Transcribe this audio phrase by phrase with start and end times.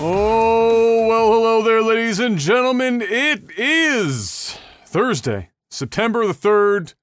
[0.00, 3.02] Oh, well, hello there, ladies and gentlemen.
[3.02, 4.56] It is
[4.86, 6.94] Thursday, September the 3rd,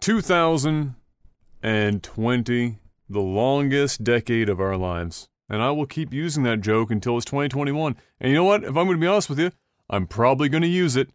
[0.00, 2.78] 2020,
[3.10, 5.28] the longest decade of our lives.
[5.50, 7.96] And I will keep using that joke until it's 2021.
[8.18, 8.64] And you know what?
[8.64, 9.50] If I'm going to be honest with you,
[9.90, 11.10] I'm probably going to use it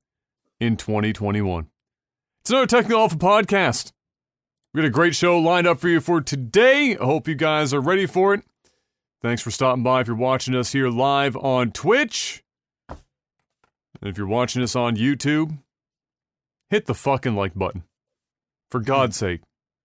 [0.60, 1.66] in 2021.
[2.42, 3.92] It's another Technical Alpha podcast.
[4.72, 6.96] We got a great show lined up for you for today.
[6.96, 8.44] I hope you guys are ready for it.
[9.22, 12.44] Thanks for stopping by if you're watching us here live on Twitch.
[12.90, 15.60] And if you're watching us on YouTube,
[16.72, 17.84] hit the fucking like button.
[18.72, 19.42] For God's sake.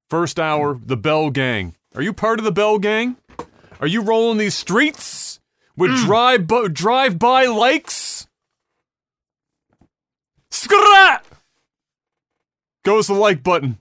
[0.08, 1.74] First hour, the Bell Gang.
[1.94, 3.16] Are you part of the Bell Gang?
[3.78, 5.40] Are you rolling these streets
[5.76, 6.04] with mm.
[6.06, 8.26] drive bu- drive by likes?
[10.50, 11.26] Scrat!
[12.84, 13.78] Goes the like button.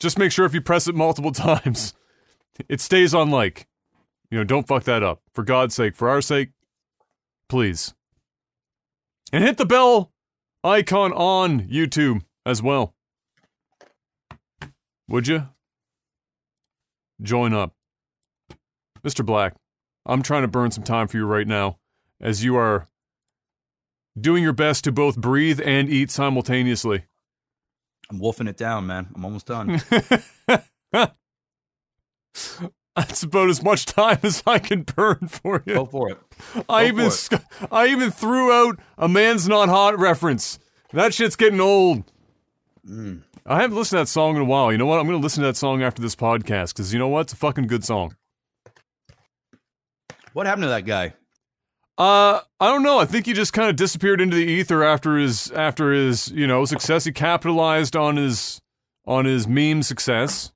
[0.00, 1.92] Just make sure if you press it multiple times,
[2.68, 3.66] it stays on like.
[4.30, 5.20] You know, don't fuck that up.
[5.34, 6.50] For God's sake, for our sake,
[7.48, 7.94] please.
[9.32, 10.12] And hit the bell
[10.64, 12.94] icon on YouTube as well.
[15.08, 15.48] Would you?
[17.20, 17.74] Join up.
[19.04, 19.24] Mr.
[19.24, 19.54] Black,
[20.06, 21.78] I'm trying to burn some time for you right now
[22.20, 22.88] as you are
[24.18, 27.04] doing your best to both breathe and eat simultaneously.
[28.10, 29.08] I'm wolfing it down, man.
[29.14, 29.82] I'm almost done.
[32.96, 35.74] That's about as much time as I can burn for you.
[35.74, 36.18] Go for it.
[36.68, 40.58] I even sc- I even threw out a man's not hot reference.
[40.92, 42.04] That shit's getting old.
[42.86, 43.22] Mm.
[43.46, 44.70] I haven't listened to that song in a while.
[44.70, 45.00] You know what?
[45.00, 47.22] I'm going to listen to that song after this podcast because you know what?
[47.22, 48.16] It's a fucking good song.
[50.32, 51.14] What happened to that guy?
[51.98, 52.98] Uh, I don't know.
[52.98, 56.46] I think he just kind of disappeared into the ether after his after his you
[56.46, 57.04] know success.
[57.04, 58.60] He capitalized on his
[59.06, 60.52] on his meme success,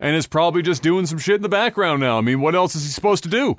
[0.00, 2.18] and is probably just doing some shit in the background now.
[2.18, 3.56] I mean, what else is he supposed to do?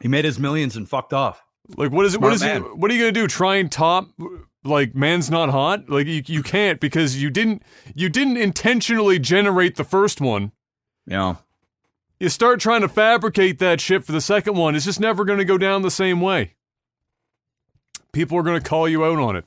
[0.00, 1.42] He made his millions and fucked off.
[1.76, 2.20] Like, what is it?
[2.20, 2.76] What is it?
[2.76, 3.26] What are you gonna do?
[3.26, 4.08] Try and top
[4.64, 5.88] like man's not hot?
[5.88, 7.62] Like you, you can't because you didn't
[7.94, 10.52] you didn't intentionally generate the first one.
[11.06, 11.38] Know,
[12.18, 14.74] You start trying to fabricate that shit for the second one.
[14.74, 16.54] It's just never gonna go down the same way.
[18.12, 19.44] People are gonna call you out on it,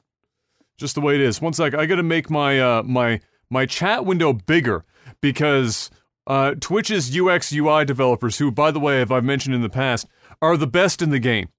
[0.78, 1.42] just the way it is.
[1.42, 3.20] One sec, I gotta make my uh my
[3.50, 4.86] my chat window bigger
[5.22, 5.90] because
[6.26, 10.08] uh, Twitch's UX UI developers, who by the way, if I've mentioned in the past,
[10.42, 11.50] are the best in the game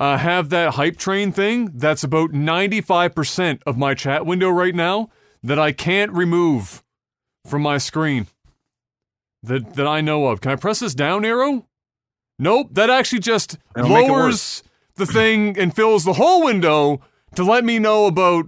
[0.00, 5.10] uh, have that hype train thing that's about 95% of my chat window right now
[5.42, 6.82] that I can't remove
[7.46, 8.26] from my screen
[9.42, 10.40] that that I know of.
[10.40, 11.66] Can I press this down arrow?
[12.38, 14.62] Nope, that actually just It'll lowers
[14.96, 17.00] the thing and fills the whole window
[17.34, 18.46] to let me know about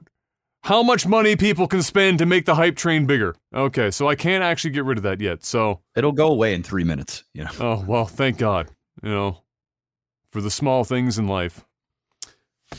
[0.62, 3.34] how much money people can spend to make the hype train bigger.
[3.54, 5.44] Okay, so I can't actually get rid of that yet.
[5.44, 7.24] So it'll go away in three minutes.
[7.34, 8.68] You know, Oh, well, thank God.
[9.02, 9.38] You know,
[10.30, 11.64] for the small things in life.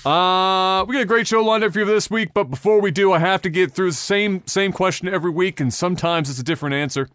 [0.05, 2.89] Uh, we got a great show lined up for you this week, but before we
[2.89, 6.39] do, I have to get through the same same question every week, and sometimes it's
[6.39, 7.09] a different answer.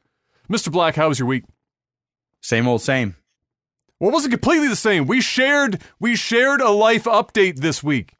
[0.48, 0.70] Mr.
[0.70, 1.44] Black, how was your week?
[2.40, 3.16] same old same.
[3.98, 5.06] Well, it wasn't completely the same.
[5.08, 8.14] We shared we shared a life update this week.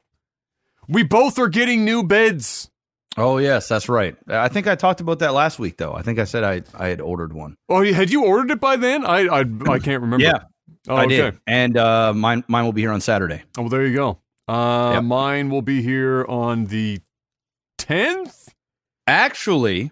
[0.89, 2.69] We both are getting new beds.
[3.17, 4.15] Oh yes, that's right.
[4.27, 5.93] I think I talked about that last week, though.
[5.93, 7.55] I think I said I I had ordered one.
[7.69, 9.05] Oh, had you ordered it by then?
[9.05, 10.23] I I, I can't remember.
[10.25, 10.39] Yeah,
[10.87, 11.15] oh, I okay.
[11.17, 13.43] did, and uh, mine mine will be here on Saturday.
[13.57, 14.19] Oh, well, there you go.
[14.47, 15.03] Uh, Yep.
[15.03, 16.99] mine will be here on the
[17.77, 18.49] tenth.
[19.05, 19.91] Actually,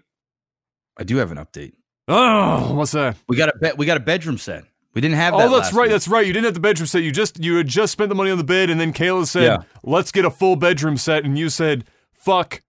[0.97, 1.73] I do have an update.
[2.07, 3.17] Oh, what's that?
[3.27, 4.63] We got a be- we got a bedroom set.
[4.97, 5.35] We didn't have.
[5.35, 5.83] Oh, that's last right.
[5.83, 5.91] week.
[5.91, 6.25] That's right.
[6.25, 7.03] You didn't have the bedroom set.
[7.03, 9.43] You just you had just spent the money on the bed, and then Kayla said,
[9.43, 9.57] Yeah.
[9.83, 12.63] "Let's get a full bedroom set," and you said, "Fuck."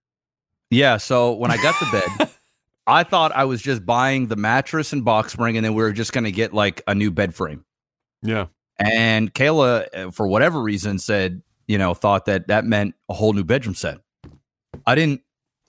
[0.71, 2.29] Yeah, so when I got the bed,
[2.87, 5.95] I thought I was just buying the mattress and box spring, and then we were
[5.95, 7.65] just going to get like a new bed frame.
[8.23, 8.49] Yeah.
[8.79, 13.33] And Kayla, uh, for whatever reason, said, you know, thought that that meant a whole
[13.33, 14.01] new bedroom set.
[14.87, 15.23] I didn't,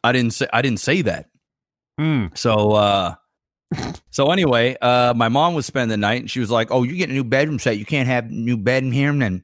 [0.03, 1.30] I didn't say, I didn't say that.
[1.98, 2.25] Hmm.
[2.34, 3.16] So, uh,
[4.12, 6.96] so anyway, uh, my mom was spending the night, and she was like, "Oh, you
[6.96, 7.77] get a new bedroom set.
[7.77, 9.44] You can't have a new bed in here." And then,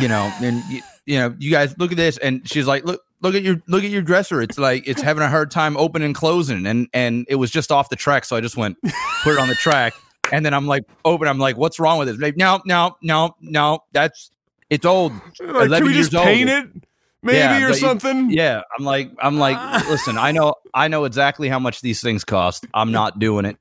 [0.00, 3.02] you know, and you, you know, you guys look at this, and she's like, "Look,
[3.20, 4.40] look at your look at your dresser.
[4.40, 7.70] It's like it's having a hard time opening and closing." And and it was just
[7.70, 8.78] off the track, so I just went
[9.22, 9.92] put it on the track,
[10.32, 11.28] and then I'm like, open.
[11.28, 12.18] I'm like, "What's wrong with this?
[12.18, 13.80] Like, no, no, no, no.
[13.92, 14.30] That's
[14.70, 15.12] it's old.
[15.38, 16.64] Like, 11 can we years just paint old.
[16.64, 16.84] it,
[17.26, 18.30] maybe, Yeah, or but you- something?
[18.30, 22.24] Yeah, I'm like, I'm like, listen, I know, I know exactly how much these things
[22.24, 22.66] cost.
[22.72, 23.56] I'm not doing it.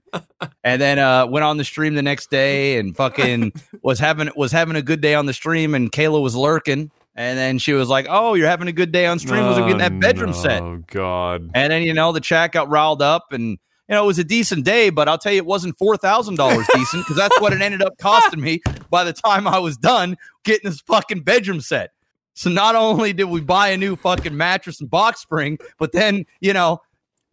[0.64, 4.52] And then uh went on the stream the next day and fucking was having was
[4.52, 7.90] having a good day on the stream, and Kayla was lurking, and then she was
[7.90, 9.46] like, "Oh, you're having a good day on stream?
[9.46, 11.50] Was getting that bedroom set?" Oh God.
[11.54, 13.58] And then you know the chat got riled up, and you
[13.96, 16.66] know it was a decent day, but I'll tell you, it wasn't four thousand dollars
[16.74, 20.18] decent because that's what it ended up costing me by the time I was done
[20.44, 21.92] getting this fucking bedroom set.
[22.36, 26.26] So not only did we buy a new fucking mattress and box spring, but then,
[26.42, 26.82] you know,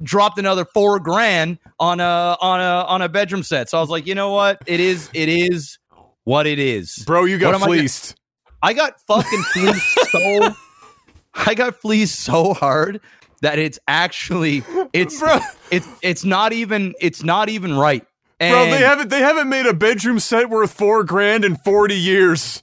[0.03, 3.69] dropped another four grand on a on a on a bedroom set.
[3.69, 4.63] So I was like, you know what?
[4.67, 5.79] It is it is
[6.25, 7.03] what it is.
[7.07, 8.15] Bro, you got What am I gonna- fleeced.
[8.63, 10.55] I got fucking fleeced so
[11.35, 13.01] I got fleeced so hard
[13.41, 14.63] that it's actually
[14.93, 15.41] it's Bro,
[15.73, 18.07] it's it's not even it's not even right.
[18.39, 21.97] And bro, they haven't they haven't made a bedroom set worth four grand in forty
[21.97, 22.63] years.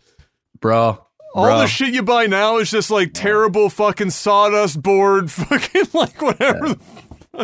[0.62, 1.60] bro, All bro.
[1.60, 6.70] the shit you buy now is just like terrible fucking sawdust board, fucking like whatever.
[6.70, 6.80] the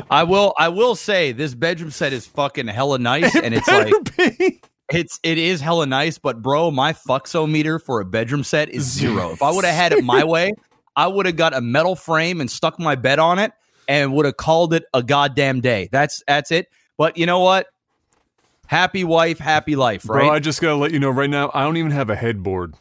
[0.09, 3.93] I will I will say this bedroom set is fucking hella nice and it's like
[4.17, 4.61] be.
[4.91, 9.31] it's it is hella nice, but bro, my fuxometer for a bedroom set is zero.
[9.31, 10.51] If I would have had it my way,
[10.95, 13.51] I would have got a metal frame and stuck my bed on it
[13.87, 15.89] and would have called it a goddamn day.
[15.91, 16.67] That's that's it.
[16.97, 17.67] But you know what?
[18.67, 20.21] Happy wife, happy life, right?
[20.21, 22.73] Bro, I just gotta let you know right now, I don't even have a headboard.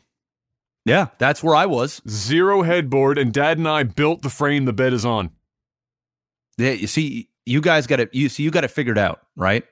[0.85, 2.01] Yeah, that's where I was.
[2.09, 5.31] Zero headboard, and Dad and I built the frame the bed is on.
[6.59, 8.15] Yeah, you see, you guys got it.
[8.15, 9.65] You see, you got it figured out, right?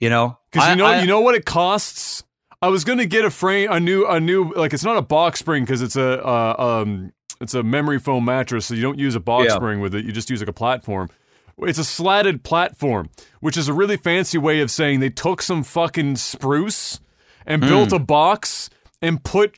[0.00, 2.24] You know, Because you know, I- you know what it costs.
[2.62, 5.38] I was gonna get a frame, a new, a new, like it's not a box
[5.40, 9.14] spring because it's a, uh, um, it's a memory foam mattress, so you don't use
[9.14, 9.56] a box Yeah.
[9.56, 10.04] spring with it.
[10.04, 11.10] You just use like a platform.
[11.58, 13.10] It's a slatted platform,
[13.40, 17.00] which is a really fancy way of saying they took some fucking spruce
[17.46, 17.68] and Hmm.
[17.68, 18.70] built a box
[19.02, 19.56] and put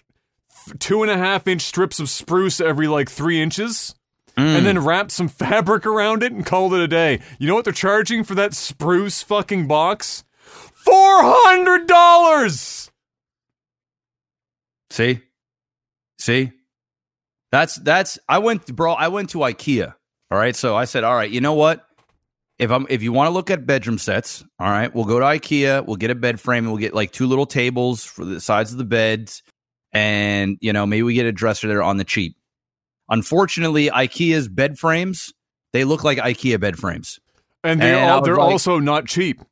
[0.78, 3.94] two and a half inch strips of spruce every like three inches.
[4.36, 4.58] Mm.
[4.58, 7.20] And then wrapped some fabric around it and called it a day.
[7.38, 10.24] You know what they're charging for that spruce fucking box?
[10.44, 12.90] Four hundred dollars.
[14.90, 15.20] See,
[16.18, 16.52] see,
[17.50, 18.18] that's that's.
[18.28, 18.92] I went, bro.
[18.92, 19.94] I went to IKEA.
[20.30, 21.86] All right, so I said, all right, you know what?
[22.58, 25.26] If I'm if you want to look at bedroom sets, all right, we'll go to
[25.26, 25.86] IKEA.
[25.86, 28.72] We'll get a bed frame and we'll get like two little tables for the sides
[28.72, 29.42] of the beds,
[29.96, 32.36] and you know maybe we get a dresser there on the cheap.
[33.08, 35.32] Unfortunately, IKEA's bed frames
[35.76, 37.20] they look like IKEA bed frames.
[37.62, 39.42] And they and all, they're like- also not cheap.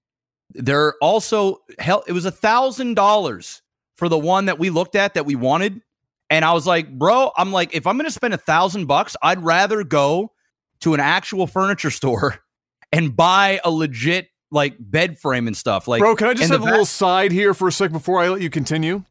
[0.55, 2.03] They're also hell.
[2.07, 3.61] It was a thousand dollars
[3.99, 5.83] for the one that we looked at that we wanted,
[6.31, 9.17] and I was like, bro, I'm like, if I'm going to spend a thousand bucks,
[9.23, 10.33] I'd rather go
[10.81, 12.39] to an actual furniture store
[12.91, 15.89] and buy a legit like bed frame and stuff.
[15.89, 18.29] Like, Bro, can I just have a little side here for a sec before I
[18.29, 19.05] let you continue?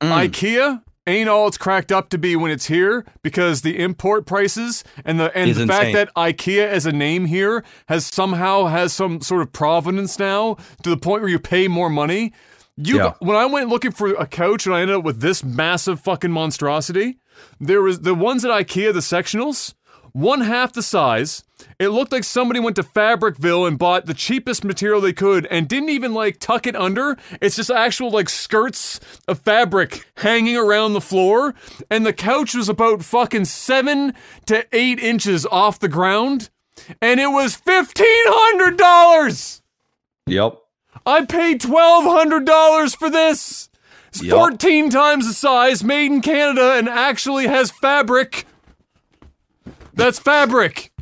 [0.00, 0.28] Mm.
[0.28, 4.84] IKEA ain't all it's cracked up to be when it's here because the import prices
[5.04, 5.68] and the and the insane.
[5.68, 10.56] fact that IKEA as a name here has somehow has some sort of provenance now
[10.82, 12.32] to the point where you pay more money.
[12.76, 13.14] You Yeah.
[13.20, 16.30] when I went looking for a couch and I ended up with this massive fucking
[16.30, 17.18] monstrosity,
[17.58, 19.74] there was the ones at IKEA, the sectionals,
[20.12, 21.42] one half the size.
[21.78, 25.68] It looked like somebody went to Fabricville and bought the cheapest material they could and
[25.68, 27.16] didn't even like tuck it under.
[27.40, 31.54] It's just actual like skirts of fabric hanging around the floor.
[31.90, 34.14] And the couch was about fucking seven
[34.46, 36.50] to eight inches off the ground.
[37.00, 39.60] And it was $1,500.
[40.26, 40.58] Yep.
[41.06, 43.68] I paid $1,200 for this.
[44.08, 44.36] It's Yup.
[44.36, 48.46] 14 times the size, made in Canada, and actually has fabric.
[49.94, 50.92] That's fabric.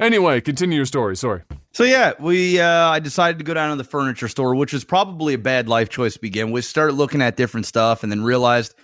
[0.00, 1.16] Anyway, continue your story.
[1.16, 1.42] Sorry.
[1.72, 4.84] So yeah, we uh, I decided to go down to the furniture store, which was
[4.84, 6.64] probably a bad life choice to begin with.
[6.64, 8.74] Started looking at different stuff, and then realized,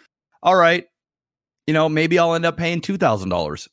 [0.42, 0.86] all right,
[1.66, 3.68] you know, maybe I'll end up paying two thousand dollars.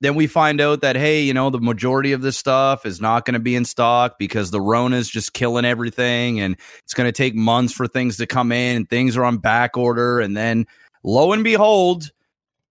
[0.00, 3.24] Then we find out that hey, you know, the majority of this stuff is not
[3.24, 7.12] going to be in stock because the Rona's just killing everything, and it's going to
[7.12, 10.66] take months for things to come in, and things are on back order, and then
[11.02, 12.12] lo and behold,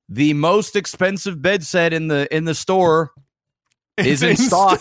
[0.09, 3.13] the most expensive bed set in the in the store
[3.99, 4.81] is in It's stock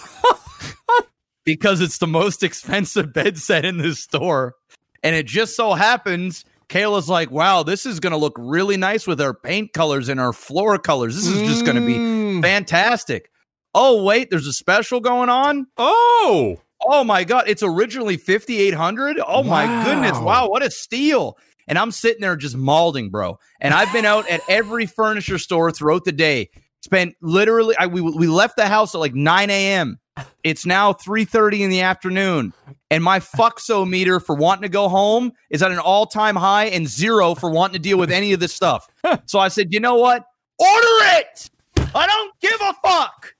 [1.45, 4.55] because it's the most expensive bed set in this store.
[5.03, 9.05] And it just so happens Kayla's like, wow, this is going to look really nice
[9.05, 11.15] with our paint colors and our floor colors.
[11.15, 12.41] This is just going to be Mm.
[12.41, 13.29] fantastic.
[13.75, 15.67] Oh, wait, there's a special going on?
[15.77, 16.59] Oh!
[16.85, 19.17] Oh my god, it's originally 5800.
[19.25, 20.17] Oh my goodness.
[20.19, 21.37] Wow, what a steal.
[21.67, 23.37] And I'm sitting there just malding, bro.
[23.61, 26.49] And I've been out at every furniture store throughout the day.
[26.83, 29.99] Spent literally I, we we left the house at like 9 a.m.
[30.43, 32.53] It's now 3:30 in the afternoon.
[32.91, 36.87] And my fuxo meter for wanting to go home is at an all-time high and
[36.87, 38.87] zero for wanting to deal with any of this stuff.
[39.25, 40.25] So I said, you know what?
[40.59, 41.49] Order it.
[41.95, 43.33] I don't give a fuck.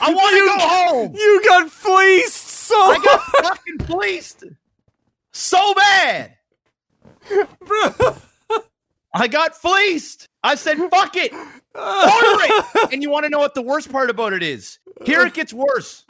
[0.00, 1.14] I want to go home.
[1.14, 4.44] You got fleeced so I got fucking fleeced
[5.32, 6.36] so bad.
[9.14, 10.28] I got fleeced.
[10.46, 11.32] I said, fuck it.
[11.32, 12.92] Order it.
[12.92, 14.78] And you want to know what the worst part about it is?
[15.04, 16.04] Here it gets worse.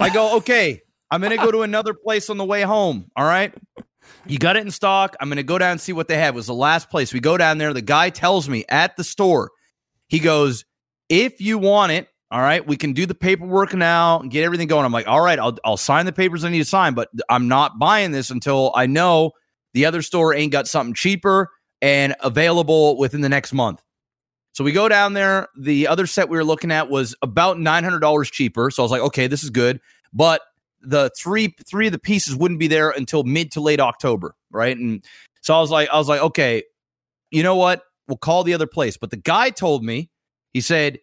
[0.00, 0.80] I go, okay,
[1.10, 3.10] I'm going to go to another place on the way home.
[3.14, 3.52] All right.
[4.26, 5.16] You got it in stock.
[5.20, 6.34] I'm going to go down and see what they have.
[6.34, 7.12] It was the last place.
[7.12, 7.74] We go down there.
[7.74, 9.50] The guy tells me at the store,
[10.08, 10.64] he goes,
[11.10, 14.66] if you want it, all right, we can do the paperwork now and get everything
[14.66, 14.86] going.
[14.86, 17.48] I'm like, all right, I'll, I'll sign the papers I need to sign, but I'm
[17.48, 19.32] not buying this until I know
[19.74, 21.50] the other store ain't got something cheaper
[21.82, 23.82] and available within the next month.
[24.52, 25.48] So we go down there.
[25.56, 28.70] The other set we were looking at was about $900 cheaper.
[28.70, 29.80] So I was like, okay, this is good.
[30.12, 30.42] But
[30.80, 34.76] the three three of the pieces wouldn't be there until mid to late October, right?
[34.76, 35.04] And
[35.42, 36.62] so I was like, I was like, okay,
[37.30, 37.82] you know what?
[38.06, 38.96] We'll call the other place.
[38.96, 40.10] But the guy told me,
[40.52, 40.98] he said,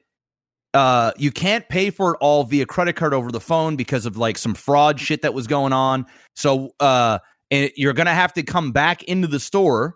[0.73, 4.17] uh, you can't pay for it all via credit card over the phone because of
[4.17, 6.05] like some fraud shit that was going on.
[6.35, 7.19] So uh,
[7.51, 9.95] and you're gonna have to come back into the store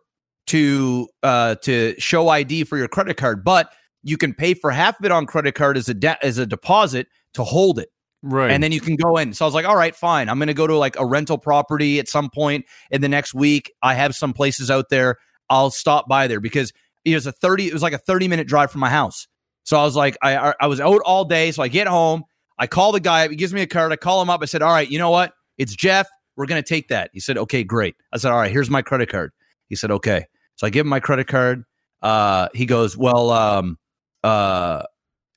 [0.50, 3.72] to uh to show ID for your credit card, but
[4.04, 6.46] you can pay for half of it on credit card as a de- as a
[6.46, 7.90] deposit to hold it.
[8.22, 8.52] Right.
[8.52, 9.34] And then you can go in.
[9.34, 10.28] So I was like, all right, fine.
[10.28, 13.34] I'm going to go to like a rental property at some point in the next
[13.34, 13.72] week.
[13.82, 15.16] I have some places out there.
[15.50, 16.74] I'll stop by there because
[17.06, 19.28] it was a 30, it was like a 30 minute drive from my house.
[19.64, 21.52] So I was like, I, I was out all day.
[21.52, 22.24] So I get home.
[22.58, 23.28] I call the guy.
[23.28, 23.94] He gives me a card.
[23.94, 24.42] I call him up.
[24.42, 25.32] I said, all right, you know what?
[25.58, 26.08] It's Jeff.
[26.36, 27.12] We're going to take that.
[27.14, 27.96] He said, okay, great.
[28.12, 29.32] I said, all right, here's my credit card.
[29.68, 30.26] He said, okay.
[30.60, 31.64] So I give him my credit card.
[32.02, 33.78] Uh, he goes, well, um,
[34.26, 34.84] uh,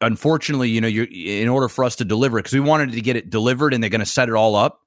[0.01, 3.01] unfortunately, you know, you're in order for us to deliver it because we wanted to
[3.01, 4.81] get it delivered and they're going to set it all up.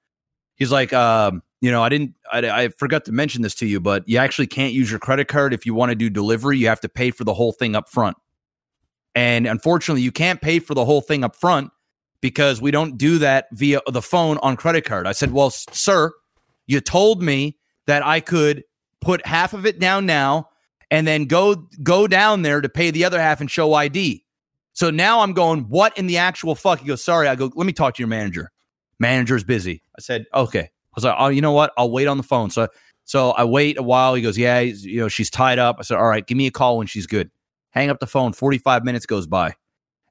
[0.58, 3.80] He's like, um, you know, I didn't, I, I forgot to mention this to you,
[3.80, 6.58] but you actually can't use your credit card if you want to do delivery.
[6.58, 8.18] You have to pay for the whole thing up front.
[9.16, 11.72] And unfortunately, you can't pay for the whole thing up front
[12.20, 15.08] because we don't do that via the phone on credit card.
[15.08, 16.12] I said, well, sir,
[16.68, 18.66] you told me that I could
[19.06, 20.50] put half of it down now
[20.90, 24.26] and then go go down there to pay the other half and show ID.
[24.74, 26.80] So now I'm going, what in the actual fuck?
[26.80, 27.28] He goes, sorry.
[27.28, 28.52] I go, let me talk to your manager.
[29.00, 29.84] Manager's busy.
[29.98, 30.60] I said, okay.
[30.60, 31.72] I was like, oh, you know what?
[31.78, 32.50] I'll wait on the phone.
[32.50, 32.68] So,
[33.06, 34.16] so I wait a while.
[34.16, 35.78] He goes, yeah, you know, she's tied up.
[35.80, 37.30] I said, all right, give me a call when she's good.
[37.70, 38.34] Hang up the phone.
[38.34, 39.54] 45 minutes goes by.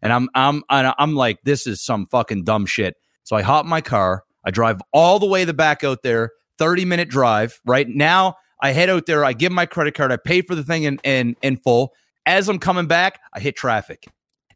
[0.01, 2.97] And I'm, I'm, I'm like, this is some fucking dumb shit.
[3.25, 4.25] So I hop my car.
[4.45, 7.61] I drive all the way the back out there, 30 minute drive.
[7.67, 9.25] Right now, I head out there.
[9.25, 10.13] I give my credit card.
[10.13, 11.93] I pay for the thing in, in, in full.
[12.27, 14.07] As I'm coming back, I hit traffic.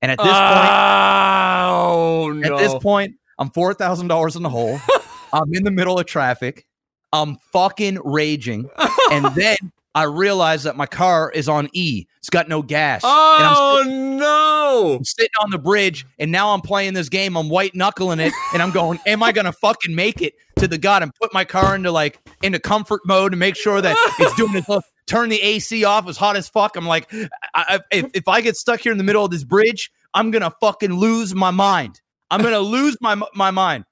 [0.01, 2.55] And at this oh, point, no.
[2.55, 4.79] at this point, I'm four thousand dollars in the hole.
[5.33, 6.67] I'm in the middle of traffic.
[7.13, 8.69] I'm fucking raging,
[9.11, 9.57] and then
[9.99, 12.07] I realize that my car is on E.
[12.19, 13.03] It's got no gas.
[13.05, 14.97] Oh and I'm, oh, no!
[14.99, 17.37] I'm sitting on the bridge, and now I'm playing this game.
[17.37, 20.79] I'm white knuckling it, and I'm going, "Am I gonna fucking make it to the
[20.79, 24.37] god?" And put my car into like into comfort mode to make sure that it's
[24.37, 24.69] doing its
[25.09, 26.09] turn the AC off.
[26.09, 26.77] It's hot as fuck.
[26.77, 29.43] I'm like, I, I, if, if I get stuck here in the middle of this
[29.43, 32.01] bridge, I'm gonna fucking lose my mind.
[32.31, 33.85] I'm gonna lose my my mind.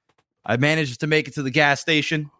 [0.45, 2.31] I managed to make it to the gas station,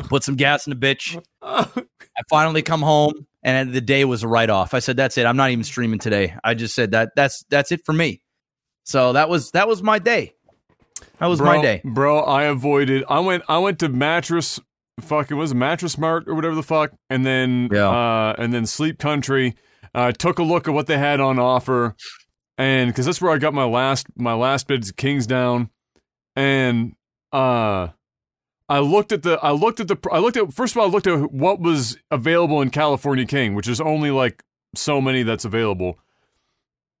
[0.00, 1.18] put some gas in the bitch.
[2.20, 4.74] I finally come home, and the day was a write off.
[4.74, 5.24] I said, "That's it.
[5.24, 8.20] I'm not even streaming today." I just said that that's that's it for me.
[8.84, 10.34] So that was that was my day.
[11.18, 12.20] That was bro, my day, bro.
[12.20, 13.04] I avoided.
[13.08, 13.44] I went.
[13.48, 14.60] I went to mattress.
[15.00, 17.88] Fucking was it mattress mart or whatever the fuck, and then Yeah.
[17.88, 19.54] uh, and then Sleep Country.
[19.94, 21.96] Uh, took a look at what they had on offer,
[22.58, 25.70] and because that's where I got my last my last bids Kingsdown,
[26.36, 26.92] and
[27.32, 27.88] uh,
[28.70, 30.90] I looked at the I looked at the I looked at first of all I
[30.90, 34.44] looked at what was available in California King, which is only like
[34.76, 35.98] so many that's available,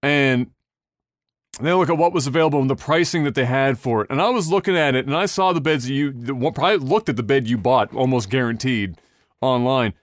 [0.02, 0.50] and
[1.60, 4.10] then I look at what was available and the pricing that they had for it.
[4.10, 6.78] And I was looking at it and I saw the beds that you the, probably
[6.78, 8.96] looked at the bed you bought almost guaranteed
[9.40, 9.94] online.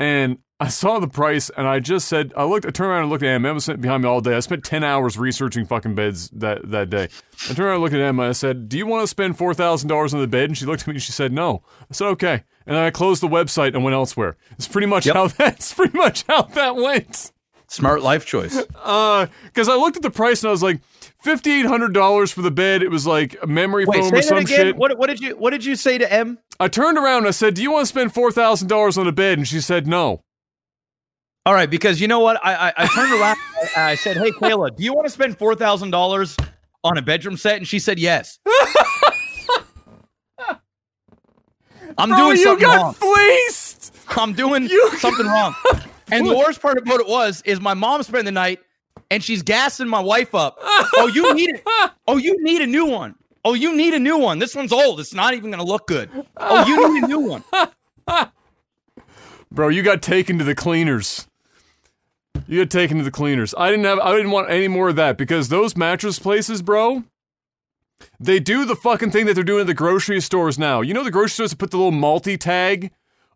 [0.00, 3.10] And I saw the price and I just said I looked I turned around and
[3.10, 3.50] looked at Emma.
[3.50, 4.34] Emma sat behind me all day.
[4.34, 7.08] I spent 10 hours researching fucking beds that that day.
[7.44, 8.22] I turned around and looked at Emma.
[8.22, 10.82] And I said, "Do you want to spend $4,000 on the bed?" And she looked
[10.82, 13.74] at me and she said, "No." I said, "Okay." And then I closed the website
[13.74, 14.36] and went elsewhere.
[14.52, 15.14] It's pretty much Yep.
[15.14, 17.32] how that's pretty much how that went.
[17.68, 18.58] smart life choice.
[18.82, 20.80] Uh, because I looked at the price and I was like,
[21.22, 22.82] fifty eight hundred dollars for the bed.
[22.82, 24.56] It was like a memory Wait, foam say or that some again.
[24.68, 24.76] shit.
[24.76, 26.38] What what did you what did you say to M?
[26.60, 29.06] I turned around and I said, "Do you want to spend four thousand dollars on
[29.06, 30.22] a bed?" And she said, "No."
[31.46, 32.38] All right, because you know what?
[32.44, 33.38] I I, I turned around
[33.76, 36.36] and I said, "Hey, Kayla, do you want to spend four thousand dollars
[36.84, 38.38] on a bedroom set?" And she said, "Yes."
[41.98, 42.94] I'm Bro, doing you something got wrong.
[42.94, 43.94] fleeced.
[44.08, 45.54] I'm doing You- something wrong.
[46.12, 48.60] And the worst part about it was, is my mom spent the night
[49.10, 50.58] and she's gassing my wife up.
[50.60, 51.64] Oh, you need it.
[52.06, 53.14] Oh, you need a new one.
[53.44, 54.38] Oh, you need a new one.
[54.38, 55.00] This one's old.
[55.00, 56.10] It's not even going to look good.
[56.36, 57.44] Oh, you need a new one.
[59.50, 61.26] Bro, you got taken to the cleaners.
[62.48, 63.54] You get taken to the cleaners.
[63.56, 63.98] I didn't have.
[63.98, 67.04] I didn't want any more of that because those mattress places, bro.
[68.20, 70.80] They do the fucking thing that they're doing at the grocery stores now.
[70.82, 72.90] You know the grocery stores that put the little multi tag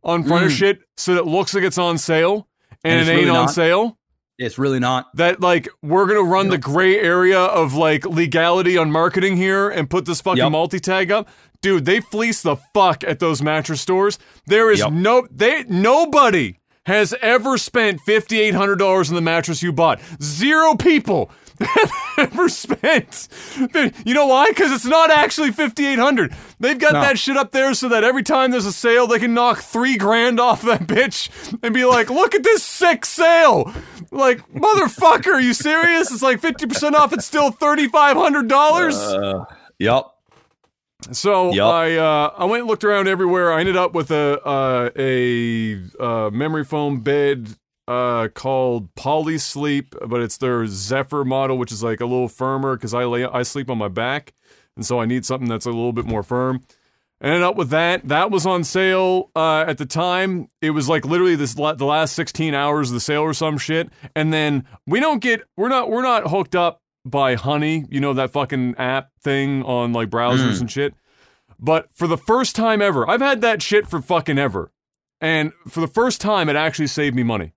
[0.04, 0.56] on front of Mm.
[0.56, 2.46] shit so that it looks like it's on sale
[2.84, 3.50] and, And it ain't really on not.
[3.54, 3.98] sale.
[4.38, 5.14] It's really not.
[5.16, 9.88] That like we're gonna run the gray area of like legality on marketing here and
[9.90, 10.52] put this fucking Yep.
[10.52, 11.28] multi-tag up.
[11.62, 14.18] Dude, they fleece the fuck at those mattress stores.
[14.46, 14.92] There is Yep.
[14.92, 20.00] no they nobody has ever spent fifty eight hundred dollars on the mattress you bought.
[20.22, 23.28] Zero people have ever spent.
[24.04, 24.48] You know why?
[24.48, 26.34] Because it's not actually fifty eight hundred.
[26.58, 27.00] They've got No.
[27.02, 29.96] that shit up there so that every time there's a sale, they can knock three
[29.98, 31.28] grand off that bitch
[31.62, 33.72] and be like, "Look at this sick sale!"
[34.10, 36.10] Like, motherfucker, are you serious?
[36.10, 37.12] It's like fifty percent off.
[37.12, 38.96] It's still thirty five hundred dollars.
[38.96, 39.44] Uh,
[39.78, 40.06] yep.
[41.12, 41.72] So Yup.
[41.72, 43.52] I uh, I went and looked around everywhere.
[43.52, 47.56] I ended up with a uh, a uh, memory foam bed
[47.88, 52.76] uh, called Poly Sleep, but it's their Zephyr model, which is like a little firmer
[52.76, 54.32] because I lay I sleep on my back,
[54.76, 56.62] and so I need something that's a little bit more firm.
[57.22, 58.08] Ended up with that.
[58.08, 60.48] That was on sale uh, at the time.
[60.62, 63.58] It was like literally this la- the last 16 hours of the sale or some
[63.58, 63.90] shit.
[64.16, 68.12] And then we don't get we're not we're not hooked up by Honey, you know
[68.12, 70.60] that fucking app thing on like browsers Mm.
[70.62, 70.94] and shit.
[71.58, 74.72] But for the first time ever, I've had that shit for fucking ever.
[75.20, 77.52] And for the first time it actually saved me money.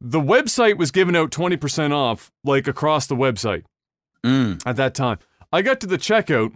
[0.00, 3.64] The website was giving out 20% off like across the website
[4.24, 4.62] Mm.
[4.66, 5.18] at that time.
[5.52, 6.52] I got to the checkout.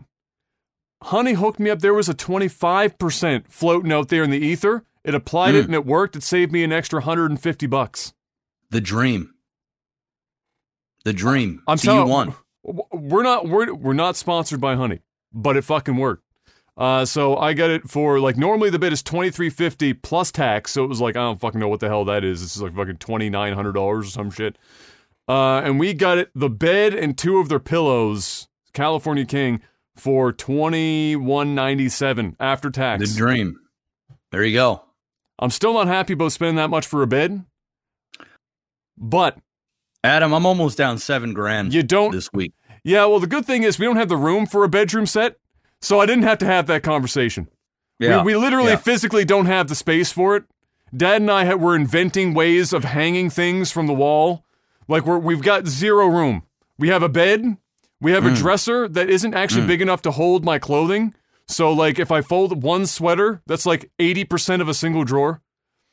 [1.03, 1.79] Honey hooked me up.
[1.81, 4.85] There was a 25% floating out there in the ether.
[5.05, 5.67] It applied it Mm.
[5.67, 6.17] and it worked.
[6.17, 8.13] It saved me an extra 150 bucks.
[8.71, 9.35] The dream.
[11.09, 11.63] The dream.
[11.67, 12.35] I'm telling won.
[12.63, 15.01] We're not we're, we're not sponsored by Honey,
[15.33, 16.23] but it fucking worked.
[16.77, 20.31] Uh, so I got it for like normally the bid is twenty three fifty plus
[20.31, 22.43] tax, so it was like I don't fucking know what the hell that is.
[22.43, 24.59] This is like fucking twenty nine hundred dollars or some shit.
[25.27, 29.63] Uh, and we got it the bed and two of their pillows, California King,
[29.97, 33.15] for twenty one ninety seven after tax.
[33.15, 33.59] The dream.
[34.31, 34.85] There you go.
[35.39, 37.47] I'm still not happy about spending that much for a bed,
[38.99, 39.39] but
[40.05, 42.53] Adam, I'm almost down seven grand you don't this week.
[42.85, 45.37] Yeah, well, the good thing is we don't have the room for a bedroom set,
[45.81, 47.49] so I didn't have to have that conversation.
[47.99, 48.23] Yeah.
[48.23, 48.77] We, we literally Yeah.
[48.77, 50.45] physically don't have the space for it.
[50.97, 54.45] Dad and I were inventing ways of hanging things from the wall.
[54.87, 56.45] Like we're, we've got zero room.
[56.79, 57.57] We have a bed.
[58.01, 58.37] We have a Mm.
[58.37, 61.13] dresser that isn't actually big enough to hold my clothing.
[61.49, 65.43] So like if I fold one sweater, that's like 80% of a single drawer.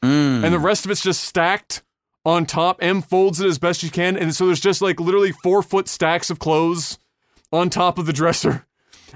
[0.04, 0.44] Mm.
[0.46, 1.82] And the rest of it's just stacked
[2.26, 2.78] on top.
[2.82, 4.18] M folds it as best she can.
[4.18, 6.98] And so there's just like literally four foot stacks of clothes
[7.52, 8.66] on top of the dresser.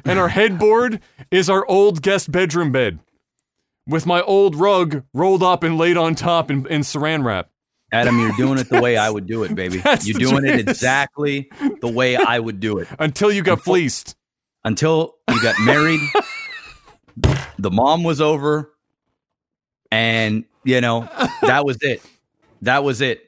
[0.05, 2.99] And our headboard is our old guest bedroom bed
[3.87, 7.49] with my old rug rolled up and laid on top in, in saran wrap.
[7.91, 9.81] Adam, you're doing it the way I would do it, baby.
[10.03, 11.49] You're doing it exactly
[11.81, 12.87] the way I would do it.
[12.99, 14.15] Until you got fleeced.
[14.63, 16.01] Until you got married,
[17.57, 18.73] the mom was over,
[19.89, 21.07] and you know,
[21.41, 22.01] that was it.
[22.61, 23.27] That was it.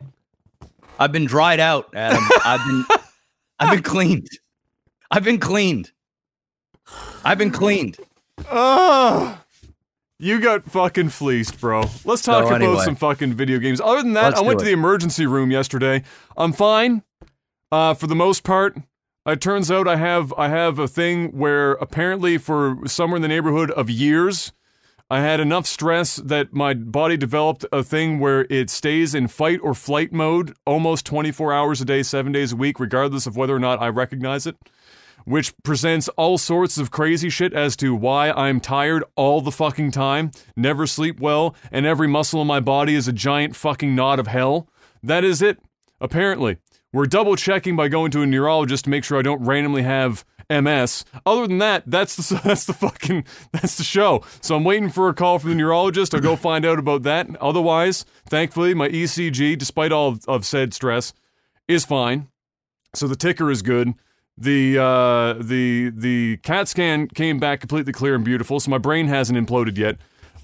[0.99, 2.23] I've been dried out, Adam.
[2.45, 2.85] I've been
[3.59, 4.27] I've been cleaned.
[5.09, 5.91] I've been cleaned.
[7.23, 7.97] I've been cleaned.
[8.51, 9.37] Oh.
[10.19, 11.81] You got fucking fleeced, bro.
[12.05, 12.83] Let's talk So about anyway.
[12.83, 13.81] some fucking video games.
[13.81, 16.03] Other than that, I went to the emergency room yesterday.
[16.37, 17.01] I'm fine,
[17.71, 18.77] uh, for the most part.
[19.25, 23.27] It turns out I have I have a thing where apparently for somewhere in the
[23.27, 24.51] neighborhood of years,
[25.11, 29.59] I had enough stress that my body developed a thing where it stays in fight
[29.61, 33.53] or flight mode almost 24 hours a day, seven days a week, regardless of whether
[33.53, 34.55] or not I recognize it
[35.25, 39.91] which presents all sorts of crazy shit as to why I'm tired all the fucking
[39.91, 44.17] time, never sleep well, and every muscle in my body is a giant fucking knot
[44.17, 44.67] of hell.
[45.03, 45.59] That is it,
[45.99, 46.57] apparently.
[46.93, 50.25] We're double checking by going to a neurologist to make sure I don't randomly have
[50.51, 51.05] MS.
[51.25, 54.23] Other than that, that's the that's the fucking that's the show.
[54.41, 56.13] So I'm waiting for a call from the neurologist.
[56.13, 57.27] I'll go find out about that.
[57.39, 61.13] Otherwise, thankfully, my ECG, despite all of, of said stress,
[61.67, 62.27] is fine.
[62.93, 63.93] So the ticker is good.
[64.37, 68.59] The uh, the the CAT scan came back completely clear and beautiful.
[68.59, 69.97] So my brain hasn't imploded yet.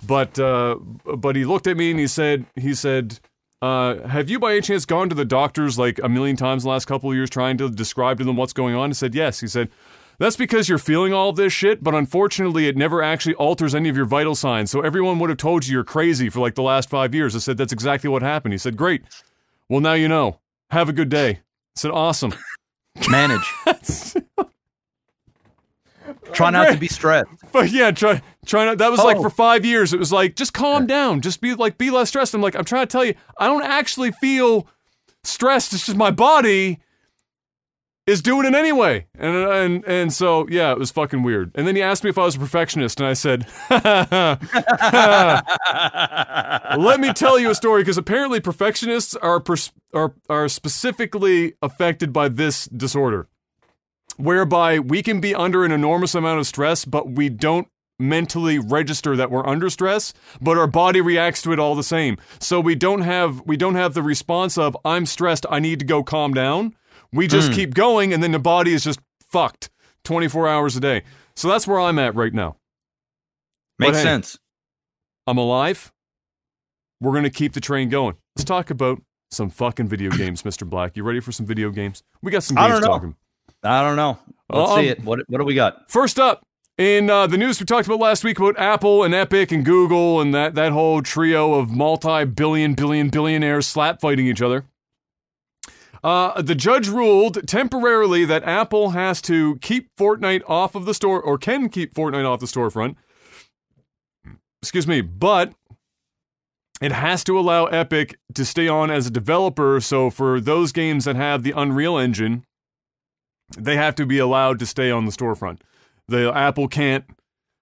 [0.05, 3.19] But uh, but he looked at me and he said he said,
[3.61, 6.69] uh, "Have you by any chance gone to the doctors like a million times the
[6.69, 9.39] last couple of years trying to describe to them what's going on?" I said, "Yes."
[9.39, 9.69] He said.
[10.19, 13.95] That's because you're feeling all this shit, but unfortunately, it never actually alters any of
[13.95, 14.71] your vital signs.
[14.71, 17.35] So everyone would have told you you're crazy for like the last five years.
[17.35, 18.53] I said, That's exactly what happened.
[18.53, 19.03] He said, Great.
[19.69, 20.39] Well, now you know.
[20.71, 21.29] Have a good day.
[21.29, 21.39] I
[21.75, 22.33] said, Awesome.
[23.09, 23.53] Manage.
[26.33, 27.29] Try not to be stressed.
[27.51, 28.77] But yeah, try try not.
[28.77, 29.23] That was like Oh.
[29.23, 29.93] for five years.
[29.93, 32.33] It was like just calm down, just be like be less stressed.
[32.33, 34.67] I'm like I'm trying to tell you, I don't actually feel
[35.23, 35.73] stressed.
[35.73, 36.79] It's just my body
[38.07, 39.05] is doing it anyway.
[39.19, 41.51] And and and so yeah, it was fucking weird.
[41.53, 43.45] And then he asked me if I was a perfectionist, and I said,
[46.79, 52.13] "Let me tell you a story." Because apparently, perfectionists are pers- are are specifically affected
[52.13, 53.27] by this disorder,
[54.15, 57.67] whereby we can be under an enormous amount of stress, but we don't
[57.99, 62.15] mentally register that we're under stress but our body reacts to it all the same
[62.39, 65.85] so we don't have we don't have the response of i'm stressed i need to
[65.85, 66.75] go calm down
[67.13, 69.69] we just keep going and then the body is just fucked
[70.03, 71.03] 24 hours a day
[71.35, 72.55] so that's where i'm at right now
[73.79, 74.37] Makes hey, sense.
[75.27, 75.91] i'm alive
[77.01, 80.95] we're gonna keep the train going let's talk about some fucking video games mr black
[80.95, 82.87] you ready for some video games we got some I games don't know.
[82.87, 83.15] talking
[83.63, 84.19] I don't know.
[84.51, 85.03] Let's Um, see it.
[85.03, 85.89] What what do we got?
[85.89, 86.43] First up,
[86.77, 90.21] in uh, the news we talked about last week about Apple and Epic and Google
[90.21, 94.65] and that, that whole trio of multi billion, billion, billionaires slap fighting each other.
[96.03, 101.21] Uh, the judge ruled temporarily that Apple has to keep Fortnite off of the store
[101.21, 102.95] or can keep Fortnite off the storefront.
[104.61, 105.53] Excuse me, but
[106.81, 109.79] it has to allow Epic to stay on as a developer.
[109.79, 112.45] So for those games that have the Unreal Engine,
[113.57, 115.59] they have to be allowed to stay on the storefront.
[116.07, 117.05] The Apple can't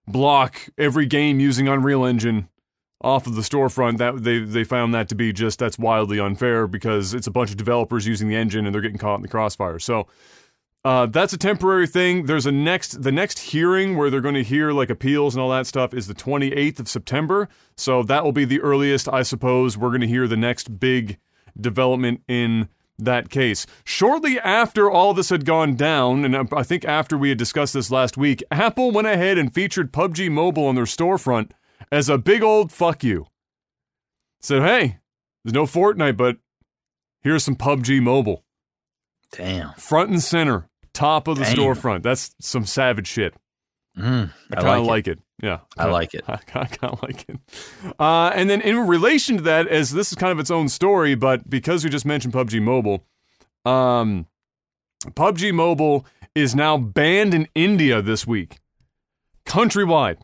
[0.08, 2.50] block every game using Unreal Engine
[3.06, 4.00] off of the storefront.
[4.00, 7.52] That they they found that to be just that's wildly unfair because it's a bunch
[7.52, 9.80] of developers using the engine and they're getting caught in the crossfire.
[9.80, 10.08] So
[10.84, 12.26] uh, that's a temporary thing.
[12.26, 15.50] There's a next the next hearing where they're going to hear like appeals and all
[15.52, 17.48] that stuff is the 28th of September.
[17.78, 21.18] So that will be the earliest, I suppose, we're going to hear the next big
[21.60, 23.66] development in that case.
[23.84, 27.92] Shortly after all this had gone down, and I think after we had discussed this
[27.92, 31.52] last week, Apple went ahead and featured PUBG Mobile on their storefront
[31.96, 33.28] as a big old fuck you.
[34.42, 35.00] Said, hey,
[35.44, 36.38] there's no Fortnite, but
[37.22, 38.44] here's some PUBG Mobile.
[39.32, 39.74] Damn.
[39.76, 41.56] Front and center, top of the Damn.
[41.56, 42.04] storefront.
[42.04, 43.34] That's some savage shit.
[43.98, 45.20] Mm, I I kind of like like it.
[45.42, 45.60] Yeah.
[45.78, 46.26] I like it.
[46.28, 47.40] I kind of like it.
[47.98, 51.16] Uh, and then in relation to that, as this is kind of its own story,
[51.16, 53.06] but because we just mentioned PUBG Mobile,
[53.64, 54.28] um,
[55.06, 56.06] PUBG Mobile
[56.36, 58.60] is now banned in India this week,
[59.46, 60.18] countrywide,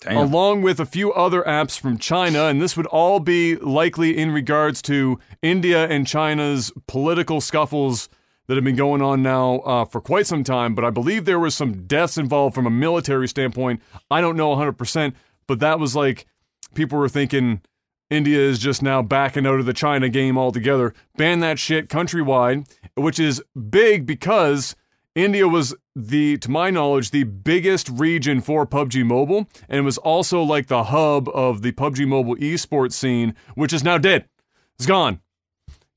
[0.00, 0.16] Damn.
[0.16, 2.44] along with a few other apps from China.
[2.44, 8.08] And this would all be likely in regards to India and China's political scuffles
[8.46, 10.74] that have been going on now uh, for quite some time.
[10.74, 13.80] But I believe there was some deaths involved from a military standpoint.
[14.10, 15.14] I don't know 100%,
[15.46, 16.26] but that was like
[16.74, 17.62] people were thinking
[18.10, 20.92] India is just now backing out of the China game altogether.
[21.16, 24.76] Ban that shit countrywide, which is big because
[25.14, 29.98] India was the, to my knowledge, the biggest region for PUBG Mobile, and it was
[29.98, 34.28] also like the hub of the PUBG Mobile esports scene, which is now dead.
[34.76, 35.20] It's gone,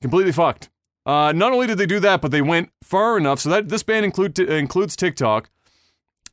[0.02, 0.70] completely fucked.
[1.06, 3.82] Uh, not only did they do that, but they went far enough so that this
[3.82, 5.50] ban include includes TikTok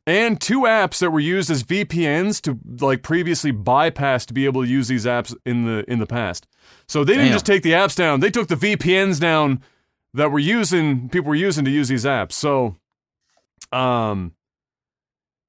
[0.07, 4.63] and two apps that were used as VPNs to like previously bypass to be able
[4.63, 6.45] to use these apps in the in the past.
[6.87, 7.35] So they didn't Damn.
[7.35, 9.63] just take the apps down; they took the VPNs down
[10.15, 12.33] that were using people were using to use these apps.
[12.33, 12.77] So,
[13.71, 14.33] um,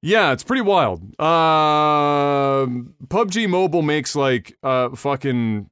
[0.01, 1.01] yeah, it's pretty wild.
[1.19, 5.69] Um PUBG Mobile makes like uh fucking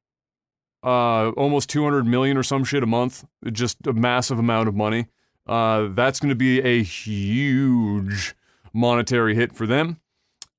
[0.84, 5.08] uh almost 200 million or some shit a month, just a massive amount of money.
[5.48, 8.36] Uh, that's going to be a huge
[8.74, 10.00] monetary hit for them.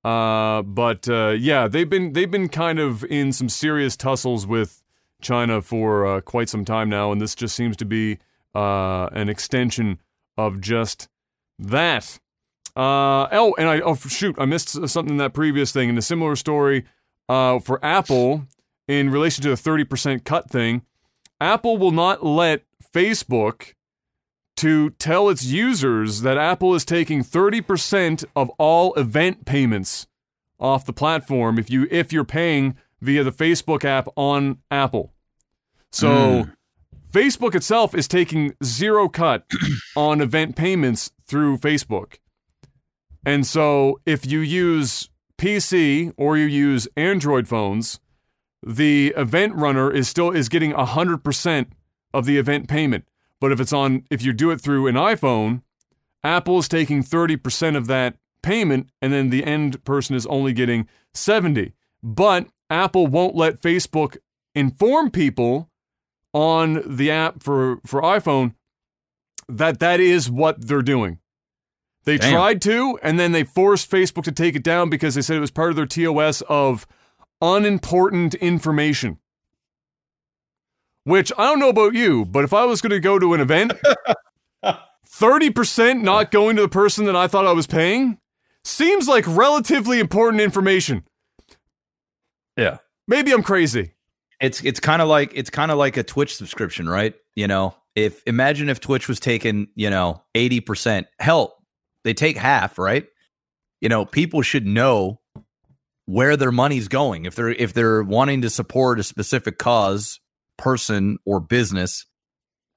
[0.05, 4.83] Uh, but uh, yeah, they've been they've been kind of in some serious tussles with
[5.21, 8.19] China for uh, quite some time now, and this just seems to be
[8.55, 9.99] uh, an extension
[10.37, 11.09] of just
[11.59, 12.19] that.
[12.75, 15.89] Uh, oh, and I oh shoot, I missed something in that previous thing.
[15.89, 16.85] In a similar story,
[17.29, 18.47] uh, for Apple,
[18.87, 20.83] in relation to the thirty percent cut thing,
[21.41, 23.75] Apple will not let Facebook
[24.57, 30.07] to tell its users that Apple is taking 30% of all event payments
[30.59, 35.13] off the platform if you if you're paying via the Facebook app on Apple.
[35.93, 36.51] So hmm.
[37.11, 39.45] Facebook itself is taking zero cut
[39.97, 42.17] on event payments through Facebook.
[43.25, 48.01] And so if you use PC or you use Android phones,
[48.65, 51.67] the event runner is still is getting 100%
[52.13, 53.05] of the event payment.
[53.41, 55.63] But if it's on if you do it through an iPhone,
[56.25, 60.89] Apple is taking 30% of that payment and then the end person is only getting
[61.15, 61.73] 70.
[62.03, 64.17] But Apple won't let Facebook
[64.55, 65.71] inform people
[66.33, 68.55] on the app for for iPhone
[69.49, 71.19] that that is what they're doing.
[72.05, 72.33] They Damn.
[72.33, 75.41] tried to and then they forced Facebook to take it down because they said it
[75.41, 76.87] was part of their TOS of
[77.41, 79.19] unimportant information.
[81.05, 83.41] Which I don't know about you, but if I was going to go to an
[83.41, 83.73] event
[85.09, 88.19] 30% not going to the person that I thought I was paying
[88.65, 91.05] seems like relatively important information.
[92.57, 92.79] Yeah.
[93.09, 93.93] Maybe I'm crazy.
[94.41, 97.15] It's it's kind of like it's kind of like a Twitch subscription, right?
[97.35, 101.57] You know, if imagine if Twitch was taking, you know, 80%, hell,
[102.05, 103.07] they take half, right?
[103.81, 105.21] You know, people should know
[106.05, 107.25] where their money's going.
[107.25, 110.21] If they're if they're wanting to support a specific cause,
[110.57, 112.07] person or business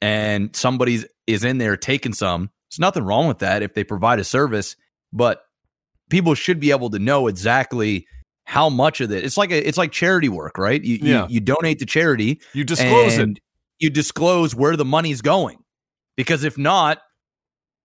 [0.02, 4.20] and somebody's is in there taking some, there's nothing wrong with that if they provide
[4.20, 4.76] a service,
[5.12, 5.42] but
[6.10, 8.08] people should be able to know exactly
[8.50, 9.24] how much of it.
[9.24, 10.84] It's like a, it's like charity work, right?
[10.84, 11.28] You, Yeah.
[11.28, 13.22] you you donate to charity, You disclose it.
[13.22, 13.40] and
[13.78, 15.60] You disclose where the money's going,
[16.18, 16.98] because if not,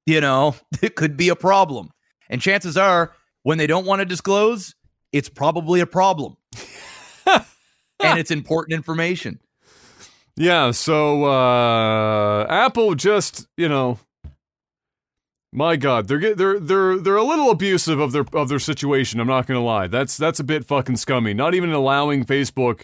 [0.06, 1.90] you know, it could be a problem.
[2.30, 4.74] And chances are, when they don't want to disclose,
[5.12, 6.36] it's probably a problem,
[7.26, 9.40] and it's important information.
[10.36, 13.98] Yeah, so uh Apple just, you know,
[15.54, 19.28] my god, they're they're they're they're a little abusive of their of their situation, I'm
[19.28, 19.86] not to lie.
[19.86, 21.32] That's that's a bit fucking scummy.
[21.32, 22.82] Not even allowing Facebook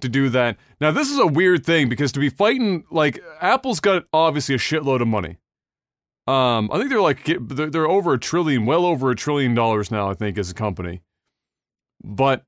[0.00, 0.56] to do that.
[0.80, 4.58] Now, this is a weird thing because to be fighting like Apple's got obviously a
[4.58, 5.36] shitload of money.
[6.26, 9.92] Um, I think they're like they're, they're over a trillion, well over a trillion dollars
[9.92, 11.02] now, I think as a company.
[12.02, 12.42] But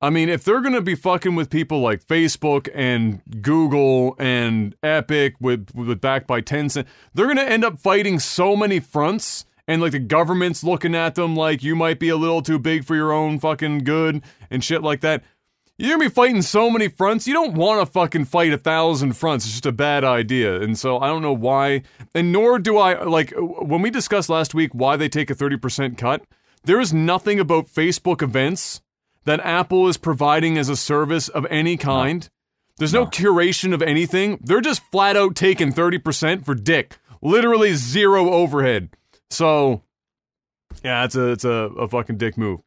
[0.00, 5.34] I mean, if they're gonna be fucking with people like Facebook and Google and Epic
[5.40, 9.90] with with backed by Tencent, they're gonna end up fighting so many fronts, and like
[9.90, 13.12] the government's looking at them like you might be a little too big for your
[13.12, 15.24] own fucking good and shit like that.
[15.78, 17.26] You're gonna be fighting so many fronts.
[17.26, 19.46] You don't want to fucking fight a thousand fronts.
[19.46, 21.82] It's just a bad idea, and so I don't know why.
[22.14, 25.56] And nor do I like when we discussed last week why they take a thirty
[25.56, 26.22] percent cut.
[26.62, 28.80] There is nothing about Facebook events
[29.28, 32.30] that Apple is providing as a service of any kind.
[32.78, 33.10] There's no, No.
[33.10, 34.38] curation of anything.
[34.42, 36.96] They're just flat out taking 30% for dick.
[37.20, 38.88] Literally zero overhead.
[39.28, 39.82] So
[40.82, 42.60] yeah, it's a it's a, a fucking dick move.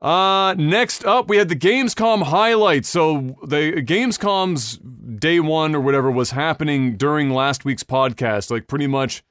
[0.00, 2.88] Uh next up we had the Gamescom highlights.
[2.88, 4.78] So the Gamescom's
[5.18, 9.24] day 1 or whatever was happening during last week's podcast, like pretty much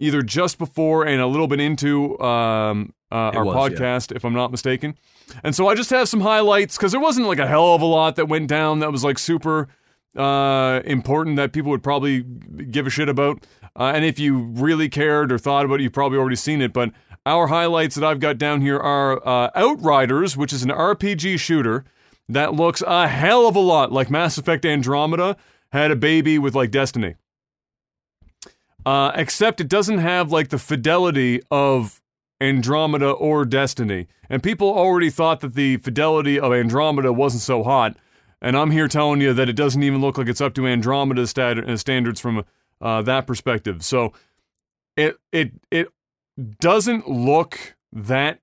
[0.00, 3.78] either just before and a little bit into um, uh, our was, yeah.
[3.78, 4.98] podcast, if I'm not mistaken.
[5.42, 7.86] And so I just have some highlights because there wasn't like a hell of a
[7.86, 9.68] lot that went down that was like super
[10.16, 13.46] uh, important that people would probably give a shit about.
[13.76, 16.72] Uh, and if you really cared or thought about it, you've probably already seen it.
[16.72, 16.90] But
[17.24, 21.84] our highlights that I've got down here are uh, Outriders, which is an RPG shooter
[22.28, 25.36] that looks a hell of a lot like Mass Effect Andromeda
[25.72, 27.14] had a baby with like Destiny.
[28.86, 32.00] Uh, except it doesn't have like the fidelity of
[32.40, 34.06] Andromeda or Destiny.
[34.30, 37.96] And people already thought that the fidelity of Andromeda wasn't so hot.
[38.40, 41.26] And I'm here telling you that it doesn't even look like it's up to Andromeda
[41.26, 42.44] stat- uh, standards from
[42.80, 43.84] uh, that perspective.
[43.84, 44.12] So
[44.96, 45.88] it it it
[46.60, 48.40] doesn't look that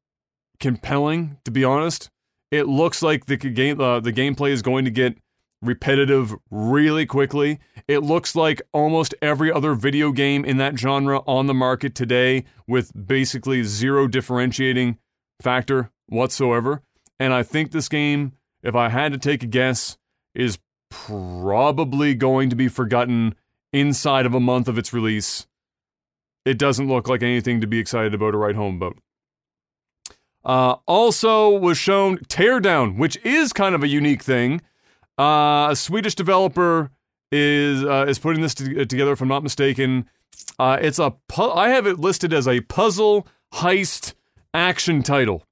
[0.59, 2.09] compelling, to be honest.
[2.51, 5.17] It looks like the game uh, the gameplay is going to get
[5.61, 7.59] repetitive really quickly.
[7.87, 12.45] It looks like almost every other video game in that genre on the market today
[12.67, 14.97] with basically zero differentiating
[15.41, 16.81] factor whatsoever.
[17.19, 19.97] And I think this game, if I had to take a guess,
[20.33, 23.35] is probably going to be forgotten
[23.73, 25.47] inside of a month of its release.
[26.45, 28.97] It doesn't look like anything to be excited about or write home about.
[30.43, 34.61] Uh, also was shown Teardown, which is kind of a unique thing.
[35.17, 36.91] Uh, a Swedish developer
[37.31, 40.09] is uh, is putting this to- together, if I'm not mistaken.
[40.59, 44.13] Uh, it's a pu- I have it listed as a puzzle heist
[44.53, 45.43] action title,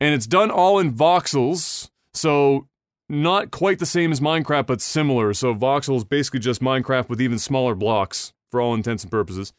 [0.00, 2.66] and it's done all in voxels, so
[3.08, 5.34] not quite the same as Minecraft, but similar.
[5.34, 9.52] So voxel is basically just Minecraft with even smaller blocks for all intents and purposes.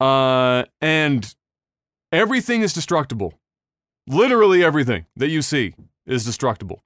[0.00, 1.34] Uh, and
[2.12, 3.34] everything is destructible.
[4.06, 5.74] Literally everything that you see
[6.06, 6.82] is destructible.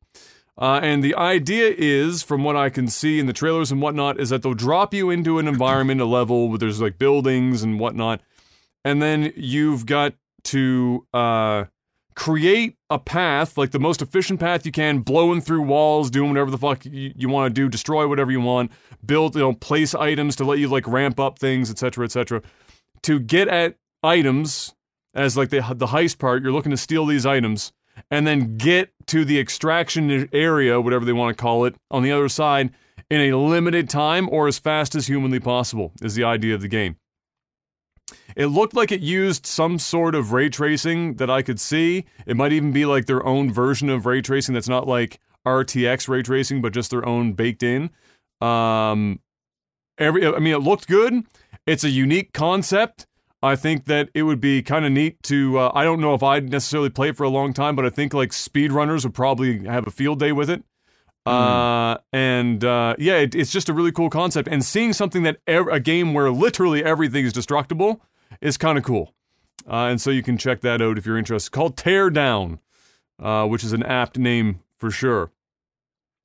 [0.59, 4.19] Uh, and the idea is, from what I can see in the trailers and whatnot,
[4.19, 7.79] is that they'll drop you into an environment, a level where there's like buildings and
[7.79, 8.23] whatnot,
[8.85, 10.15] and then you've got
[10.45, 11.65] to uh,
[12.15, 16.51] create a path, like the most efficient path you can, blowing through walls, doing whatever
[16.51, 18.73] the fuck you, you want to do, destroy whatever you want,
[19.05, 22.41] build, you know, place items to let you like ramp up things, etc., etc.
[23.03, 24.75] To get at items
[25.13, 27.73] as like the the heist part, you're looking to steal these items
[28.11, 32.13] and then get to the extraction area, whatever they want to call it, on the
[32.13, 32.71] other side
[33.09, 36.69] in a limited time or as fast as humanly possible, is the idea of the
[36.69, 36.97] game.
[38.37, 42.05] It looked like it used some sort of ray tracing that I could see.
[42.27, 46.09] It might even be like their own version of ray tracing that's not like RTX
[46.09, 47.91] ray tracing, but just their own baked in.
[48.41, 49.21] Um,
[49.99, 50.27] every.
[50.27, 51.25] I mean, it looked good.
[51.67, 53.07] It's a unique concept.
[53.43, 55.59] I think that it would be kind of neat to.
[55.59, 57.91] Uh, I don't know if I'd necessarily play it for a long time, but I
[57.91, 60.65] think like speedrunners would probably have a field day with it.
[61.27, 64.49] Uh, and uh, yeah, it, it's just a really cool concept.
[64.49, 68.01] And seeing something that ev- a game where literally everything is destructible
[68.41, 69.13] is kind of cool.
[69.69, 71.51] Uh, and so you can check that out if you're interested.
[71.51, 72.61] Called Teardown,
[73.21, 75.33] uh, which is an apt name for sure.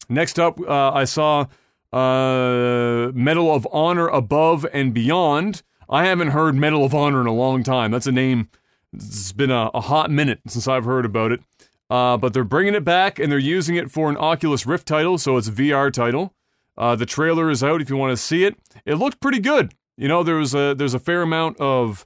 [0.07, 1.47] Next up, uh, I saw
[1.91, 5.63] uh, Medal of Honor Above and Beyond.
[5.91, 7.91] I haven't heard Medal of Honor in a long time.
[7.91, 8.49] That's a name.
[8.93, 11.41] It's been a, a hot minute since I've heard about it.
[11.89, 15.17] Uh, but they're bringing it back and they're using it for an Oculus Rift title,
[15.17, 16.33] so it's a VR title.
[16.77, 18.55] Uh, the trailer is out if you want to see it.
[18.85, 19.73] It looked pretty good.
[19.97, 22.05] You know, there was a there's a fair amount of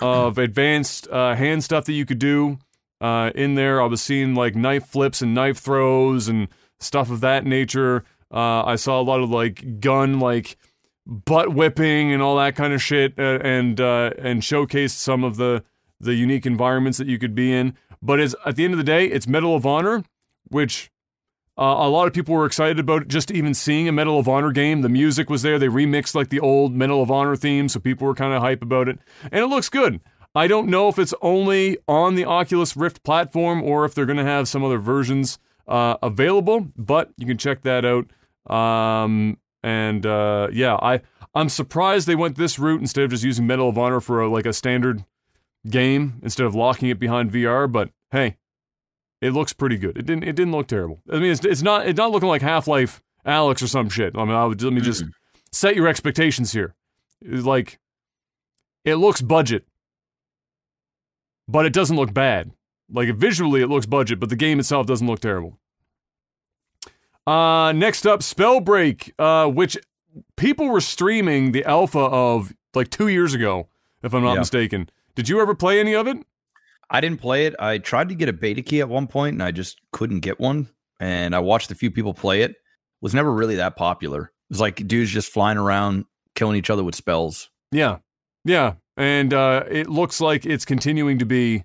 [0.00, 2.58] of advanced uh, hand stuff that you could do
[3.02, 3.80] uh, in there.
[3.82, 6.48] I was seeing like knife flips and knife throws and
[6.80, 8.04] stuff of that nature.
[8.32, 10.56] Uh, I saw a lot of like gun like
[11.06, 15.36] butt whipping and all that kind of shit, uh, and uh, and showcased some of
[15.36, 15.62] the
[16.00, 17.74] the unique environments that you could be in.
[18.02, 20.04] But it's, at the end of the day, it's Medal of Honor,
[20.48, 20.90] which
[21.58, 24.52] uh, a lot of people were excited about just even seeing a Medal of Honor
[24.52, 24.82] game.
[24.82, 25.58] The music was there.
[25.58, 28.62] They remixed like the old Medal of Honor theme, so people were kind of hype
[28.62, 28.98] about it.
[29.32, 30.00] And it looks good.
[30.34, 34.18] I don't know if it's only on the Oculus Rift platform or if they're going
[34.18, 38.10] to have some other versions uh, available, but you can check that out.
[38.54, 41.00] Um, and uh, yeah, I
[41.34, 44.30] I'm surprised they went this route instead of just using Medal of Honor for a,
[44.30, 45.04] like a standard
[45.68, 47.70] game instead of locking it behind VR.
[47.70, 48.36] But hey,
[49.20, 49.98] it looks pretty good.
[49.98, 51.02] It didn't it didn't look terrible.
[51.10, 54.16] I mean, it's, it's not it's not looking like Half Life Alyx or some shit.
[54.16, 55.02] I mean, I would, let me just
[55.50, 56.76] set your expectations here.
[57.20, 57.80] It's like
[58.84, 59.66] it looks budget,
[61.48, 62.52] but it doesn't look bad.
[62.88, 65.58] Like visually, it looks budget, but the game itself doesn't look terrible.
[67.26, 69.76] Uh, next up, Spellbreak, uh, which
[70.36, 73.68] people were streaming the alpha of like two years ago,
[74.02, 74.40] if I'm not Yeah.
[74.40, 74.88] mistaken.
[75.14, 76.18] Did you ever play any of it?
[76.88, 77.54] I didn't play it.
[77.58, 80.38] I tried to get a beta key at one point and I just couldn't get
[80.38, 80.68] one.
[81.00, 82.54] And I watched a few people play it.
[83.00, 84.22] Was never really that popular.
[84.24, 87.50] It was like dudes just flying around killing each other with spells.
[87.72, 87.98] Yeah,
[88.44, 91.64] yeah, and uh, it looks like it's continuing to be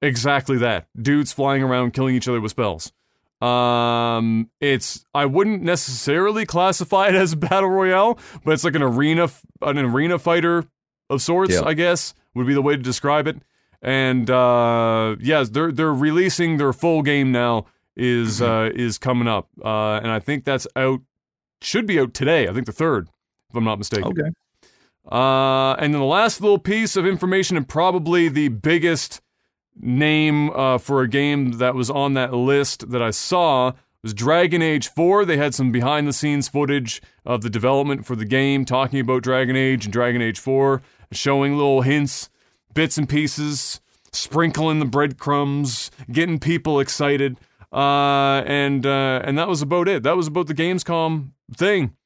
[0.00, 2.92] exactly that: dudes flying around killing each other with spells.
[3.40, 8.82] Um, it's I wouldn't necessarily classify it as a battle royale, but it's like an
[8.82, 9.28] arena,
[9.60, 10.64] an arena fighter
[11.10, 11.54] of sorts.
[11.54, 11.64] Yeah.
[11.64, 13.36] I guess would be the way to describe it.
[13.82, 17.66] And uh, yes, they're they're releasing their full game now.
[17.96, 21.00] Is uh, is coming up, uh, and I think that's out.
[21.62, 22.46] Should be out today.
[22.46, 23.08] I think the third,
[23.48, 24.08] if I'm not mistaken.
[24.08, 24.30] Okay.
[25.10, 29.22] Uh, and then the last little piece of information, and probably the biggest
[29.80, 34.62] name uh, for a game that was on that list that I saw was Dragon
[34.62, 35.24] Age 4.
[35.24, 39.22] They had some behind the scenes footage of the development for the game, talking about
[39.22, 40.80] Dragon Age and Dragon Age 4,
[41.12, 42.30] showing little hints,
[42.72, 43.80] bits and pieces,
[44.12, 47.36] sprinkling the breadcrumbs, getting people excited.
[47.72, 50.04] Uh, and uh, and that was about it.
[50.04, 51.96] That was about the Gamescom thing.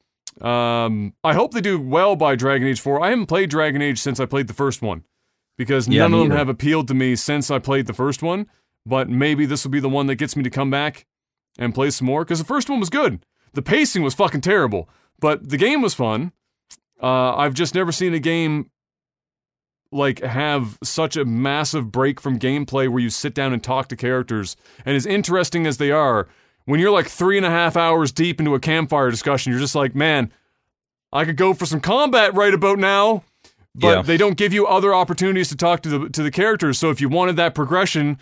[0.40, 3.02] Um, I hope they do well by Dragon Age 4.
[3.02, 5.04] I haven't played Dragon Age since I played the first one
[5.61, 6.38] because Yeah, none of them either.
[6.38, 8.46] have appealed to me since I played the first one.
[8.87, 11.05] But maybe this will be the one that gets me to come back
[11.59, 13.23] and play some more because the first one was good.
[13.53, 16.33] The pacing was fucking terrible, but the game was fun.
[17.03, 18.70] Uh, I've just never seen a game
[19.92, 23.96] like have such a massive break from gameplay where you sit down and talk to
[23.96, 24.57] characters.
[24.87, 26.27] And as interesting as they are,
[26.64, 29.75] when you're like three and a half hours deep into a campfire discussion, you're just
[29.75, 30.33] like, man,
[31.12, 33.25] I could go for some combat right about now.
[33.74, 34.02] But Yeah.
[34.02, 36.78] they don't give you other opportunities to talk to the to the characters.
[36.78, 38.18] So if you wanted that progression,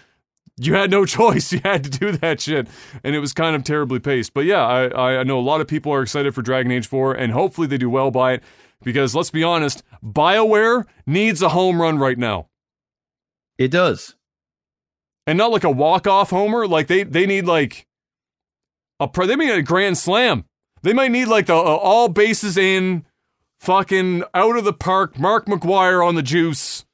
[0.60, 1.52] you had no choice.
[1.52, 2.68] You had to do that shit,
[3.02, 4.34] and it was kind of terribly paced.
[4.34, 7.14] But yeah, I I know a lot of people are excited for Dragon Age Four,
[7.14, 8.42] and hopefully they do well by it.
[8.84, 12.46] Because let's be honest, Bioware needs a home run right now,
[13.58, 14.14] It does.
[15.26, 16.66] and not like a walk off homer.
[16.68, 17.86] Like they they need like
[19.00, 20.44] a they need a grand slam.
[20.82, 23.04] They might need like the uh, all bases in,
[23.58, 25.18] fucking out of the park.
[25.18, 26.84] Mark McGwire on the juice.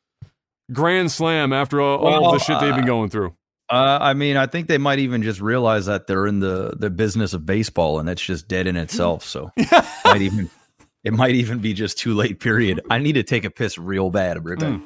[0.73, 3.35] Grand slam after all, all Well, the shit they've been uh, going through.
[3.71, 6.91] Uh, I mean, I think they might even just realize that they're in the, the
[6.91, 9.25] business of baseball and it's just dead in itself.
[9.25, 9.51] So
[10.05, 10.51] might even
[11.03, 12.41] it might even be just too late.
[12.41, 12.81] Period.
[12.91, 14.43] I need to take a piss real bad.
[14.43, 14.81] Back.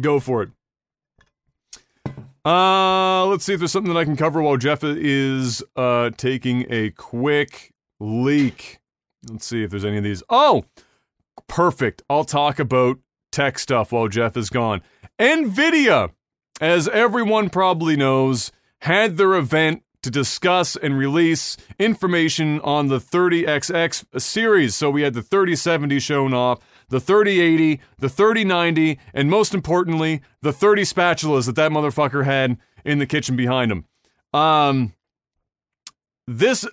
[0.00, 0.50] Go for it.
[2.44, 6.66] Uh, let's see if there's something that I can cover while Jeff is uh taking
[6.70, 8.79] a quick leak.
[9.28, 10.22] Let's see if there's any of these.
[10.28, 10.64] Oh,
[11.46, 12.02] perfect.
[12.08, 12.98] I'll talk about
[13.32, 14.82] tech stuff while Jeff is gone.
[15.18, 16.10] Nvidia,
[16.60, 18.50] as everyone probably knows,
[18.82, 24.74] had their event to discuss and release information on the 30XX series.
[24.74, 30.52] So we had the 3070 shown off, the 3080, the 3090, and most importantly, the
[30.52, 33.84] 30 spatulas that that motherfucker had in the kitchen behind him.
[34.32, 34.94] Um,
[36.26, 36.66] this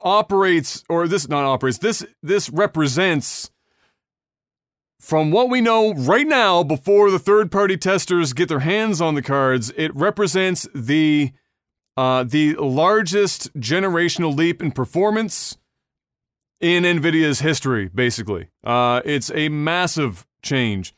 [0.00, 1.78] operates, or this not operates.
[1.78, 3.50] This this represents
[5.00, 9.14] from what we know right now, before the third party testers get their hands on
[9.14, 11.32] the cards, it represents the
[11.96, 15.56] uh, the largest generational leap in performance
[16.60, 18.48] in NVIDIA's history, basically.
[18.62, 20.94] Uh, it's a massive change.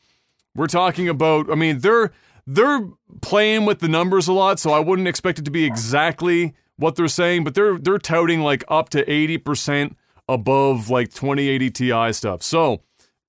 [0.55, 2.11] We're talking about, I mean, they're
[2.47, 2.87] they're
[3.21, 6.95] playing with the numbers a lot, so I wouldn't expect it to be exactly what
[6.95, 9.95] they're saying, but they're they're touting like up to 80%
[10.27, 12.41] above like 2080 Ti stuff.
[12.41, 12.81] So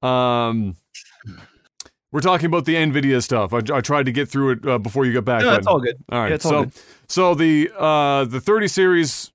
[0.03, 0.77] um,
[2.11, 3.53] we're talking about the Nvidia stuff.
[3.53, 5.43] I, I tried to get through it uh, before you got back.
[5.43, 5.97] No, that's all good.
[6.11, 6.29] All right.
[6.31, 6.73] Yeah, it's all so good.
[7.09, 9.33] so the uh, the 30 series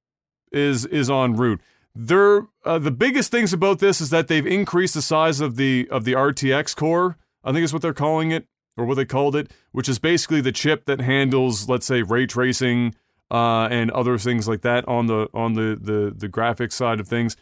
[0.52, 1.62] is is on route.
[1.96, 5.88] They're uh, the biggest things about this is that they've increased the size of the
[5.92, 7.18] of the RTX core.
[7.44, 10.42] I think is what they're calling it or what they called it, which is basically
[10.42, 12.94] the chip that handles, let's say, ray tracing
[13.30, 17.08] uh, and other things like that on the on the the the graphics side of
[17.08, 17.36] things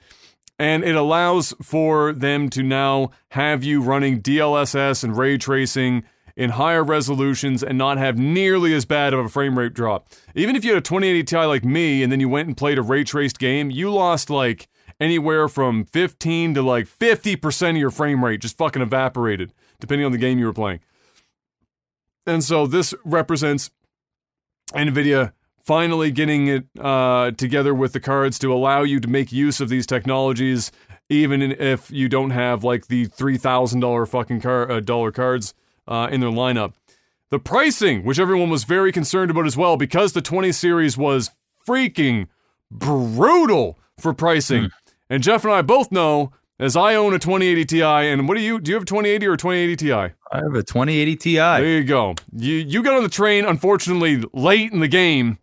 [0.58, 6.04] and it allows for them to now have you running DLSS and ray tracing
[6.36, 10.10] in higher resolutions and not have nearly as bad of a frame rate drop.
[10.34, 12.78] Even if you had a 2080 Ti like me and then you went and played
[12.78, 14.68] a ray traced game, you lost like
[15.00, 20.12] anywhere from 15 to like 50% of your frame rate just fucking evaporated, depending on
[20.12, 20.80] the game you were playing.
[22.26, 23.72] And so this represents
[24.74, 25.34] NVIDIA
[25.66, 29.70] finally getting it uh, together with the cards to allow you to make use of
[29.70, 30.72] these technologies,
[31.10, 35.54] even if you don't have like the three thousand dollar fucking car uh, dollar cards
[35.88, 36.74] uh, in their lineup.
[37.32, 41.32] The pricing, which everyone was very concerned about as well, because the 20 series was
[41.68, 42.28] freaking
[42.72, 44.70] brutal for pricing.
[45.10, 48.42] And Jeff and I both know, as I own a 2080 Ti, and what do
[48.42, 48.72] you do?
[48.72, 49.92] You have a 2080 or a 2080 Ti?
[49.92, 51.36] I have a 2080 Ti.
[51.36, 52.16] There you go.
[52.32, 55.40] You you got on the train, unfortunately, late in the game,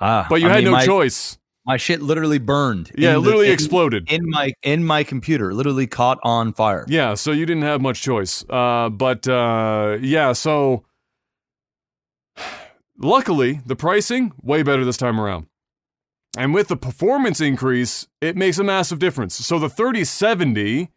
[0.00, 1.36] Ah, but you I had mean, no my, choice.
[1.66, 2.90] My shit literally burned.
[2.96, 4.10] Yeah, it the- literally in- exploded.
[4.10, 5.52] in my in my computer.
[5.52, 6.84] Literally caught on fire.
[6.88, 8.44] Yeah, so you didn't have much choice.
[8.48, 10.84] Uh, but uh, yeah, so
[12.98, 15.46] luckily the pricing way better this time around.
[16.38, 19.34] And with the performance increase, it makes a massive difference.
[19.34, 20.88] So the 3070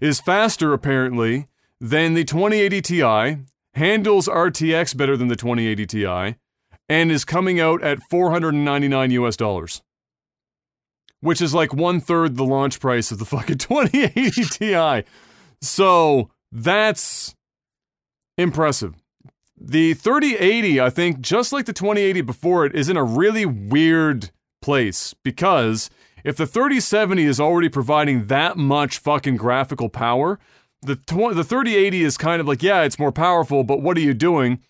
[0.00, 1.48] is faster apparently
[1.80, 3.36] than the 2080 Ti,
[3.74, 6.36] handles RTX better than the 2080 Ti,
[6.88, 9.82] and is coming out at 499 US dollars.
[11.20, 15.02] Which is like one third the launch price of the fucking 2080 Ti.
[15.60, 17.34] So that's
[18.36, 18.94] impressive.
[19.60, 24.30] The 3080, I think, just like the 2080 before it, is in a really weird
[24.62, 25.90] place because
[26.24, 30.38] if the 3070 is already providing that much fucking graphical power,
[30.82, 34.00] the tw- the 3080 is kind of like, yeah, it's more powerful, but what are
[34.00, 34.60] you doing?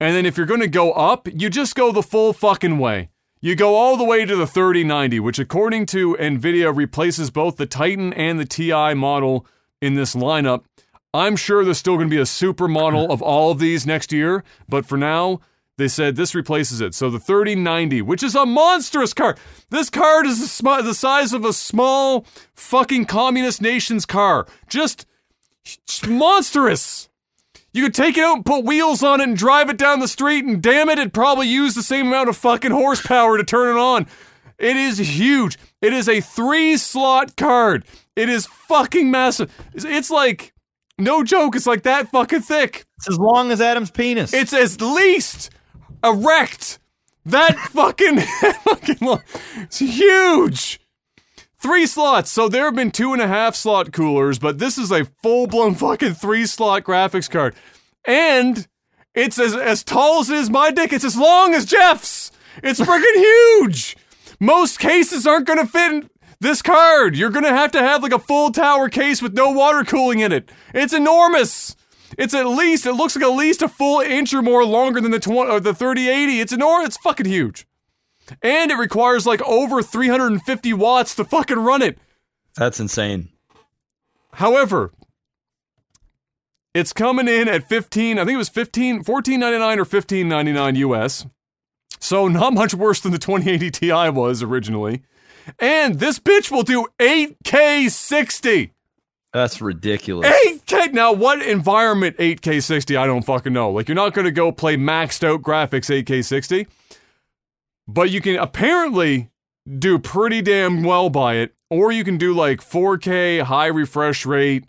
[0.00, 3.10] And then if you're going to go up, you just go the full fucking way.
[3.42, 7.66] You go all the way to the 3090, which according to Nvidia replaces both the
[7.66, 9.46] Titan and the Ti model
[9.80, 10.64] in this lineup.
[11.12, 14.12] I'm sure there's still going to be a super model of all of these next
[14.12, 15.40] year, but for now,
[15.76, 16.94] they said this replaces it.
[16.94, 19.38] So the 3090, which is a monstrous card.
[19.70, 24.46] This card is the, sm- the size of a small fucking communist nation's car.
[24.68, 25.06] Just
[26.06, 27.08] monstrous.
[27.72, 30.08] You could take it out and put wheels on it and drive it down the
[30.08, 33.76] street, and damn it, it'd probably use the same amount of fucking horsepower to turn
[33.76, 34.06] it on.
[34.58, 35.56] It is huge.
[35.80, 37.84] It is a three slot card.
[38.16, 39.50] It is fucking massive.
[39.74, 40.52] It's- like,
[40.98, 42.84] no joke, it's like that fucking thick.
[42.98, 44.34] It's as long as Adam's penis.
[44.34, 45.50] It's at least
[46.04, 46.78] erect.
[47.24, 49.22] That fucking, fucking long.
[49.56, 50.80] It's huge.
[51.60, 52.30] Three slots.
[52.30, 55.46] So there have been two and a half slot coolers, but this is a full
[55.46, 57.54] blown fucking three slot graphics card.
[58.06, 58.66] And
[59.14, 60.92] it's as, as tall as it is my dick.
[60.92, 62.32] It's as long as Jeff's.
[62.62, 63.14] It's freaking
[63.60, 63.94] huge.
[64.40, 67.14] Most cases aren't going to fit this card.
[67.14, 70.20] You're going to have to have like a full tower case with no water cooling
[70.20, 70.50] in it.
[70.72, 71.76] It's enormous.
[72.16, 75.10] It's at least, it looks like at least a full inch or more longer than
[75.10, 76.40] the 20, or uh, the 3080.
[76.40, 76.88] It's enormous.
[76.88, 77.66] It's fucking huge.
[78.42, 81.98] And it requires like over 350 watts to fucking run it.
[82.56, 83.28] That's insane.
[84.34, 84.92] However,
[86.74, 91.26] it's coming in at 15, I think it was 15, 14.99 or 15.99 US.
[91.98, 95.02] So not much worse than the 2080 Ti was originally.
[95.58, 98.72] And this bitch will do 8K 60.
[99.32, 100.28] That's ridiculous.
[100.46, 100.92] 8K.
[100.92, 102.96] Now, what environment 8K 60?
[102.96, 103.70] I don't fucking know.
[103.70, 106.66] Like, you're not going to go play maxed out graphics 8K 60.
[107.88, 109.30] But you can apparently
[109.78, 114.64] do pretty damn well by it, or you can do like 4K high refresh rate,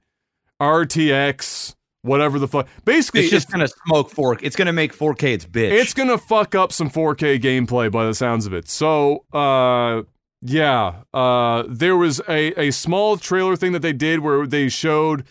[0.62, 2.68] RTX, whatever the fuck.
[2.86, 4.44] Basically, It's just gonna smoke fork.
[4.44, 5.72] It's gonna make 4K its bitch.
[5.72, 8.70] it's gonna fuck up some 4K gameplay by the sounds of it.
[8.70, 10.04] So, uh,
[10.42, 15.24] yeah, uh, there was a a small trailer thing that they did where they showed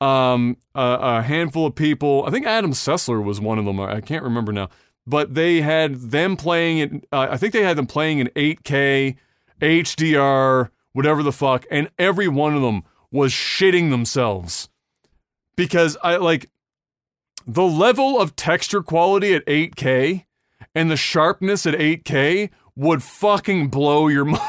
[0.00, 2.24] um a, a handful of people.
[2.26, 3.80] I think Adam Sessler was one of them.
[3.80, 4.68] I can't remember now,
[5.06, 6.92] but they had them playing it.
[7.12, 9.16] Uh, I think they had them playing in 8K,
[9.60, 14.68] HDR, whatever the fuck, and every one of them was shitting themselves
[15.56, 16.50] because I like
[17.46, 20.24] the level of texture quality at 8K
[20.74, 24.40] and the sharpness at 8K would fucking blow your mind.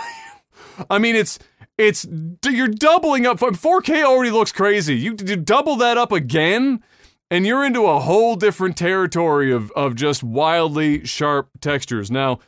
[0.89, 1.39] I mean, it's
[1.78, 2.06] it's
[2.45, 3.39] you're doubling up.
[3.39, 4.95] 4K already looks crazy.
[4.95, 6.84] You, you double that up again,
[7.32, 12.11] and you're into a whole different territory of of just wildly sharp textures.
[12.11, 12.39] Now,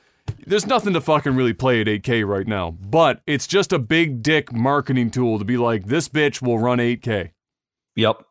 [0.46, 4.22] there's nothing to fucking really play at 8K right now, but it's just a big
[4.22, 7.32] dick marketing tool to be like, this bitch will run 8K.
[7.96, 8.24] yep.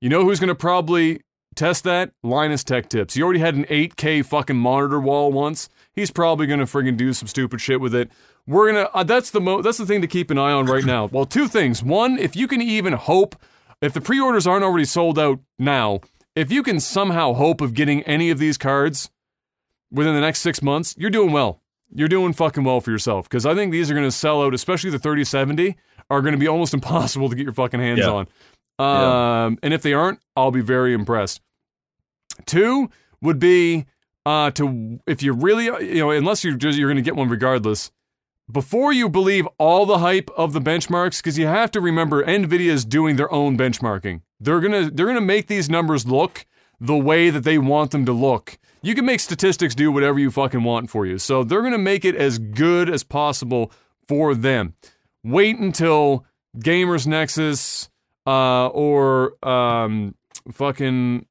[0.00, 1.20] You know who's going to probably
[1.54, 2.10] test that?
[2.24, 3.14] Linus Tech Tips.
[3.14, 5.68] He already had an 8K fucking monitor wall once.
[5.92, 8.10] He's probably going to friggin' do some stupid shit with it.
[8.44, 10.66] We're going to uh, that's the mo- that's the thing to keep an eye on
[10.66, 11.04] right now.
[11.06, 11.84] Well, two things.
[11.84, 13.36] One, if you can even hope
[13.82, 16.00] if the pre-orders aren't already sold out now,
[16.34, 19.10] if you can somehow hope of getting any of these cards
[19.90, 21.60] within the next 6 months, you're doing well.
[21.94, 24.54] You're doing fucking well for yourself because I think these are going to sell out,
[24.54, 25.76] especially the 3070
[26.08, 28.24] are going to be almost impossible to get your fucking hands Yeah.
[28.78, 29.46] on.
[29.46, 31.42] Um, and if they aren't, I'll be very impressed.
[32.46, 33.84] Two would be
[34.24, 37.28] uh, to if you really you know unless you're just you're going to get one
[37.28, 37.90] regardless.
[38.50, 42.70] Before you believe all the hype of the benchmarks, because you have to remember Nvidia
[42.70, 44.22] is doing their own benchmarking.
[44.40, 46.44] They're gonna they're gonna make these numbers look
[46.80, 48.58] the way that they want them to look.
[48.82, 51.18] You can make statistics do whatever you fucking want for you.
[51.18, 53.70] So they're gonna make it as good as possible
[54.08, 54.74] for them.
[55.22, 56.26] Wait until
[56.58, 57.88] Gamers Nexus
[58.26, 60.16] uh, or um,
[60.50, 61.26] fucking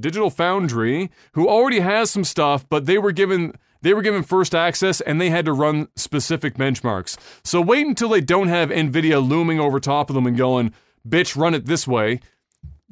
[0.00, 4.54] Digital Foundry, who already has some stuff, but they were given they were given first
[4.54, 7.16] access and they had to run specific benchmarks.
[7.44, 10.72] So wait until they don't have Nvidia looming over top of them and going,
[11.08, 12.20] "Bitch, run it this way."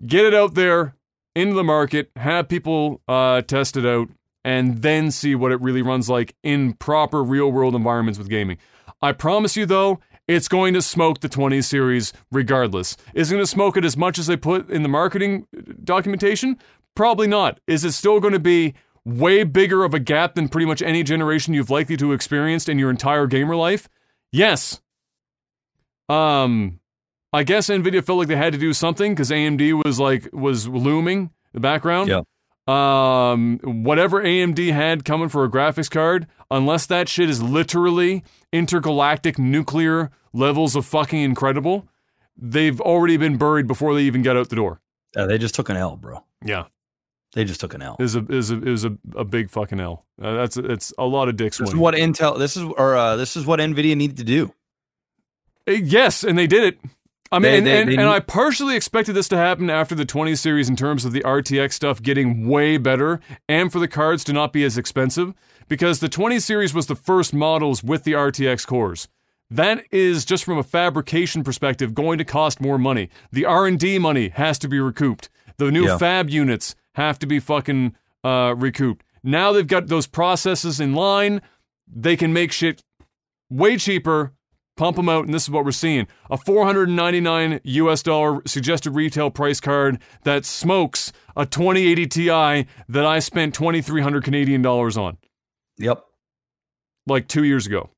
[0.06, 0.96] Get it out there
[1.36, 4.08] into the market, have people uh, test it out,
[4.44, 8.58] and then see what it really runs like in proper real world environments with gaming.
[9.02, 12.96] I promise you, though, it's going to smoke the 20 series regardless.
[13.14, 15.46] Is it going to smoke it as much as they put in the marketing
[15.82, 16.58] documentation?
[16.94, 17.60] Probably not.
[17.66, 21.02] Is it still going to be way bigger of a gap than pretty much any
[21.02, 23.88] generation you've likely to experienced in your entire gamer life?
[24.32, 24.80] Yes.
[26.08, 26.80] Um,
[27.32, 30.68] I guess Nvidia felt like they had to do something because AMD was like was
[30.68, 32.08] looming in the background.
[32.08, 32.22] Yeah.
[32.66, 39.38] Um, whatever AMD had coming for a graphics card, unless that shit is literally intergalactic
[39.38, 41.86] nuclear levels of fucking incredible,
[42.36, 44.80] they've already been buried before they even get out the door.
[45.14, 46.24] Uh, they just took an L, bro.
[46.44, 46.64] Yeah,
[47.34, 47.96] They just took an L.
[47.98, 50.04] it was a is a, it was a, a big fucking L.
[50.20, 52.38] Uh, that's it's a lot of dicks This is what Intel.
[52.38, 54.54] This is or uh, this is what Nvidia needed to do.
[55.68, 56.78] Uh, Yes, and they did it.
[57.32, 59.94] I mean, They- and, they- and, they and I partially expected this to happen after
[59.94, 63.88] the 20 series in terms of the RTX stuff getting way better and for the
[63.88, 65.34] cards to not be as expensive
[65.68, 69.08] because the 20 series was the first models with the RTX cores.
[69.50, 73.08] That is just from a fabrication perspective going to cost more money.
[73.32, 75.28] The R&D money has to be recouped.
[75.56, 75.98] The new Yeah.
[75.98, 79.04] fab units have to be fucking uh, recouped.
[79.22, 81.40] Now they've got those processes in line.
[81.86, 82.82] They can make shit
[83.50, 84.32] way cheaper,
[84.76, 89.30] pump them out, and this is what we're seeing: a 499 US dollar suggested retail
[89.30, 92.28] price card that smokes a 2080 Ti
[92.88, 95.18] that I spent 2,300 Canadian dollars on
[95.78, 96.04] Yep,
[97.06, 97.90] like two years ago.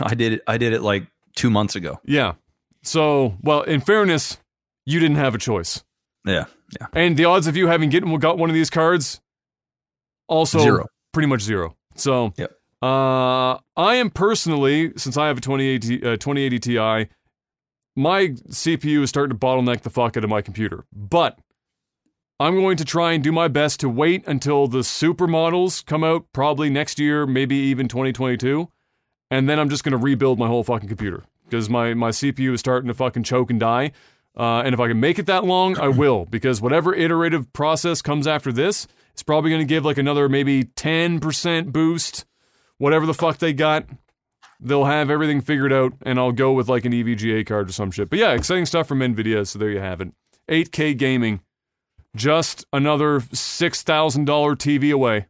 [0.00, 0.42] I did it.
[0.46, 1.98] I did it like two months ago.
[2.04, 2.34] Yeah.
[2.82, 4.38] So, well, in fairness,
[4.86, 5.82] you didn't have a choice,
[6.24, 6.44] Yeah,
[6.80, 6.86] yeah.
[6.94, 9.20] and the odds of you having getting got one of these cards
[10.28, 10.86] also Zero.
[11.12, 11.76] pretty much zero.
[11.96, 12.52] So, Yep.
[12.82, 17.10] Uh, I am personally, since I have a 2080, uh, 2080 Ti,
[17.96, 20.84] my CPU is starting to bottleneck the fuck out of my computer.
[20.92, 21.38] But
[22.38, 26.04] I'm going to try and do my best to wait until the super models come
[26.04, 28.68] out, probably next year, maybe even 2022,
[29.30, 32.52] and then I'm just going to rebuild my whole fucking computer because my my CPU
[32.52, 33.90] is starting to fucking choke and die.
[34.36, 38.02] Uh, and if I can make it that long, I will, because whatever iterative process
[38.02, 42.24] comes after this, it's probably going to give like another maybe 10% boost,
[42.78, 43.84] whatever the fuck they got.
[44.60, 47.90] They'll have everything figured out, and I'll go with like an EVGA card or some
[47.92, 48.10] shit.
[48.10, 50.08] But yeah, exciting stuff from NVIDIA, so there you have it.
[50.48, 51.40] 8K gaming.
[52.16, 55.26] just another six thousand dollar TV away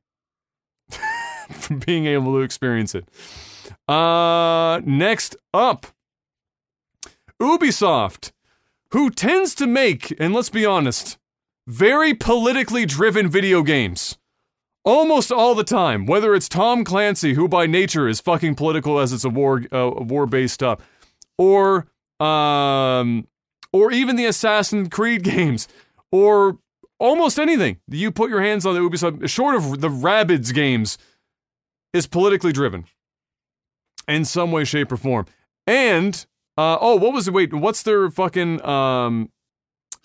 [1.50, 3.06] from being able to experience it.
[3.86, 5.86] Uh, next up,
[7.40, 8.32] Ubisoft,
[8.92, 11.18] who tends to make, and let's be honest,
[11.66, 14.16] very politically driven video games.
[14.88, 19.12] Almost all the time, whether it's Tom Clancy, who by nature is fucking political as
[19.12, 20.80] it's a war, uh, war based stuff,
[21.36, 23.26] or um,
[23.70, 25.68] or even the Assassin's Creed games,
[26.10, 26.56] or
[26.98, 30.96] almost anything you put your hands on the Ubisoft, short of the Rabbids games,
[31.92, 32.86] is politically driven
[34.08, 35.26] in some way, shape, or form.
[35.66, 36.24] And
[36.56, 37.34] uh, oh, what was it?
[37.34, 39.30] Wait, what's their fucking um,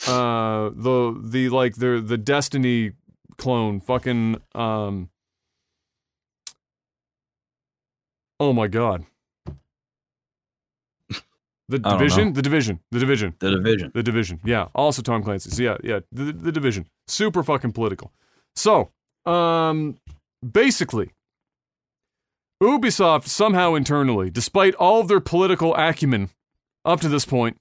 [0.06, 2.92] uh, the the like the the Destiny
[3.38, 3.80] clone?
[3.80, 5.10] Fucking um.
[8.40, 9.06] Oh my god.
[11.70, 13.92] The division, the division, the division, The division.
[13.94, 14.40] the division.
[14.44, 15.50] Yeah, also Tom Clancy.
[15.50, 16.86] So yeah, yeah, the, the division.
[17.08, 18.12] Super fucking political.
[18.56, 18.92] So,
[19.26, 19.98] um,
[20.48, 21.12] basically,
[22.62, 26.30] Ubisoft somehow internally, despite all of their political acumen
[26.86, 27.58] up to this point,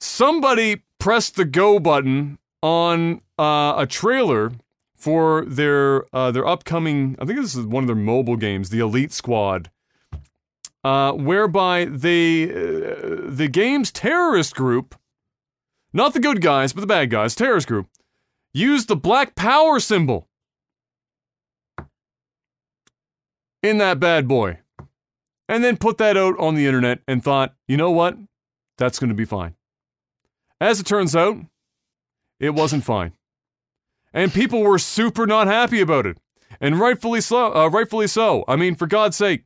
[0.00, 4.52] somebody pressed the go button on uh, a trailer
[4.94, 7.16] for their uh, their upcoming.
[7.18, 9.70] I think this is one of their mobile games, the Elite Squad,
[10.84, 14.94] uh, whereby they uh, the game's terrorist group,
[15.92, 17.88] not the good guys but the bad guys, terrorist group,
[18.54, 20.28] used the Black Power symbol
[23.62, 24.58] in that bad boy,
[25.48, 28.16] and then put that out on the internet and thought, you know what,
[28.78, 29.54] that's going to be fine.
[30.60, 31.38] As it turns out,
[32.42, 33.12] it wasn't fine.
[34.12, 36.18] And people were super not happy about it.
[36.60, 38.44] And rightfully so, uh, rightfully so.
[38.46, 39.44] I mean, for God's sake.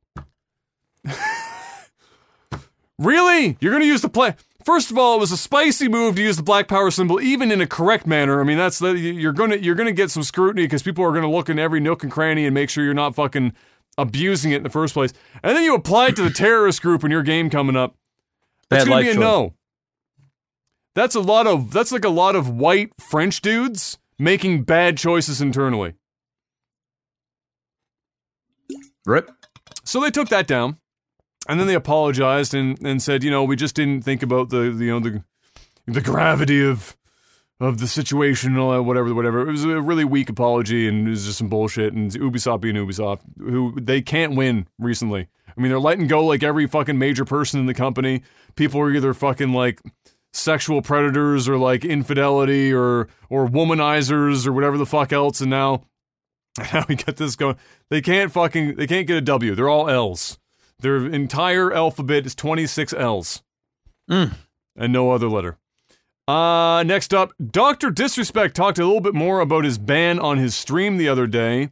[2.99, 3.57] really?
[3.61, 4.35] You're going to use the play
[4.67, 7.53] First of all, it was a spicy move to use the black power symbol even
[7.53, 8.41] in a correct manner.
[8.41, 11.13] I mean, that's the, you're going to you're to get some scrutiny because people are
[11.13, 13.53] going to look in every nook and cranny and make sure you're not fucking
[13.97, 15.13] abusing it in the first place.
[15.45, 17.95] And then you apply it to the terrorist group in your game coming up.
[18.69, 19.21] That's Bad to be a choice.
[19.21, 19.55] no.
[20.97, 25.43] That's a lot of that's like a lot of white French dudes making bad choices
[25.43, 25.93] internally.
[29.05, 29.31] Rip.
[29.85, 30.79] So they took that down,
[31.51, 34.71] and then they apologized and, and said, you know, we just didn't think about the,
[34.71, 35.23] the you know the
[35.87, 36.97] the gravity of
[37.61, 39.47] of the situation and all that, whatever, whatever.
[39.47, 41.93] It was a really weak apology, and it was just some bullshit.
[41.93, 45.29] And Ubisoft being Ubisoft, who they can't win recently.
[45.47, 48.23] I mean, they're letting go like every fucking major person in the company.
[48.57, 49.83] People are either fucking like
[50.37, 55.41] sexual predators or like infidelity or or womanizers or whatever the fuck else.
[55.41, 55.85] And now,
[56.73, 57.57] now we got this going.
[57.89, 59.55] They can't fucking they can't get a W.
[59.55, 60.39] They're all L's.
[60.79, 63.43] Their entire alphabet is 26 L's.
[64.11, 64.35] Mm.
[64.77, 65.57] And no other letter.
[66.29, 67.91] Uh, next up, Dr.
[67.91, 71.71] Disrespect talked a little bit more about his ban on his stream the other day.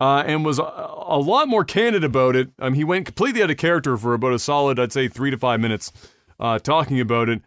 [0.00, 2.50] Uh, and was a, a lot more candid about it.
[2.58, 5.38] Um, he went completely out of character for about a solid, I'd say, three to
[5.38, 5.92] five minutes,
[6.40, 7.40] uh, talking about it.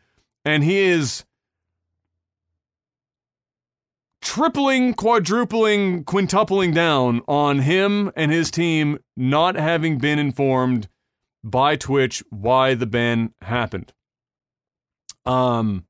[0.45, 1.25] And he is
[4.21, 10.87] tripling, quadrupling, quintupling down on him and his team not having been informed
[11.43, 13.93] by Twitch why the ban happened.
[15.25, 15.85] Um,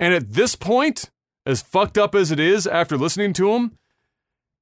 [0.00, 1.10] and at this point,
[1.46, 3.78] as fucked up as it is after listening to him,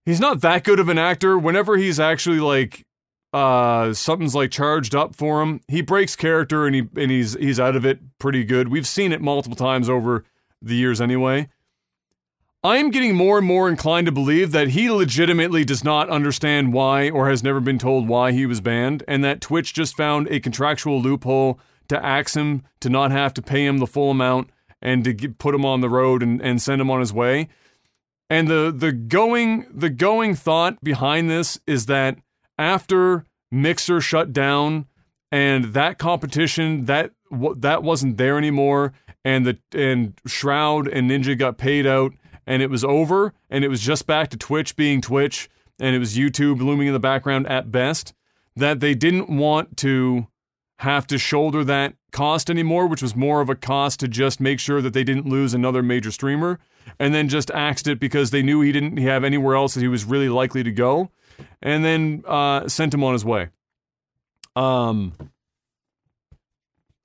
[0.04, 1.38] he's not that good of an actor.
[1.38, 2.84] Whenever he's actually like
[3.32, 7.60] uh something's like charged up for him, he breaks character and he and he's he's
[7.60, 8.68] out of it pretty good.
[8.68, 10.24] We've seen it multiple times over
[10.60, 11.48] the years anyway.
[12.64, 17.10] I'm getting more and more inclined to believe that he legitimately does not understand why
[17.10, 20.38] or has never been told why he was banned, and that Twitch just found a
[20.38, 21.58] contractual loophole
[21.88, 25.38] to ax him to not have to pay him the full amount and to get,
[25.38, 27.48] put him on the road and, and send him on his way.
[28.30, 32.16] And the the going the going thought behind this is that
[32.58, 34.86] after Mixer shut down
[35.30, 37.12] and that competition that
[37.56, 38.92] that wasn't there anymore
[39.24, 42.12] and the and Shroud and Ninja got paid out
[42.46, 45.48] and it was over and it was just back to Twitch being Twitch
[45.80, 48.14] and it was YouTube looming in the background at best
[48.56, 50.26] that they didn't want to
[50.78, 54.60] have to shoulder that cost anymore which was more of a cost to just make
[54.60, 56.58] sure that they didn't lose another major streamer
[56.98, 59.88] and then just axed it because they knew he didn't have anywhere else that he
[59.88, 61.10] was really likely to go
[61.60, 63.48] and then uh, sent him on his way
[64.56, 65.12] um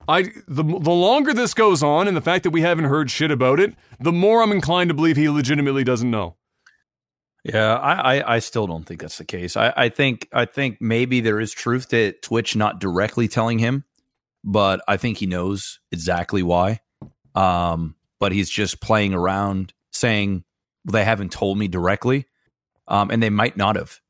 [0.08, 3.30] I the the longer this goes on and the fact that we haven't heard shit
[3.30, 6.36] about it, the more I'm inclined to believe he legitimately doesn't know.
[7.44, 9.56] Yeah, I, I, I still don't think that's the case.
[9.56, 13.84] I, I think I think maybe there is truth to Twitch not directly telling him,
[14.42, 16.80] but I think he knows exactly why.
[17.34, 20.44] Um, but he's just playing around saying
[20.84, 22.26] well, they haven't told me directly,
[22.88, 24.00] um, and they might not have.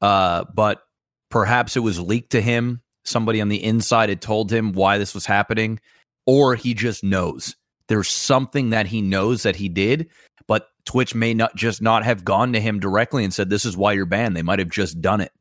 [0.00, 0.82] Uh, but
[1.30, 2.82] perhaps it was leaked to him.
[3.04, 5.80] Somebody on the inside had told him why this was happening,
[6.26, 7.54] or he just knows.
[7.88, 10.08] There's something that he knows that he did,
[10.48, 13.76] but Twitch may not just not have gone to him directly and said, "This is
[13.76, 15.32] why you're banned." They might have just done it,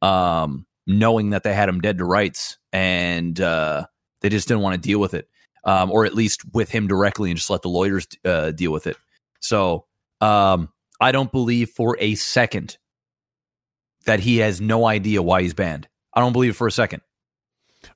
[0.00, 3.86] um, knowing that they had him dead to rights, and uh,
[4.22, 5.28] they just didn't want to deal with it,
[5.64, 8.86] um, or at least with him directly, and just let the lawyers uh, deal with
[8.86, 8.96] it.
[9.40, 9.84] So
[10.22, 12.78] um, I don't believe for a second
[14.04, 15.88] that he has no idea why he's banned.
[16.14, 17.02] I don't believe it for a second.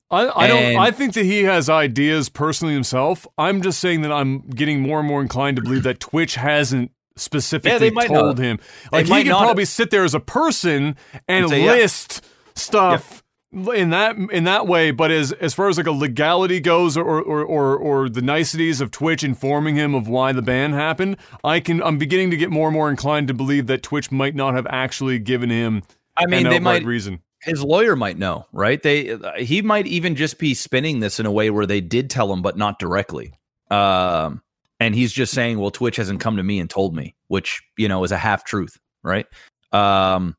[0.09, 0.83] I, I And- don't.
[0.83, 3.27] I think that he has ideas personally himself.
[3.37, 6.91] I'm just saying that I'm getting more and more inclined to believe that Twitch hasn't
[7.15, 8.43] specifically might told not.
[8.45, 8.59] him.
[8.91, 10.95] They Like he could probably sit there as a person
[11.27, 11.71] and, say, yeah.
[11.71, 12.23] list
[12.55, 14.91] stuff in that in that way.
[14.91, 18.81] But as as far as like a legality goes, or or, or or the niceties
[18.81, 21.81] of Twitch informing him of why the ban happened, I can.
[21.81, 24.67] I'm beginning to get more and more inclined to believe that Twitch might not have
[24.69, 25.83] actually given him
[26.17, 26.83] I mean, an they might.
[26.83, 27.19] reason.
[27.41, 28.81] His lawyer might know, right?
[28.81, 32.33] They he might even just be spinning this in a way where they did tell
[32.33, 33.33] him, but not directly.
[33.69, 34.41] Um,
[34.79, 37.87] and he's just saying, "Well, Twitch hasn't come to me and told me," which you
[37.87, 39.27] know is a half truth, right?
[39.71, 40.35] Um,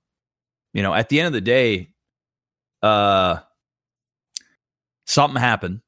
[0.75, 1.91] you know, at the end of the day,
[2.83, 3.39] uh,
[5.07, 5.81] something happened.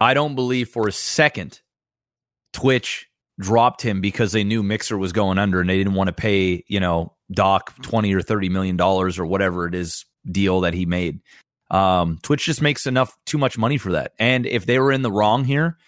[0.00, 1.60] I don't believe for a second
[2.52, 3.08] Twitch
[3.40, 6.64] dropped him because they knew Mixer was going under and they didn't want to pay,
[6.68, 10.86] you know, Doc 20 or 30 million dollars or whatever it is deal that he
[10.86, 11.20] made.
[11.70, 14.12] Um, Twitch just makes enough too much money for that.
[14.18, 15.78] And if they were in the wrong here,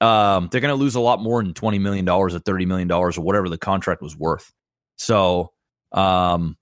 [0.00, 2.88] um, they're going to lose a lot more than 20 million dollars or 30 million
[2.88, 4.52] dollars or whatever the contract was worth.
[4.96, 5.52] So,
[5.92, 6.56] um,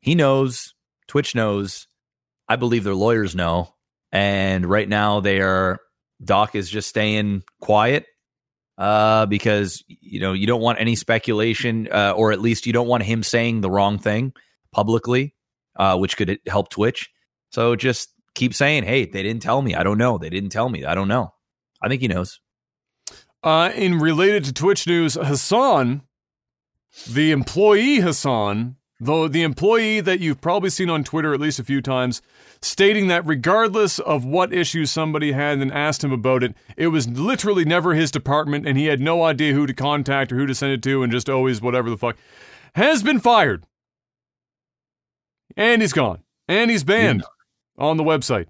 [0.00, 0.74] he knows,
[1.08, 1.86] Twitch knows,
[2.48, 3.74] I believe their lawyers know.
[4.12, 5.80] And right now they are
[6.24, 8.06] Doc is just staying quiet
[8.78, 12.88] uh, because you know you don't want any speculation, uh, or at least you don't
[12.88, 14.32] want him saying the wrong thing
[14.72, 15.34] publicly,
[15.76, 17.10] uh, which could help Twitch.
[17.50, 19.74] So just keep saying, "Hey, they didn't tell me.
[19.74, 20.16] I don't know.
[20.16, 20.84] They didn't tell me.
[20.84, 21.34] I don't know."
[21.82, 22.40] I think he knows.
[23.42, 26.02] Uh, in related to Twitch news, Hassan,
[27.08, 31.64] the employee Hassan, though the employee that you've probably seen on Twitter at least a
[31.64, 32.20] few times,
[32.60, 37.08] stating that regardless of what issues somebody had and asked him about it, it was
[37.08, 40.54] literally never his department and he had no idea who to contact or who to
[40.54, 42.16] send it to and just always whatever the fuck,
[42.74, 43.64] has been fired.
[45.56, 46.22] And he's gone.
[46.48, 47.24] And he's banned
[47.76, 48.46] on the website.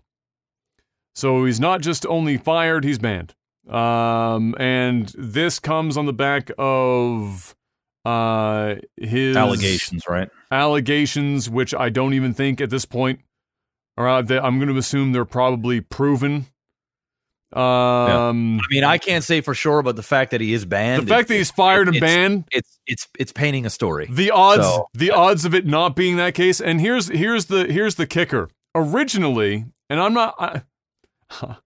[1.14, 3.34] So he's not just only fired, he's banned.
[3.68, 7.54] Um, and this comes on the back of
[8.04, 10.30] uh his Allegations, right?
[10.50, 13.20] Allegations, which I don't even think at this point
[13.96, 14.44] are out there.
[14.44, 16.46] I'm going to assume they're probably proven.
[17.52, 21.04] Um, I mean, I can't say for sure, but the fact that he is banned,
[21.04, 24.06] the fact that he's fired and it's- banned, it's it's it's painting a story.
[24.10, 26.60] the odds, So- the odds of it not being that case.
[26.60, 28.50] And here's here's the here's the kicker.
[28.74, 30.34] Originally, and I'm not.
[30.38, 30.62] I,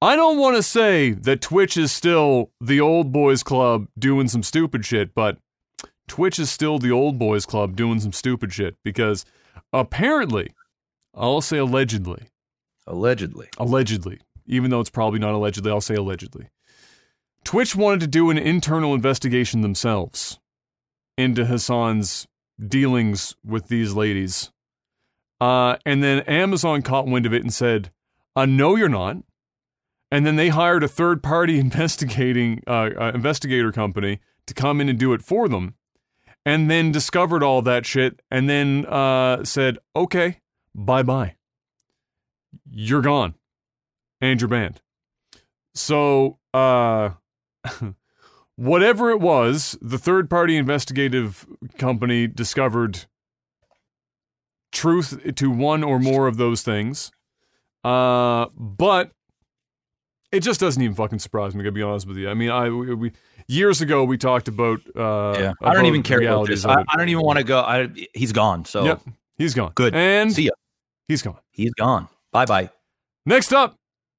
[0.00, 4.42] I don't want to say that Twitch is still the old boys club doing some
[4.44, 5.38] stupid shit, but
[6.08, 9.24] Twitch is still the old boys club doing some stupid shit because
[9.72, 10.52] apparently,
[11.14, 12.28] I'll say allegedly,
[12.86, 16.48] Allegedly, allegedly, even though it's probably not allegedly, I'll say allegedly.
[17.42, 20.38] Twitch wanted to do an internal investigation themselves
[21.16, 22.26] into Hassan's
[22.66, 24.50] dealings with these ladies.
[25.40, 27.90] Uh, and then Amazon caught wind of it and said,
[28.36, 29.16] uh, no, you're not.
[30.10, 34.88] And then they hired a third party investigating uh, uh, investigator company to come in
[34.88, 35.74] and do it for them.
[36.46, 40.40] And then discovered all that shit and then uh, said, okay,
[40.74, 41.36] bye bye.
[42.70, 43.34] You're gone.
[44.20, 44.80] And you're banned.
[45.74, 47.10] So, uh,
[48.56, 51.46] whatever it was, the third party investigative
[51.78, 53.06] company discovered
[54.72, 57.10] truth to one or more of those things.
[57.82, 59.12] Uh, but
[60.32, 61.62] it just doesn't even fucking surprise me.
[61.64, 63.12] To be honest with you, I mean, I we
[63.46, 64.80] years ago we talked about.
[64.94, 65.52] Uh, yeah.
[65.62, 66.64] I don't even care about this.
[66.64, 66.84] I.
[66.88, 67.60] I don't even want to go.
[67.60, 68.64] I, he's gone.
[68.64, 69.00] So Yep,
[69.36, 69.72] he's gone.
[69.74, 69.94] Good.
[69.94, 70.52] and see ya.
[71.08, 71.38] he's gone.
[71.50, 72.08] He's gone.
[72.32, 72.70] Bye bye.
[73.26, 73.76] Next up,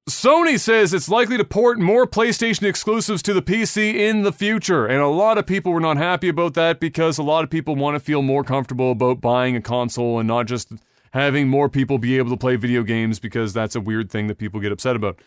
[0.10, 4.86] Sony says it's likely to port more PlayStation exclusives to the PC in the future.
[4.86, 7.76] And a lot of people were not happy about that because a lot of people
[7.76, 10.72] want to feel more comfortable about buying a console and not just
[11.12, 14.38] having more people be able to play video games because that's a weird thing that
[14.38, 15.20] people get upset about.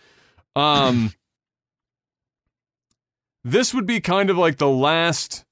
[0.54, 1.12] Um,
[3.50, 5.44] this would be kind of like the last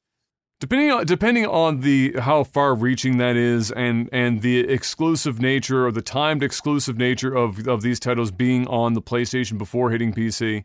[0.60, 5.86] depending on depending on the how far reaching that is and and the exclusive nature
[5.86, 10.12] or the timed exclusive nature of of these titles being on the PlayStation before hitting
[10.12, 10.64] PC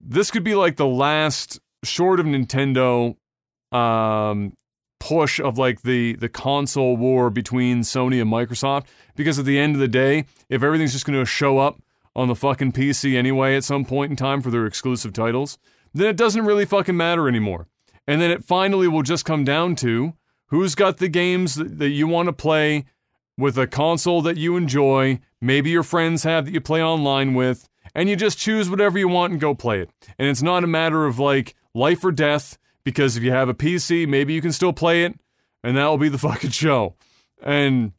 [0.00, 3.16] this could be like the last short of Nintendo
[3.72, 4.54] um,
[4.98, 9.74] push of like the the console war between Sony and Microsoft because at the end
[9.74, 11.80] of the day, if everything's just going to show up
[12.14, 15.58] on the fucking PC anyway at some point in time for their exclusive titles,
[15.94, 17.68] then it doesn't really fucking matter anymore.
[18.06, 20.14] And then it finally will just come down to
[20.46, 22.84] who's got the games that, that you want to play
[23.38, 27.68] with a console that you enjoy, maybe your friends have that you play online with,
[27.94, 29.90] and you just choose whatever you want and go play it.
[30.18, 33.54] And it's not a matter of like life or death, because if you have a
[33.54, 35.18] PC, maybe you can still play it,
[35.64, 36.96] and that'll be the fucking show.
[37.42, 37.92] And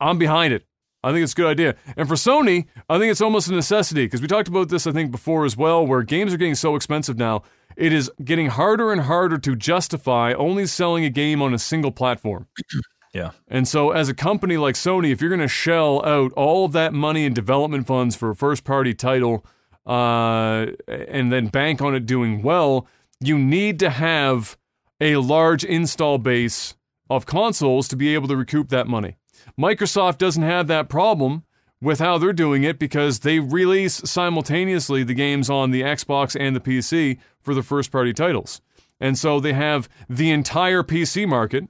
[0.00, 0.64] I'm behind it.
[1.02, 1.76] I think it's a good idea.
[1.96, 4.92] And for Sony, I think it's almost a necessity because we talked about this, I
[4.92, 7.42] think, before as well, where games are getting so expensive now.
[7.76, 11.92] It is getting harder and harder to justify only selling a game on a single
[11.92, 12.48] platform.
[13.14, 13.30] Yeah.
[13.48, 16.72] And so, as a company like Sony, if you're going to shell out all of
[16.72, 19.44] that money in development funds for a first party title
[19.86, 22.86] uh, and then bank on it doing well,
[23.18, 24.56] you need to have
[25.00, 26.74] a large install base
[27.08, 29.16] of consoles to be able to recoup that money.
[29.58, 31.44] Microsoft doesn't have that problem
[31.80, 36.56] with how they're doing it because they release simultaneously the games on the Xbox and
[36.56, 38.60] the PC for the first party titles.
[39.00, 41.68] And so they have the entire PC market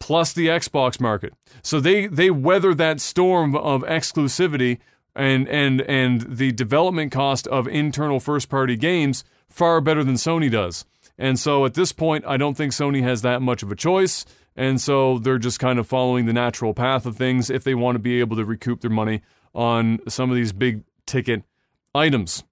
[0.00, 1.32] plus the Xbox market.
[1.62, 4.78] So they they weather that storm of exclusivity
[5.14, 10.50] and and and the development cost of internal first party games far better than Sony
[10.50, 10.84] does.
[11.16, 14.26] And so at this point I don't think Sony has that much of a choice.
[14.56, 17.96] And so they're just kind of following the natural path of things if they want
[17.96, 19.20] to be able to recoup their money
[19.54, 21.42] on some of these big ticket
[21.94, 22.42] items.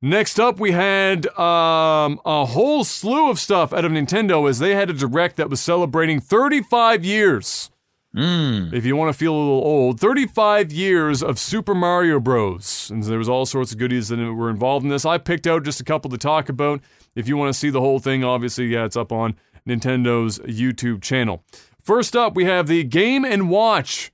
[0.00, 4.74] Next up, we had um, a whole slew of stuff out of Nintendo as they
[4.74, 7.70] had a direct that was celebrating 35 years.
[8.14, 8.72] Mm.
[8.72, 12.90] If you want to feel a little old, 35 years of Super Mario Bros.
[12.90, 15.04] And there was all sorts of goodies that were involved in this.
[15.04, 16.80] I picked out just a couple to talk about.
[17.16, 19.36] If you want to see the whole thing, obviously, yeah, it's up on
[19.68, 21.44] Nintendo's YouTube channel.
[21.82, 24.10] First up, we have the Game and Watch.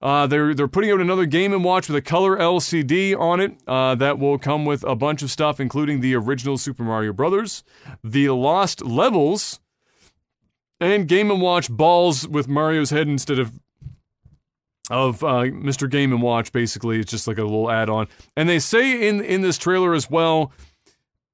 [0.00, 3.56] Uh, they're they're putting out another Game and Watch with a color LCD on it.
[3.66, 7.62] Uh, that will come with a bunch of stuff, including the original Super Mario Brothers,
[8.02, 9.60] the Lost Levels,
[10.80, 13.52] and Game and Watch balls with Mario's head instead of
[14.90, 15.88] of uh, Mr.
[15.88, 16.50] Game and Watch.
[16.50, 18.08] Basically, it's just like a little add-on.
[18.36, 20.52] And they say in in this trailer as well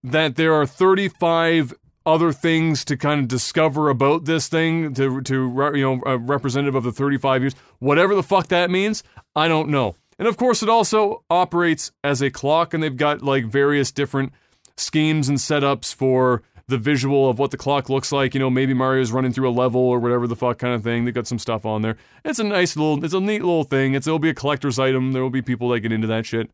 [0.05, 1.73] that there are 35
[2.09, 6.74] other things to kind of discover about this thing to to you know a representative
[6.74, 7.54] of the 35 years?
[7.80, 9.02] Whatever the fuck that means
[9.36, 9.94] i don't know.
[10.18, 14.32] And of course it also operates as a clock and they've got like various different
[14.76, 18.32] schemes and setups for the visual of what the clock looks like.
[18.32, 21.04] You know maybe mario's running through a level or whatever the fuck kind of thing.
[21.04, 21.98] They've got some stuff on there.
[22.24, 23.92] It's a nice little it's a neat little thing.
[23.92, 25.12] It's it'll be a collector's item.
[25.12, 26.50] There will be people that get into that shit.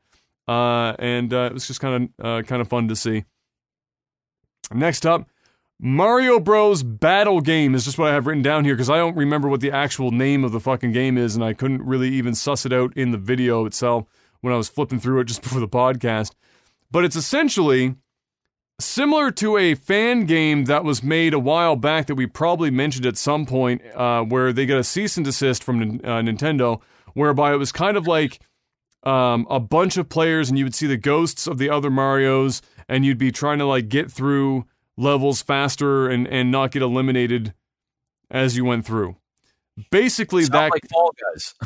[0.48, 3.24] Uh, and uh, it was just kind of uh, kind of fun to see.
[4.72, 5.28] Next up
[5.81, 6.83] Mario Bros.
[6.83, 9.61] Battle Game is just what I have written down here because I don't remember what
[9.61, 12.72] the actual name of the fucking game is, and I couldn't really even suss it
[12.72, 14.07] out in the video itself
[14.41, 16.33] when I was flipping through it just before the podcast.
[16.91, 17.97] But it's essentially
[18.81, 23.07] similar to a fan game that was made a while back that we probably mentioned
[23.07, 26.81] at some point, uh, where they got a cease and desist from uh, Nintendo,
[27.14, 28.41] whereby it was kind of like
[29.03, 32.62] um, a bunch of players, and you would see the ghosts of the other Mario's,
[32.89, 34.64] and you'd be trying to like get through
[34.97, 37.55] levels faster and, and not get eliminated
[38.30, 39.16] as you went through.
[39.90, 40.84] Basically, Sound that like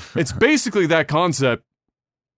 [0.14, 1.64] it's basically that concept,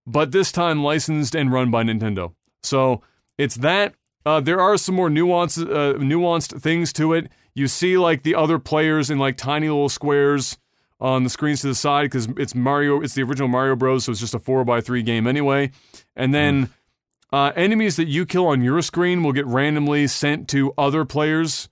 [0.06, 2.34] but this time licensed and run by Nintendo.
[2.62, 3.02] So
[3.38, 3.94] it's that.
[4.26, 7.30] Uh, there are some more nuanced, uh, nuanced things to it.
[7.54, 10.58] You see, like the other players in like tiny little squares
[11.00, 13.00] on the screens to the side because it's Mario.
[13.00, 14.04] It's the original Mario Bros.
[14.04, 15.70] So it's just a four by three game anyway.
[16.16, 16.70] And then
[17.32, 21.68] uh, enemies that you kill on your screen will get randomly sent to other players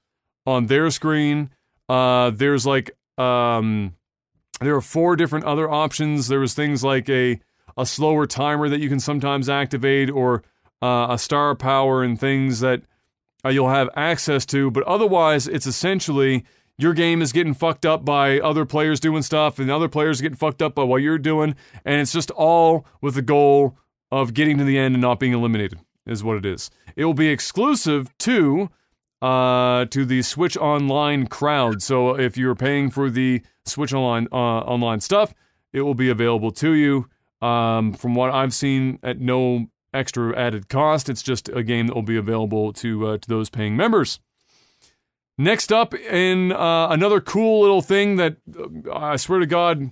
[0.46, 1.50] on their screen.
[1.88, 3.94] Uh, there's like um,
[4.60, 6.28] there are four different other options.
[6.28, 7.40] There was things like a
[7.76, 10.42] a slower timer that you can sometimes activate, or
[10.82, 12.82] uh, a star power and things that
[13.44, 14.70] uh, you'll have access to.
[14.70, 16.44] But otherwise, it's essentially
[16.76, 20.36] your game is getting fucked up by other players doing stuff, and other players getting
[20.36, 23.76] fucked up by what you're doing, and it's just all with the goal
[24.10, 26.70] of getting to the end and not being eliminated is what it is.
[26.96, 28.70] It will be exclusive to
[29.20, 31.82] uh, to the Switch Online crowd.
[31.82, 35.34] So if you're paying for the Switch Online uh, online stuff,
[35.72, 37.08] it will be available to you.
[37.40, 41.08] Um, from what I've seen, at no extra added cost.
[41.08, 44.20] It's just a game that will be available to uh, to those paying members.
[45.36, 49.90] Next up, in uh, another cool little thing that uh, I swear to God,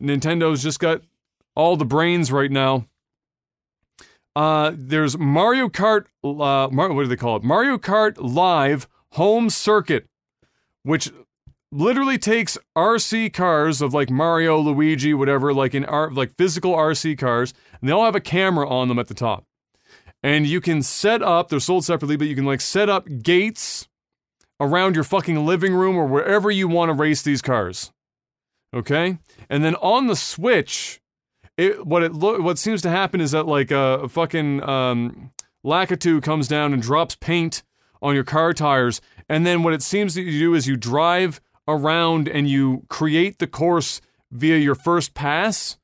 [0.00, 1.02] Nintendo's just got
[1.56, 2.86] all the brains right now.
[4.36, 6.06] Uh, there's Mario Kart.
[6.24, 7.44] Uh, Mar- what do they call it?
[7.44, 10.06] Mario Kart Live Home Circuit,
[10.82, 11.10] which
[11.70, 17.18] literally takes RC cars of like Mario, Luigi, whatever, like in art, like physical RC
[17.18, 19.44] cars, and they all have a camera on them at the top.
[20.22, 21.48] And you can set up.
[21.48, 23.88] They're sold separately, but you can like set up gates
[24.58, 27.92] around your fucking living room or wherever you want to race these cars.
[28.74, 29.18] Okay,
[29.48, 31.00] and then on the Switch
[31.56, 35.30] it what it lo- what seems to happen is that like uh, a fucking um,
[35.64, 37.62] Lakitu comes down and drops paint
[38.02, 41.40] on your car tires, and then what it seems that you do is you drive
[41.66, 44.00] around and you create the course
[44.30, 45.78] via your first pass.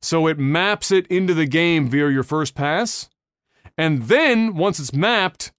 [0.00, 3.08] So it maps it into the game via your first pass.
[3.76, 5.52] And then once it's mapped,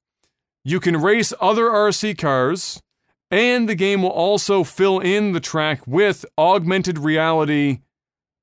[0.63, 2.81] you can race other RC cars,
[3.29, 7.79] and the game will also fill in the track with augmented reality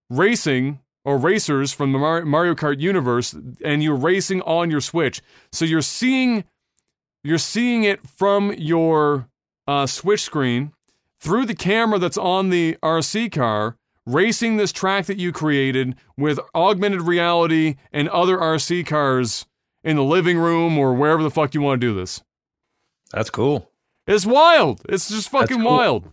[0.09, 3.34] racing or racers from the Mario Kart universe
[3.64, 5.20] and you're racing on your Switch.
[5.52, 6.44] So you're seeing
[7.22, 9.28] you're seeing it from your
[9.66, 10.72] uh, Switch screen
[11.20, 16.38] through the camera that's on the RC car, racing this track that you created with
[16.55, 19.46] augmented reality and other RC cars
[19.82, 22.22] in the living room or wherever the fuck you want to do this.
[23.12, 23.70] That's cool.
[24.07, 24.82] It's wild.
[24.88, 25.66] It's just fucking cool.
[25.66, 26.12] wild.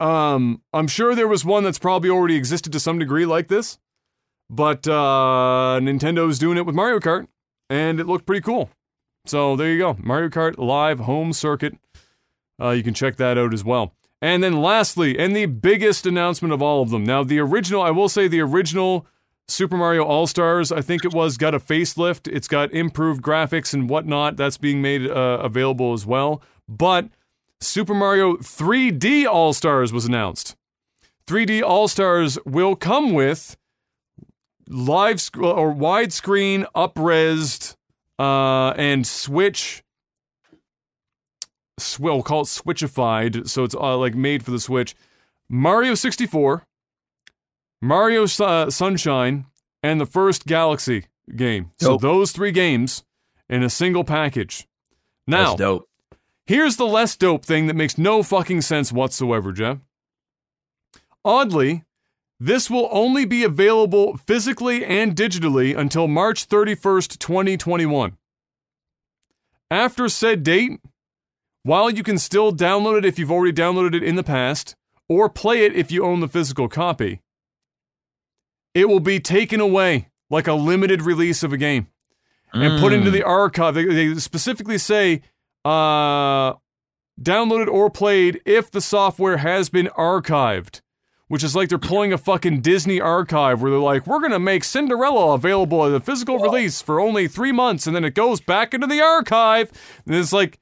[0.00, 3.78] Um, I'm sure there was one that's probably already existed to some degree like this,
[4.48, 7.28] but uh, Nintendo's doing it with Mario Kart,
[7.68, 8.70] and it looked pretty cool.
[9.26, 11.76] So there you go, Mario Kart Live Home Circuit.
[12.60, 13.94] Uh, you can check that out as well.
[14.22, 17.04] And then lastly, and the biggest announcement of all of them.
[17.04, 19.06] Now, the original, I will say, the original
[19.48, 22.28] Super Mario All Stars, I think it was, got a facelift.
[22.32, 24.36] It's got improved graphics and whatnot.
[24.36, 26.42] That's being made uh, available as well.
[26.68, 27.08] But
[27.60, 30.56] Super Mario 3D All Stars was announced.
[31.26, 33.56] 3D All Stars will come with
[34.68, 37.76] live sc- or widescreen, upresed,
[38.18, 39.82] uh, and Switch.
[41.78, 44.94] Sw- we'll call it Switchified, so it's uh, like made for the Switch.
[45.48, 46.64] Mario 64,
[47.82, 49.46] Mario uh, Sunshine,
[49.82, 51.72] and the first Galaxy game.
[51.78, 52.00] Dope.
[52.00, 53.04] So those three games
[53.48, 54.66] in a single package.
[55.26, 55.89] Now, That's dope.
[56.50, 59.78] Here's the less dope thing that makes no fucking sense whatsoever, Jeff.
[61.24, 61.84] Oddly,
[62.40, 68.16] this will only be available physically and digitally until March 31st, 2021.
[69.70, 70.80] After said date,
[71.62, 74.74] while you can still download it if you've already downloaded it in the past,
[75.08, 77.20] or play it if you own the physical copy,
[78.74, 81.86] it will be taken away like a limited release of a game
[82.52, 82.80] and mm.
[82.80, 83.76] put into the archive.
[83.76, 85.22] They specifically say
[85.64, 86.54] uh,
[87.20, 90.80] downloaded or played if the software has been archived.
[91.28, 94.64] Which is like they're pulling a fucking Disney archive where they're like, we're gonna make
[94.64, 98.74] Cinderella available as a physical release for only three months, and then it goes back
[98.74, 99.70] into the archive.
[100.06, 100.58] And it's like,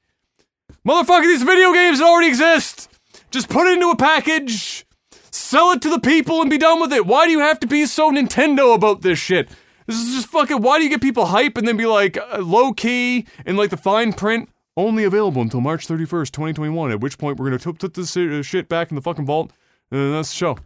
[0.87, 2.87] motherfucker, these video games already exist.
[3.31, 4.85] Just put it into a package,
[5.31, 7.07] sell it to the people, and be done with it.
[7.07, 9.49] Why do you have to be so Nintendo about this shit?
[9.87, 10.61] This is just fucking.
[10.61, 13.71] Why do you get people hype and then be like uh, low key and like
[13.71, 14.49] the fine print?
[14.79, 18.41] Only available until March 31st, 2021, at which point we're going to put this uh,
[18.41, 19.51] shit back in the fucking vault,
[19.91, 20.57] and that's the show.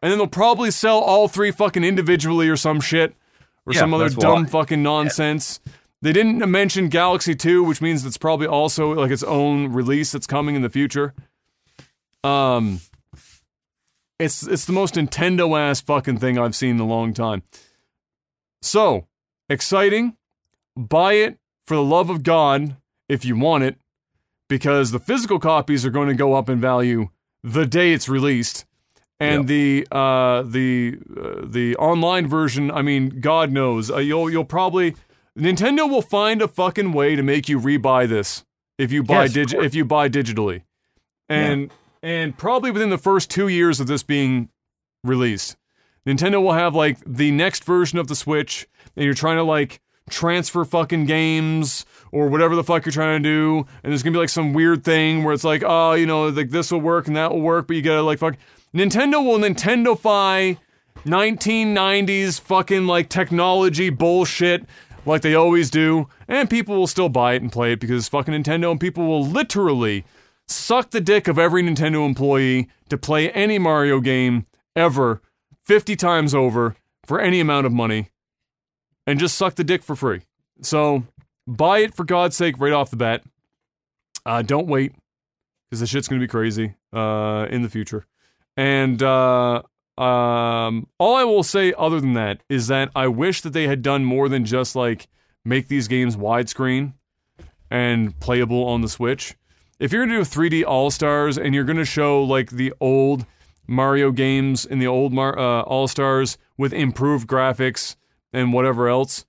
[0.00, 3.16] And then they'll probably sell all three fucking individually or some shit,
[3.66, 4.48] or yeah, some other dumb why.
[4.48, 5.58] fucking nonsense.
[5.66, 5.72] Yeah.
[6.00, 10.28] They didn't mention Galaxy 2, which means it's probably also like its own release that's
[10.28, 11.12] coming in the future.
[12.22, 12.82] Um,
[14.20, 17.42] it's it's the most Nintendo ass fucking thing I've seen in a long time.
[18.62, 19.08] So
[19.48, 20.16] exciting!
[20.76, 22.76] Buy it for the love of God
[23.08, 23.76] if you want it,
[24.48, 27.08] because the physical copies are going to go up in value
[27.42, 28.64] the day it's released.
[29.18, 29.46] And yep.
[29.48, 34.94] the uh, the uh, the online version, I mean, God knows, uh, you'll you'll probably
[35.38, 38.44] Nintendo will find a fucking way to make you rebuy this
[38.76, 40.64] if you buy yes, digi- if you buy digitally,
[41.30, 41.70] and
[42.02, 42.10] yeah.
[42.10, 44.50] and probably within the first two years of this being
[45.02, 45.56] released,
[46.06, 49.80] Nintendo will have like the next version of the Switch, and you're trying to like
[50.08, 54.18] transfer fucking games or whatever the fuck you're trying to do, and there's gonna be
[54.18, 57.16] like some weird thing where it's like, oh, you know, like this will work and
[57.16, 58.36] that will work, but you gotta like fuck.
[58.74, 60.58] Nintendo will Nintendofy
[61.04, 64.64] 1990s fucking like technology bullshit
[65.04, 68.08] like they always do, and people will still buy it and play it because it's
[68.08, 70.04] fucking Nintendo, and people will literally
[70.48, 75.22] suck the dick of every Nintendo employee to play any Mario game ever
[75.64, 78.10] 50 times over for any amount of money
[79.06, 80.22] and just suck the dick for free.
[80.62, 81.04] So
[81.46, 83.22] buy it for God's sake right off the bat.
[84.24, 84.92] Uh, don't wait
[85.70, 88.06] because the shit's gonna be crazy uh, in the future.
[88.56, 89.62] And uh,
[89.98, 93.80] Um, all I will say other than that is that I wish that they had
[93.80, 95.08] done more than just like
[95.44, 96.92] make these games widescreen
[97.70, 99.34] and playable on the Switch.
[99.78, 103.24] If you're gonna do 3D All Stars and you're gonna show like the old
[103.66, 107.96] Mario games in the old Mar- uh, All Stars with improved graphics
[108.32, 109.24] and whatever else,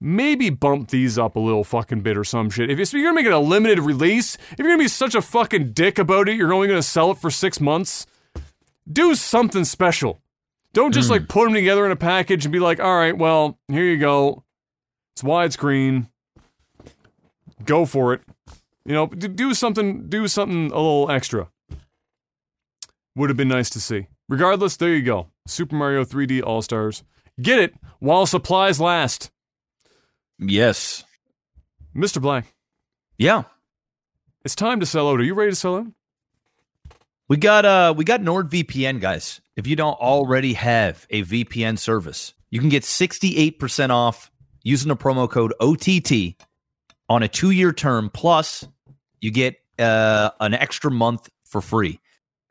[0.00, 2.70] maybe bump these up a little fucking bit or some shit.
[2.70, 5.72] If you're gonna make it a limited release, if you're gonna be such a fucking
[5.72, 8.06] dick about it, you're only gonna sell it for six months
[8.90, 10.20] do something special.
[10.72, 11.14] Don't just hmm.
[11.14, 13.98] like put them together in a package and be like, all right, well, here you
[13.98, 14.44] go.
[15.14, 16.08] It's widescreen.
[17.64, 18.22] Go for it.
[18.84, 20.08] You know, do something.
[20.08, 21.48] Do something a little extra.
[23.16, 24.06] Would have been nice to see.
[24.28, 25.28] Regardless, there you go.
[25.46, 27.02] Super Mario 3D All Stars.
[27.40, 29.30] Get it while supplies last.
[30.38, 31.04] Yes.
[31.94, 32.20] Mr.
[32.20, 32.52] Black,
[33.18, 33.42] Yeah.
[34.44, 35.20] it's time to sell out.
[35.20, 35.86] Are you ready to sell out?
[37.28, 39.40] We got uh we got NordVPN guys.
[39.56, 44.30] If you don't already have a VPN service, you can get 68% off
[44.64, 46.34] using the promo code OTT
[47.08, 48.66] on a 2-year term plus
[49.20, 52.00] you get uh an extra month for free.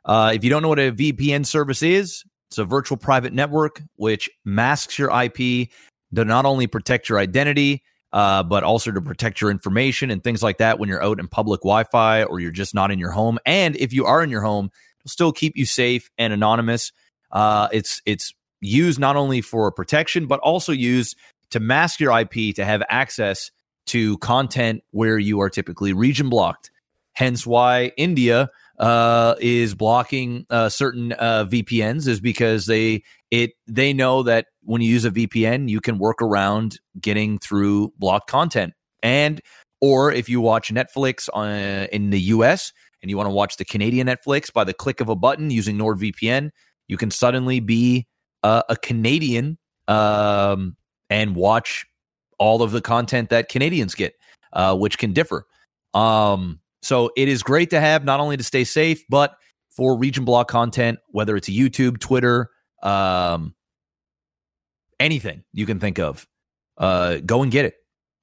[0.05, 3.81] Uh if you don't know what a VPN service is, it's a virtual private network
[3.95, 5.69] which masks your IP
[6.15, 10.41] to not only protect your identity uh, but also to protect your information and things
[10.41, 13.37] like that when you're out in public Wi-Fi or you're just not in your home.
[13.45, 16.91] And if you are in your home, it'll still keep you safe and anonymous.
[17.31, 21.15] Uh, it's it's used not only for protection but also used
[21.51, 23.51] to mask your IP to have access
[23.85, 26.71] to content where you are typically region blocked.
[27.13, 28.49] Hence, why India
[28.79, 34.81] uh, is blocking uh, certain uh, VPNs is because they it they know that when
[34.81, 38.73] you use a VPN, you can work around getting through blocked content.
[39.03, 39.41] And
[39.81, 42.71] or if you watch Netflix on, in the US
[43.01, 45.77] and you want to watch the Canadian Netflix by the click of a button using
[45.77, 46.49] NordVPN,
[46.87, 48.07] you can suddenly be
[48.43, 49.57] uh, a Canadian
[49.87, 50.75] um,
[51.09, 51.85] and watch
[52.37, 54.13] all of the content that Canadians get,
[54.53, 55.45] uh, which can differ.
[55.93, 59.35] Um, so it is great to have not only to stay safe, but
[59.71, 62.49] for region block content, whether it's YouTube, Twitter,
[62.83, 63.53] um,
[64.99, 66.27] anything you can think of,
[66.77, 67.75] uh, go and get it.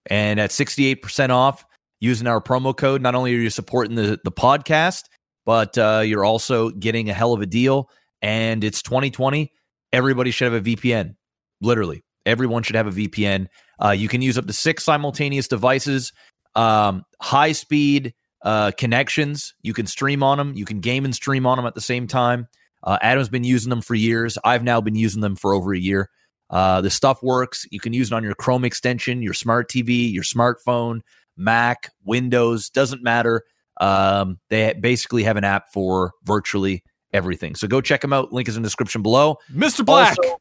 [0.07, 1.65] And at 68% off
[2.01, 5.05] using our promo code, not only are you supporting the, the podcast,
[5.45, 7.91] but uh, you're also getting a hell of a deal.
[8.23, 9.53] And it's 2020.
[9.93, 11.15] Everybody should have a VPN.
[11.61, 13.47] Literally, everyone should have a VPN.
[13.83, 16.13] Uh, you can use up to six simultaneous devices,
[16.55, 18.15] um, high speed
[18.47, 19.55] uh, connections.
[19.63, 20.55] You can stream on them.
[20.55, 22.47] You can game and stream on them at the same time.
[22.85, 24.39] Uh, Adam's been using them for years.
[24.45, 26.09] I've now been using them for over a year.
[26.49, 27.67] Uh, the stuff works.
[27.73, 31.01] You can use it on your Chrome extension, your smart TV, your smartphone,
[31.37, 33.43] Mac, Windows, doesn't matter.
[33.81, 37.57] Um, they basically have an app for virtually everything.
[37.57, 38.33] So go check them out.
[38.33, 39.39] Link is in the description below.
[39.53, 39.85] Mr.
[39.85, 40.41] Black, Also-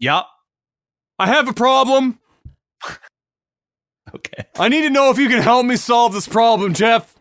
[0.00, 0.22] yeah.
[1.20, 2.18] I have a problem.
[4.14, 4.44] Okay.
[4.58, 7.16] I need to know if you can help me solve this problem, Jeff.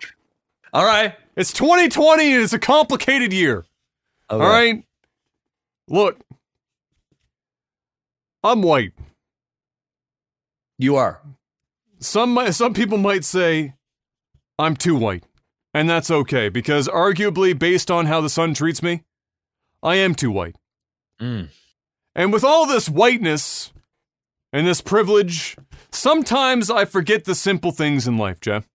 [0.73, 1.15] All right.
[1.35, 3.65] It's 2020 and it's a complicated year.
[4.29, 4.83] All right.
[5.87, 6.19] Look,
[8.43, 8.93] I'm white.
[10.77, 11.21] You are.
[11.99, 13.75] Some some people might say
[14.59, 15.23] I'm too white,
[15.73, 19.03] and that's okay because arguably, based on how the sun treats me,
[19.81, 20.57] I am too white.
[21.21, 21.49] Mm.
[22.15, 23.71] And with all this whiteness
[24.51, 25.55] and this privilege,
[25.91, 28.67] sometimes I forget the simple things in life, Jeff.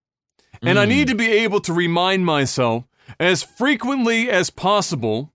[0.62, 0.88] And I Mm.
[0.88, 2.84] need to be able to remind myself
[3.20, 5.32] as frequently as possible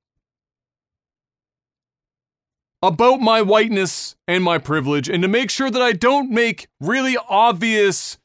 [2.81, 7.17] about my whiteness and my privilege and to make sure that I don't make really
[7.29, 8.17] obvious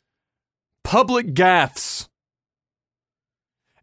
[0.83, 2.09] public gaffes.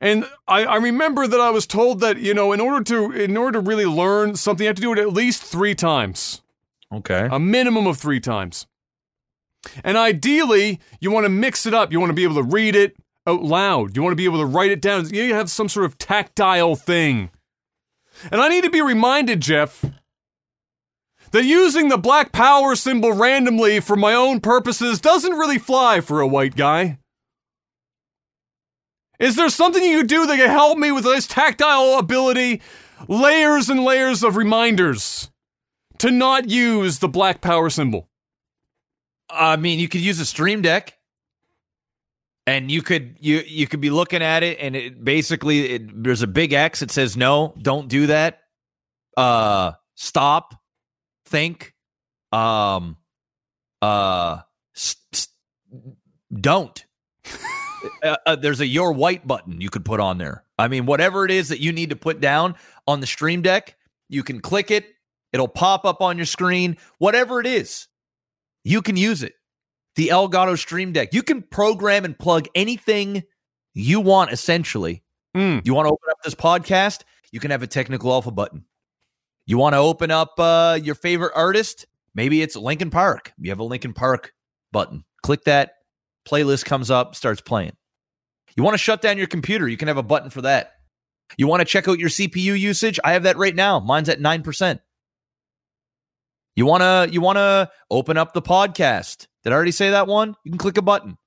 [0.01, 3.37] And I, I remember that I was told that, you know, in order to in
[3.37, 6.41] order to really learn something, you have to do it at least three times.
[6.93, 7.27] Okay.
[7.31, 8.67] A minimum of three times.
[9.83, 11.91] And ideally, you want to mix it up.
[11.91, 12.95] You want to be able to read it
[13.27, 13.95] out loud.
[13.95, 15.10] You want to be able to write it down.
[15.14, 17.31] You have some sort of tactile thing.
[18.31, 19.84] And I need to be reminded, Jeff,
[21.31, 26.22] that using the black power symbol randomly for my own purposes doesn't really fly for
[26.22, 26.99] a white guy.
[29.19, 32.61] Is there something you could do that could help me with this tactile ability?
[33.07, 35.30] Layers and layers of reminders
[35.97, 38.07] to not use the black power symbol.
[39.30, 40.94] I mean, you could use a Stream Deck,
[42.47, 46.22] and you could you you could be looking at it, and it basically it, there's
[46.22, 46.81] a big X.
[46.81, 48.41] It says no, don't do that.
[49.17, 50.53] Uh, stop,
[51.26, 51.73] think,
[52.31, 52.97] um,
[53.81, 54.39] uh,
[54.76, 55.27] s- s-
[56.34, 56.85] don't.
[58.03, 60.43] uh, uh, there's a your white button you could put on there.
[60.57, 62.55] I mean, whatever it is that you need to put down
[62.88, 63.76] on the Stream Deck,
[64.09, 64.85] you can click it
[65.35, 67.88] It'll pop up on your screen, whatever it is.
[68.63, 69.34] You can use it.
[69.95, 71.13] The Elgato Stream Deck.
[71.13, 73.23] You can program and plug anything
[73.73, 75.03] you want essentially.
[75.35, 75.65] Mm.
[75.65, 77.03] You want to open up this podcast?
[77.31, 78.65] You can have a technical alpha button.
[79.45, 81.85] You want to open up uh, your favorite artist?
[82.13, 83.34] Maybe it's Linkin Park.
[83.38, 84.34] You have a Linkin Park
[84.72, 85.03] button.
[85.22, 85.73] Click that.
[86.27, 87.76] Playlist comes up, starts playing.
[88.55, 89.67] You want to shut down your computer?
[89.67, 90.72] You can have a button for that.
[91.38, 92.99] You want to check out your CPU usage?
[93.03, 93.80] I have that right now.
[93.80, 94.80] Mine's at 9%.
[96.55, 99.27] You want to you want to open up the podcast?
[99.45, 100.35] Did I already say that one?
[100.43, 101.17] You can click a button.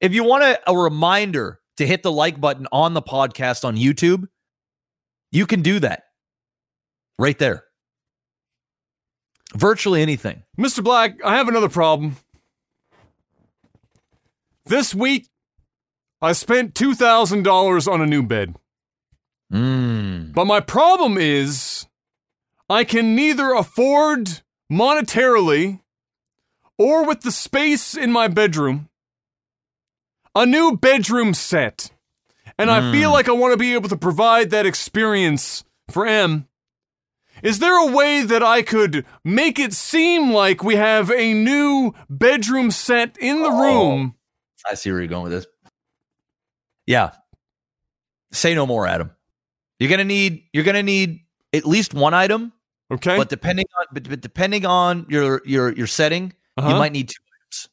[0.00, 3.76] If you want a, a reminder to hit the like button on the podcast on
[3.76, 4.26] YouTube,
[5.30, 6.04] you can do that
[7.18, 7.64] right there.
[9.54, 10.44] Virtually anything.
[10.58, 10.82] Mr.
[10.82, 12.16] Black, I have another problem.
[14.64, 15.28] This week,
[16.22, 18.56] I spent $2,000 on a new bed.
[19.52, 20.32] Mm.
[20.32, 21.86] But my problem is,
[22.70, 24.40] I can neither afford
[24.72, 25.80] monetarily
[26.78, 28.88] or with the space in my bedroom
[30.34, 31.90] a new bedroom set.
[32.58, 33.14] And I feel hmm.
[33.14, 36.46] like I want to be able to provide that experience for M.
[37.42, 41.94] Is there a way that I could make it seem like we have a new
[42.08, 43.60] bedroom set in the Oh.
[43.60, 44.14] room?
[44.70, 45.46] I see where you're going with this.
[46.86, 47.10] Yeah.
[48.32, 49.10] Say no more, Adam.
[49.78, 51.20] You're gonna need you're gonna need
[51.52, 52.52] at least one item,
[52.90, 53.16] Okay.
[53.16, 56.68] but depending on but, but depending on your your your setting, Uh-huh.
[56.68, 57.68] you might need two items.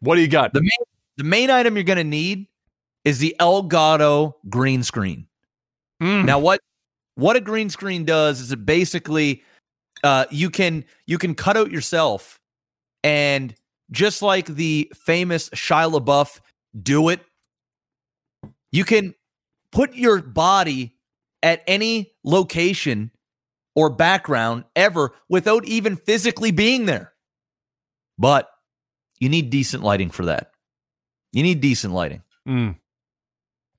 [0.00, 0.52] what do you got?
[0.52, 0.70] The main
[1.16, 2.46] the main item you're gonna need
[3.04, 5.26] is the Elgato green screen.
[6.02, 6.24] Mm.
[6.24, 6.60] Now, what
[7.14, 9.42] what a green screen does is it basically
[10.04, 12.40] uh, you can you can cut out yourself,
[13.02, 13.54] and
[13.90, 16.40] just like the famous Shia LaBeouf
[16.80, 17.20] "Do It,"
[18.70, 19.14] you can
[19.72, 20.94] put your body
[21.42, 23.10] at any location
[23.74, 27.12] or background ever without even physically being there.
[28.18, 28.50] But
[29.18, 30.52] you need decent lighting for that.
[31.32, 32.22] You need decent lighting.
[32.46, 32.76] Mm.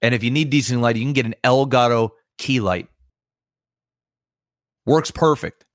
[0.01, 2.87] And if you need decent light, you can get an Elgato key light.
[4.85, 5.65] Works perfect.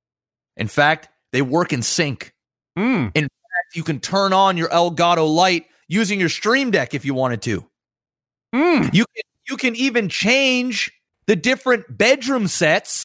[0.56, 2.32] In fact, they work in sync.
[2.78, 3.10] Mm.
[3.14, 7.14] In fact, you can turn on your Elgato light using your Stream Deck if you
[7.14, 7.66] wanted to.
[8.54, 8.94] Mm.
[8.94, 10.92] You can you can even change
[11.26, 13.04] the different bedroom sets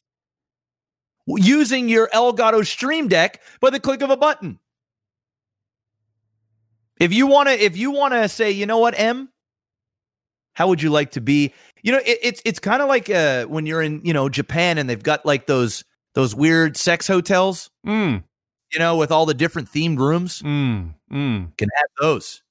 [1.26, 4.58] using your Elgato Stream Deck by the click of a button.
[7.00, 9.30] If you want to if you want to say, you know what, M,
[10.52, 11.52] how would you like to be?
[11.82, 14.76] You know, it, it's it's kind of like uh, when you're in, you know, Japan
[14.78, 15.82] and they've got like those
[16.14, 18.22] those weird sex hotels, Mm.
[18.72, 20.42] you know, with all the different themed rooms.
[20.42, 20.94] Mm.
[21.10, 21.40] Mm.
[21.46, 22.42] You can have those.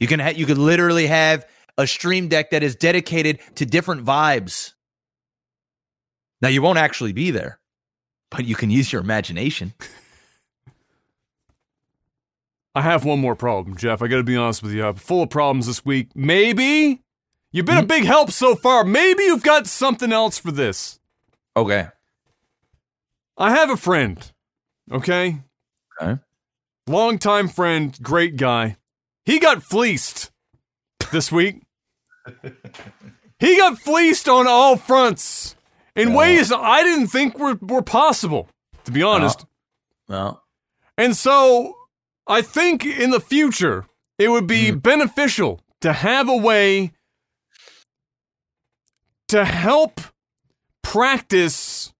[0.00, 1.46] You can ha- you could literally have
[1.78, 4.72] a stream deck that is dedicated to different vibes.
[6.42, 7.60] Now you won't actually be there,
[8.30, 9.74] but you can use your imagination.
[12.76, 14.02] I have one more problem, Jeff.
[14.02, 14.84] I got to be honest with you.
[14.84, 16.10] I'm full of problems this week.
[16.14, 17.00] Maybe
[17.50, 17.86] you've been a hmm?
[17.86, 18.84] big help so far.
[18.84, 21.00] Maybe you've got something else for this.
[21.56, 21.88] Okay.
[23.38, 24.30] I have a friend,
[24.92, 25.38] okay?
[26.02, 26.20] Okay.
[26.86, 28.76] Longtime friend, great guy.
[29.24, 30.30] He got fleeced
[31.12, 31.62] this week.
[33.38, 35.56] he got fleeced on all fronts
[35.94, 38.50] in ways I didn't think were, were possible,
[38.84, 39.46] to be honest.
[40.08, 40.42] Well,
[40.98, 41.74] And so
[42.26, 43.86] I think in the future
[44.18, 46.92] it would be beneficial to have a way
[49.28, 50.00] to help
[50.82, 51.92] practice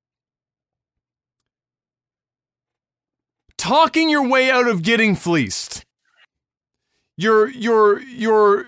[3.59, 5.85] talking your way out of getting fleeced.
[7.17, 8.67] Your your your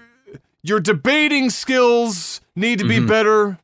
[0.62, 3.08] your debating skills need to be Mhm.
[3.08, 3.58] better.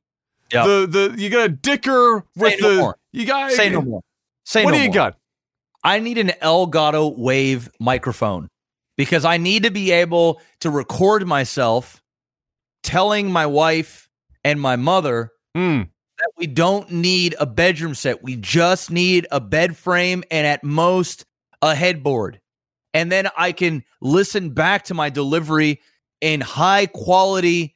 [0.53, 0.67] Yeah.
[0.67, 2.97] The the you got to dicker with no the more.
[3.13, 4.03] you got say no more.
[4.45, 4.73] Say no more.
[4.73, 4.95] What no do you more.
[4.95, 5.19] got?
[5.85, 8.49] I need an Elgato Wave microphone
[8.97, 12.03] because I need to be able to record myself
[12.83, 14.09] telling my wife
[14.45, 15.89] and my mother Mm.
[16.19, 18.23] that we don't need a bedroom set.
[18.25, 21.25] We just need a bed frame and at most
[21.63, 22.41] a headboard.
[22.93, 25.81] And then I can listen back to my delivery
[26.21, 27.75] in high quality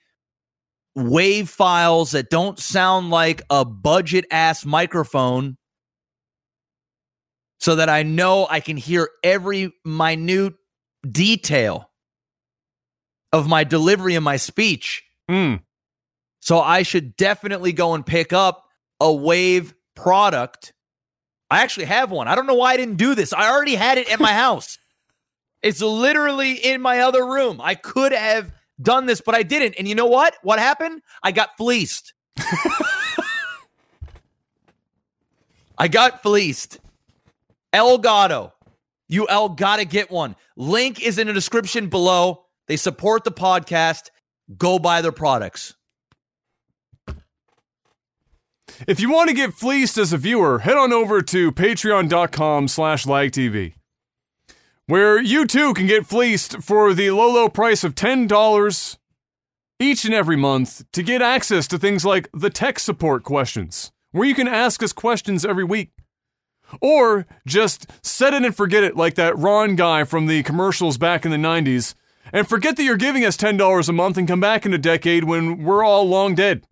[0.95, 5.57] wave files that don't sound like a budget ass microphone
[7.59, 10.55] so that I know I can hear every minute
[11.09, 11.91] detail
[13.33, 15.05] of my delivery and my speech.
[15.29, 15.61] Mm.
[16.41, 18.65] So I should definitely go and pick up
[19.01, 20.73] a Wave product.
[21.51, 22.29] I actually have one.
[22.29, 23.33] I don't know why I didn't do this.
[23.33, 24.79] I already had it at my house.
[25.63, 27.61] It's literally in my other room.
[27.61, 29.75] I could have done this, but I didn't.
[29.77, 30.37] And you know what?
[30.43, 31.03] What happened?
[31.23, 32.15] I got fleeced.
[35.77, 36.79] I got fleeced.
[37.73, 38.53] Elgato.
[39.09, 40.37] You El gotta get one.
[40.57, 42.45] Link is in the description below.
[42.67, 44.11] They support the podcast.
[44.57, 45.75] Go buy their products.
[48.87, 53.07] If you want to get fleeced as a viewer, head on over to patreon.com slash
[53.07, 53.75] lagtv,
[54.87, 58.99] where you too can get fleeced for the low, low price of $10
[59.81, 64.29] each and every month to get access to things like the tech support questions, where
[64.29, 65.91] you can ask us questions every week.
[66.81, 71.25] Or just set it and forget it like that Ron guy from the commercials back
[71.25, 71.95] in the 90s,
[72.33, 75.25] and forget that you're giving us $10 a month and come back in a decade
[75.25, 76.65] when we're all long dead.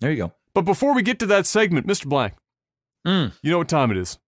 [0.00, 0.32] There you go.
[0.54, 2.06] But before we get to that segment, Mr.
[2.06, 2.36] Black,
[3.06, 3.32] Mm.
[3.42, 4.18] you know what time it is.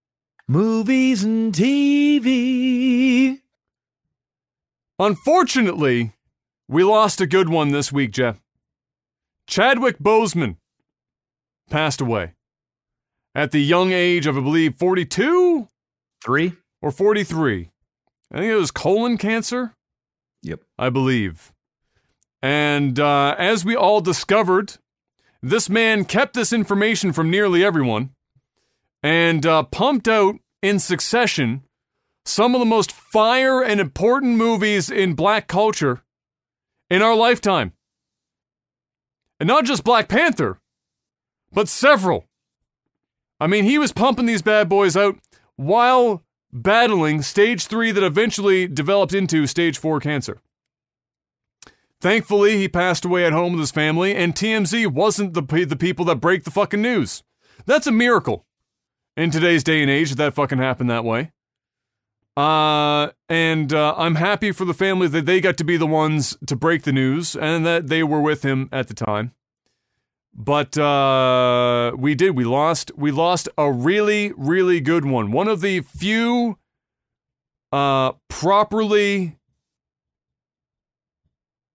[0.47, 3.41] Movies and TV.
[4.99, 6.13] Unfortunately,
[6.69, 8.41] we lost a good one this week, Jeff.
[9.47, 10.57] Chadwick Boseman
[11.71, 12.35] passed away
[13.37, 15.69] at the young age of, I believe, 42
[16.25, 16.55] Three.
[16.81, 17.69] or 43.
[18.33, 19.75] I think it was colon cancer,
[20.43, 20.61] Yep.
[20.79, 21.53] I believe.
[22.43, 24.79] And uh, as we all discovered,
[25.43, 28.11] this man kept this information from nearly everyone
[29.03, 31.63] and uh, pumped out in succession
[32.25, 36.03] some of the most fire and important movies in black culture
[36.91, 37.73] in our lifetime.
[39.39, 40.59] And not just Black Panther,
[41.53, 42.25] but several.
[43.39, 45.19] I mean, he was pumping these bad boys out
[45.57, 50.41] while battling stage three that eventually developed into stage four cancer.
[52.01, 56.05] Thankfully, he passed away at home with his family, and TMZ wasn't the, the people
[56.07, 57.23] that break the fucking news.
[57.65, 58.47] That's a miracle
[59.17, 61.33] in today's day and age that that fucking happened that way.
[62.37, 66.37] Uh, and uh, I'm happy for the family that they got to be the ones
[66.47, 69.33] to break the news and that they were with him at the time.
[70.39, 72.37] But uh, we did.
[72.37, 72.93] We lost.
[72.95, 75.33] We lost a really, really good one.
[75.33, 76.59] One of the few
[77.73, 79.39] uh, properly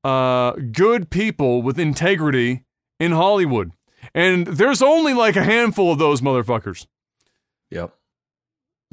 [0.03, 2.63] uh, good people with integrity
[2.99, 3.71] in Hollywood,
[4.13, 6.85] and there's only like a handful of those motherfuckers.
[7.71, 7.95] Yep.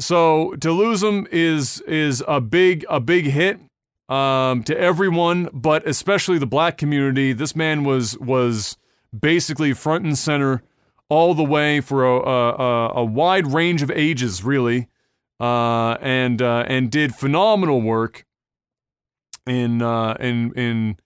[0.00, 3.60] So to lose them is is a big a big hit
[4.08, 7.34] um, to everyone, but especially the black community.
[7.34, 8.78] This man was was
[9.18, 10.62] basically front and center
[11.08, 14.88] all the way for a a, a wide range of ages, really,
[15.40, 18.24] uh, and uh, and did phenomenal work
[19.46, 20.96] in uh, in in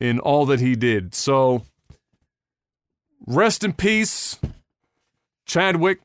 [0.00, 1.14] in all that he did.
[1.14, 1.64] So
[3.26, 4.38] rest in peace,
[5.46, 6.00] Chadwick.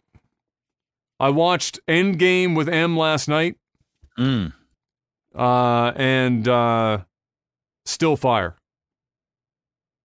[1.20, 3.58] I watched Endgame with M last night,
[4.18, 4.54] Mm.
[5.36, 7.00] uh, and uh,
[7.86, 8.56] still fire.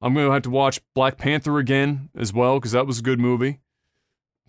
[0.05, 3.19] I'm gonna have to watch Black Panther again as well because that was a good
[3.19, 3.61] movie.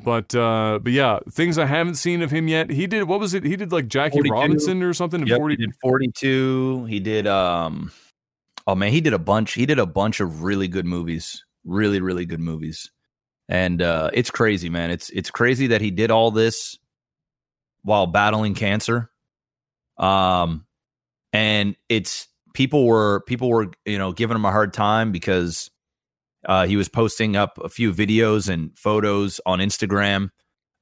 [0.04, 2.70] But uh, but yeah, things I haven't seen of him yet.
[2.70, 3.46] He did what was it?
[3.46, 4.34] He did like Jackie 42.
[4.34, 5.22] Robinson or something.
[5.22, 6.86] in Yep, 40 he did 42.
[6.90, 7.94] He did um
[8.68, 9.54] Oh man, he did a bunch.
[9.54, 11.46] He did a bunch of really good movies.
[11.64, 12.92] Really really good movies.
[13.48, 14.92] And uh it's crazy, man.
[14.92, 16.78] It's it's crazy that he did all this
[17.84, 19.10] while battling cancer.
[19.98, 20.66] Um
[21.32, 25.70] and it's people were people were, you know, giving him a hard time because
[26.46, 30.30] uh he was posting up a few videos and photos on Instagram.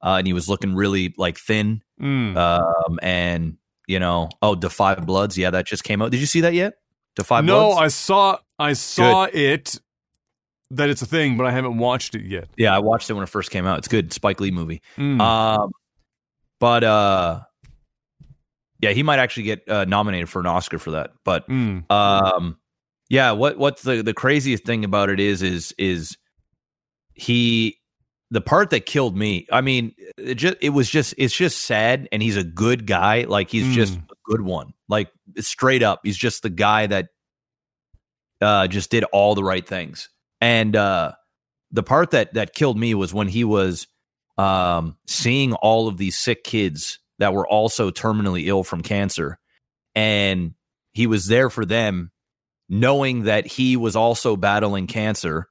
[0.02, 2.36] Uh, and he was looking really like thin Mm.
[2.36, 3.56] um, and
[3.86, 6.10] you know, oh, Defy Bloods, yeah, that just came out.
[6.10, 6.74] Did you see that yet?
[7.16, 7.76] Da 5 no, Bloods.
[7.76, 9.78] No, I saw I saw it
[10.70, 12.48] that it's a thing, but I haven't watched it yet.
[12.56, 13.78] yeah, I watched it when it first came out.
[13.78, 14.82] It's good, Spike Lee movie.
[14.96, 15.20] Mm.
[15.20, 15.70] Um,
[16.58, 17.40] but uh,
[18.80, 21.12] yeah, he might actually get uh, nominated for an Oscar for that.
[21.24, 21.90] But Mm.
[21.90, 22.58] um,
[23.08, 26.16] yeah, what what's the the craziest thing about it is is is
[27.14, 27.78] he
[28.30, 29.46] the part that killed me.
[29.52, 33.22] I mean, it just it was just it's just sad, and he's a good guy.
[33.24, 34.10] Like he's just Mm.
[34.10, 34.72] a good one.
[34.88, 37.08] Like straight up, he's just the guy that
[38.40, 40.08] uh just did all the right things.
[40.40, 41.12] And uh
[41.70, 43.86] the part that that killed me was when he was
[44.38, 49.38] um seeing all of these sick kids that were also terminally ill from cancer.
[49.94, 50.54] And
[50.92, 52.10] he was there for them
[52.68, 55.48] knowing that he was also battling cancer.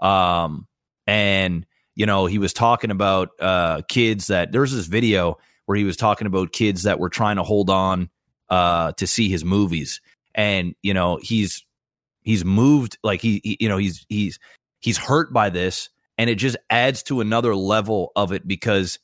[0.00, 0.66] Um
[1.06, 5.84] and you know he was talking about uh kids that there's this video where he
[5.84, 8.10] was talking about kids that were trying to hold on
[8.48, 10.00] uh to see his movies.
[10.34, 11.64] And you know he's
[12.22, 14.38] he's moved like he, he you know he's he's
[14.80, 15.90] he's hurt by this.
[16.16, 19.00] And it just adds to another level of it because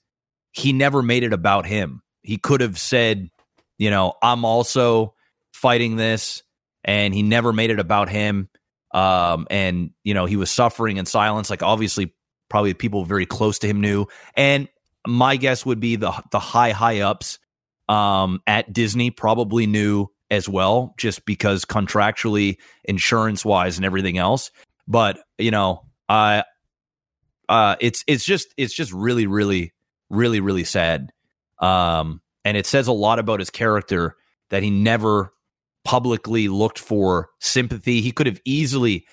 [0.53, 2.03] he never made it about him.
[2.23, 3.31] He could have said
[3.79, 5.15] you know i'm also
[5.55, 6.43] fighting this
[6.85, 8.49] and he never made it about him.
[8.93, 12.15] Um and you know he was suffering in silence like obviously
[12.51, 14.07] probably people very close to him knew,
[14.37, 14.69] and
[15.07, 17.39] my guess would be the the high high ups
[17.89, 24.51] um, at Disney probably knew as well, just because contractually, insurance wise, and everything else.
[24.87, 26.45] But you know, I
[27.49, 29.73] uh, it's it's just it's just really really
[30.11, 31.13] really really sad,
[31.61, 34.17] um, and it says a lot about his character
[34.51, 35.33] that he never
[35.85, 38.01] publicly looked for sympathy.
[38.01, 39.07] He could have easily,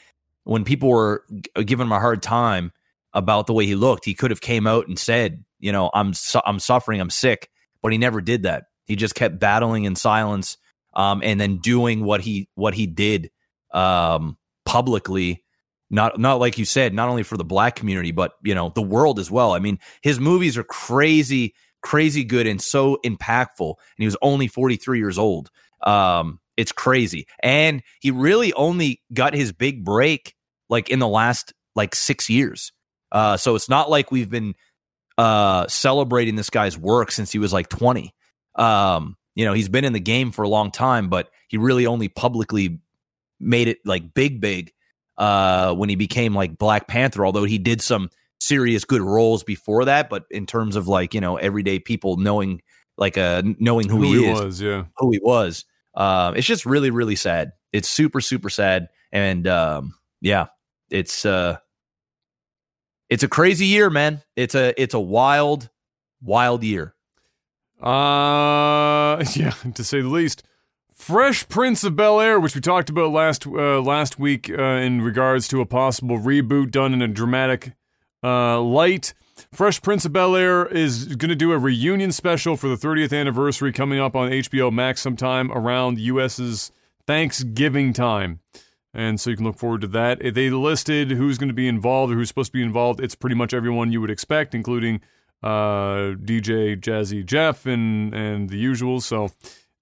[0.44, 2.74] when people were giving him a hard time
[3.14, 6.14] about the way he looked, he could have came out and said, you know, I'm
[6.14, 7.50] su- I'm suffering, I'm sick,
[7.82, 8.66] but he never did that.
[8.86, 10.58] He just kept battling in silence,
[10.94, 13.32] um, and then doing what he what he did
[13.72, 15.44] um, publicly.
[15.90, 18.82] Not not like you said, not only for the black community, but you know the
[18.82, 19.54] world as well.
[19.54, 23.70] I mean, his movies are crazy, crazy good and so impactful.
[23.70, 25.50] And he was only 43 years old.
[25.84, 27.28] Um, it's crazy.
[27.42, 30.36] And he really only got his big break
[30.70, 32.74] like in the last like six years.
[33.12, 34.56] Uh, so it's not like we've been
[35.18, 38.14] uh, celebrating this guy's work since he was like 20.
[38.56, 41.86] Um, you know, he's been in the game for a long time, but he really
[41.86, 42.80] only publicly
[43.40, 44.74] made it like big, big
[45.18, 49.86] uh, when he became like Black Panther, although he did some serious good roles before
[49.86, 50.10] that.
[50.10, 52.62] But in terms of like, you know, everyday people knowing,
[52.98, 54.86] like, uh, knowing who, Who he, he is, was, yeah.
[54.98, 55.66] who he was,
[55.96, 57.52] um, it's just really, really sad.
[57.74, 58.88] It's super, super sad.
[59.12, 60.48] And um, yeah,
[60.90, 61.58] it's, uh,
[63.10, 64.22] it's a crazy year, man.
[64.36, 65.70] It's a, it's a wild,
[66.22, 66.94] wild year.
[67.82, 70.44] Uh, yeah, to say the least.
[70.98, 75.02] Fresh Prince of Bel Air, which we talked about last uh, last week uh, in
[75.02, 77.74] regards to a possible reboot done in a dramatic
[78.24, 79.14] uh, light.
[79.54, 83.18] Fresh Prince of Bel Air is going to do a reunion special for the 30th
[83.18, 86.72] anniversary coming up on HBO Max sometime around US's
[87.06, 88.40] Thanksgiving time.
[88.92, 90.20] And so you can look forward to that.
[90.34, 93.00] They listed who's going to be involved or who's supposed to be involved.
[93.00, 95.02] It's pretty much everyone you would expect, including
[95.44, 99.00] uh, DJ Jazzy Jeff and and the usual.
[99.00, 99.30] So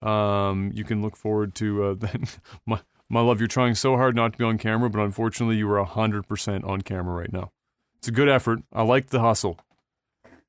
[0.01, 2.38] um, you can look forward to uh, that.
[2.65, 5.72] my my love, you're trying so hard not to be on camera, but unfortunately, you
[5.72, 7.51] are hundred percent on camera right now.
[7.99, 8.61] It's a good effort.
[8.73, 9.59] I like the hustle,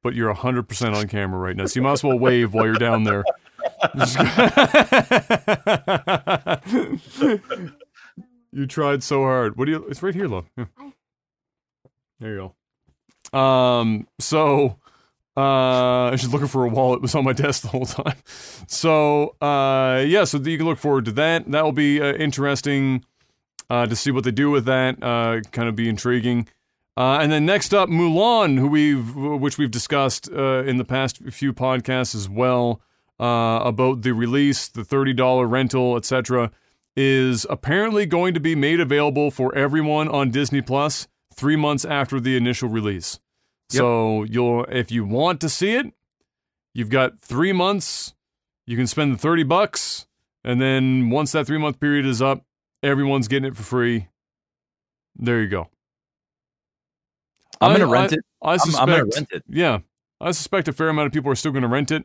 [0.02, 1.66] but you're hundred percent on camera right now.
[1.66, 3.24] So you might as well wave while you're down there.
[8.52, 9.56] you tried so hard.
[9.56, 9.86] What do you?
[9.88, 10.46] It's right here, love.
[10.56, 10.64] Yeah.
[12.20, 12.52] There you
[13.32, 13.38] go.
[13.38, 14.06] Um.
[14.18, 14.78] So.
[15.36, 16.98] Uh, I was just looking for a wallet.
[16.98, 18.16] It was on my desk the whole time.
[18.68, 21.48] So, uh, yeah, so you can look forward to that.
[21.52, 23.04] That will be uh, interesting
[23.70, 25.00] uh, to see what they do with that.
[25.00, 26.48] Uh, kind of be intriguing.
[26.96, 31.52] Uh, and then next up, Mulan, who we've which we've discussed in the past few
[31.52, 32.80] podcasts as well
[33.20, 36.50] about the release, the thirty dollar rental, etc.,
[36.96, 42.18] is apparently going to be made available for everyone on Disney Plus three months after
[42.18, 43.20] the initial release.
[43.72, 43.78] Yep.
[43.80, 45.86] So you'll if you want to see it,
[46.74, 48.14] you've got three months.
[48.66, 50.06] You can spend the thirty bucks,
[50.44, 52.44] and then once that three month period is up,
[52.82, 54.08] everyone's getting it for free.
[55.16, 55.68] There you go.
[57.60, 58.20] I'm I- gonna rent I- it.
[58.42, 58.82] I suspect.
[58.82, 59.44] I'm gonna rent it.
[59.48, 59.78] Yeah,
[60.20, 62.04] I suspect a fair amount of people are still going to rent it.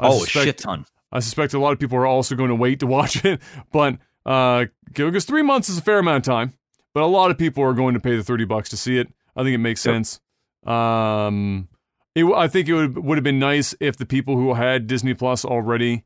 [0.00, 0.84] I Oh, a suspect, shit ton.
[1.12, 3.40] I suspect a lot of people are also going to wait to watch it,
[3.72, 6.52] but uh, because three months is a fair amount of time.
[6.94, 9.08] But a lot of people are going to pay the thirty bucks to see it.
[9.36, 9.94] I think it makes Yep.
[9.94, 10.20] sense.
[10.68, 11.68] Um,
[12.14, 15.14] it, I think it would would have been nice if the people who had Disney
[15.14, 16.04] Plus already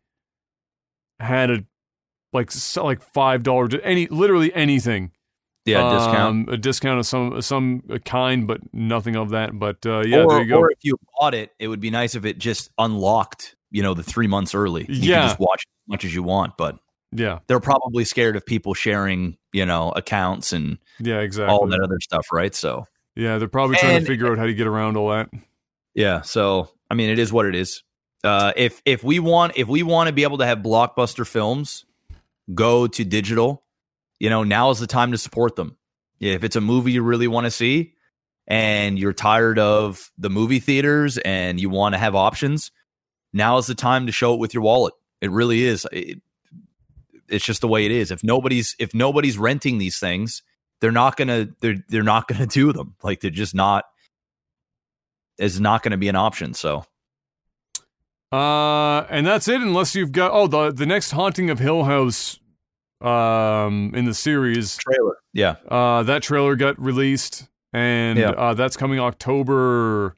[1.18, 1.64] had a
[2.32, 5.12] like like five dollars any literally anything
[5.64, 6.48] Yeah, discount.
[6.48, 9.58] um, a discount of some some kind, but nothing of that.
[9.58, 10.58] But uh, yeah, or, there you go.
[10.58, 13.94] or if you bought it, it would be nice if it just unlocked, you know,
[13.94, 14.86] the three months early.
[14.88, 15.20] You Yeah.
[15.20, 16.76] can just watch as much as you want, but
[17.12, 21.52] yeah, they're probably scared of people sharing, you know, accounts and yeah, exactly.
[21.54, 22.54] all that other stuff, right?
[22.54, 25.30] So Yeah, they're probably trying And- to figure out how to get around all that.
[25.94, 27.82] yeah, so I mean, it is what it is.
[28.24, 31.84] Uh, if if we want if we want to be able to have blockbuster films
[32.54, 33.64] go to digital,
[34.20, 35.76] you know, now is the time to support them.
[36.20, 37.94] If it's a movie you really want to see
[38.46, 42.70] and you're tired of the movie theaters and you want to have options,
[43.32, 44.94] now is the time to show it with your wallet.
[45.20, 45.84] It really is.
[45.92, 46.20] It,
[47.28, 48.10] it's just the way it is.
[48.12, 50.42] If nobody's if nobody's renting these things,
[50.82, 52.96] they're not gonna they're they're not gonna do them.
[53.02, 53.84] Like they're just not.
[55.38, 56.52] Is not to be an option.
[56.52, 56.84] So
[58.30, 59.60] Uh, and that's it.
[59.62, 62.38] Unless you've got oh the the next haunting of Hill House,
[63.00, 68.30] um, in the series, trailer, yeah, uh, that trailer got released, and Yeah.
[68.30, 70.16] uh, that's coming October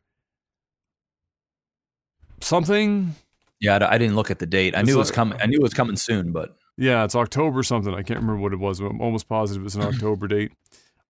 [2.40, 3.14] something.
[3.60, 3.78] yeah.
[3.88, 4.74] I didn't look at the date.
[4.76, 5.38] I It's knew it was coming.
[5.40, 7.94] I knew it was coming soon, but Yeah, it's October something.
[7.94, 8.80] I can't remember what it was.
[8.80, 10.52] but I'm almost positive it's an October date.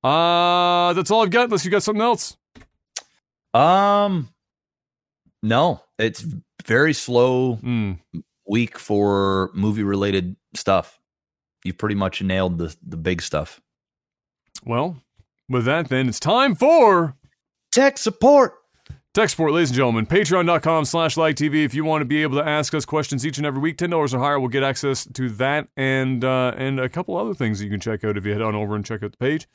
[0.03, 1.45] Uh, that's all I've got.
[1.45, 2.37] Unless you got something else.
[3.55, 4.29] Um,
[5.43, 6.27] no, it's
[6.67, 7.99] very slow Mm.
[8.47, 10.99] week for movie related stuff.
[11.65, 13.61] You've pretty much nailed the the big stuff.
[14.67, 14.99] Well,
[15.49, 17.17] with that, then it's time for
[17.73, 18.55] Tech support.
[19.15, 20.07] Tech Support, ladies and gentlemen.
[20.07, 21.65] Patreon.com slash lagtv.
[21.65, 24.13] If you want to be able to ask us questions each and every week, $10
[24.13, 27.67] or higher will get access to that and uh, and a couple other things that
[27.67, 29.47] you can check out if you head on over and check out the page.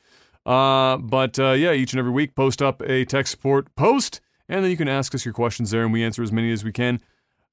[0.46, 4.64] Uh, but uh, yeah, each and every week, post up a tech support post, and
[4.64, 6.72] then you can ask us your questions there, and we answer as many as we
[6.72, 7.02] can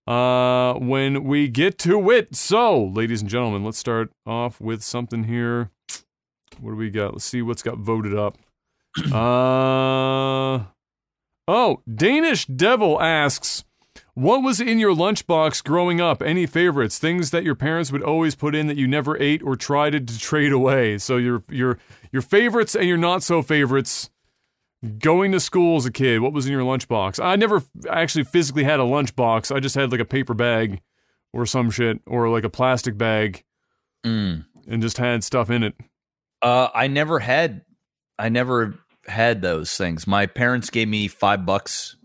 [0.07, 2.37] uh, when we get to it.
[2.37, 5.73] So, ladies and gentlemen, let's start off with something here.
[6.61, 7.15] What do we got?
[7.15, 8.39] Let's see what's got voted up.
[9.13, 10.67] Uh,
[11.49, 13.65] oh, Danish Devil asks,
[14.15, 16.23] what was in your lunchbox growing up?
[16.23, 16.99] Any favorites?
[16.99, 20.19] Things that your parents would always put in that you never ate or tried to
[20.19, 20.99] trade away.
[20.99, 21.79] So your your
[22.13, 24.11] your favorites and your not so favorites.
[24.99, 27.23] Going to school as a kid, what was in your lunchbox?
[27.23, 29.55] I never actually physically had a lunchbox.
[29.55, 30.81] I just had like a paper bag
[31.33, 33.43] or some shit or like a plastic bag
[34.05, 34.45] Mm.
[34.69, 35.75] and just had stuff in it.
[36.43, 37.63] Uh, I never had,
[38.19, 38.79] I never
[39.09, 40.07] had those things.
[40.07, 41.97] My parents gave me five bucks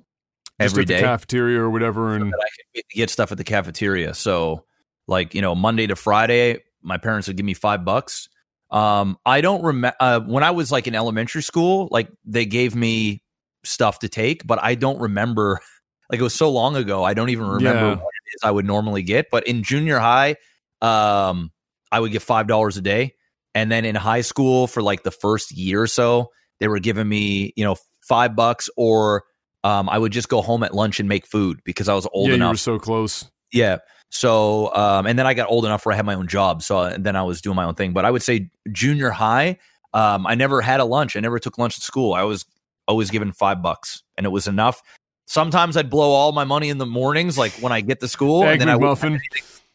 [0.60, 3.32] Just every at the day cafeteria or whatever and that I could get- get stuff
[3.32, 4.14] at the cafeteria.
[4.14, 4.65] So,
[5.07, 8.30] like you know, Monday to Friday, my parents would give me five bucks.
[8.69, 12.73] Um, I don't remember uh, when I was like in elementary school, like they gave
[12.76, 13.22] me
[13.64, 15.60] stuff to take, but I don't remember.
[16.10, 17.95] Like it was so long ago, I don't even remember Yeah.
[17.95, 19.28] what it is I would normally get.
[19.32, 20.36] But in junior high,
[20.82, 21.53] um,
[21.90, 23.14] I would get five dollars a day,
[23.56, 27.09] and then in high school for like the first year or so, they were giving
[27.09, 29.25] me you know five bucks or
[29.63, 32.27] um, I would just go home at lunch and make food because I was old
[32.27, 33.29] yeah, you enough were so close.
[33.51, 33.77] yeah.
[34.09, 36.61] So, um, and then I got old enough where I had my own job.
[36.61, 37.93] So and then I was doing my own thing.
[37.93, 39.57] But I would say junior high,
[39.93, 41.15] um, I never had a lunch.
[41.15, 42.13] I never took lunch at school.
[42.13, 42.45] I was
[42.88, 44.81] always given five bucks, and it was enough.
[45.27, 48.43] Sometimes I'd blow all my money in the mornings, like when I get to school,
[48.43, 49.21] Egg and then I wouldn't,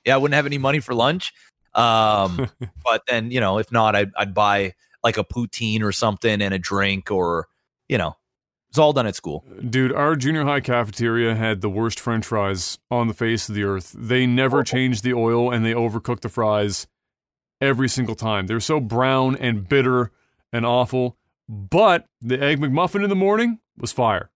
[0.05, 1.33] yeah, I wouldn't have any money for lunch.
[1.75, 2.51] Um,
[2.85, 4.75] but then you know, if not, I'd, I'd buy
[5.07, 7.47] like a poutine or something and a drink, or
[7.89, 8.17] you know,
[8.69, 9.45] it's all done at school.
[9.71, 13.63] Dude, our junior high cafeteria had the worst french fries on the face of the
[13.63, 13.95] earth.
[13.97, 16.89] They never changed the oil and they overcooked the fries
[17.61, 18.49] every single time.
[18.49, 20.11] They're so brown and bitter
[20.53, 21.17] and awful.
[21.49, 24.31] But the Egg McMuffin in the morning was fire.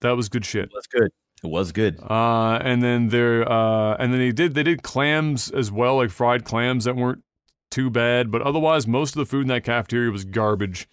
[0.00, 0.70] That was good shit.
[0.72, 1.10] That's good.
[1.42, 1.98] It was good.
[2.00, 6.10] Uh, and then there, uh, and then they did they did clams as well, like
[6.10, 7.24] fried clams that weren't
[7.72, 8.30] too bad.
[8.30, 10.88] But otherwise, most of the food in that cafeteria was garbage.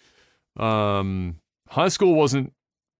[0.56, 1.36] Um,
[1.68, 2.52] high school wasn't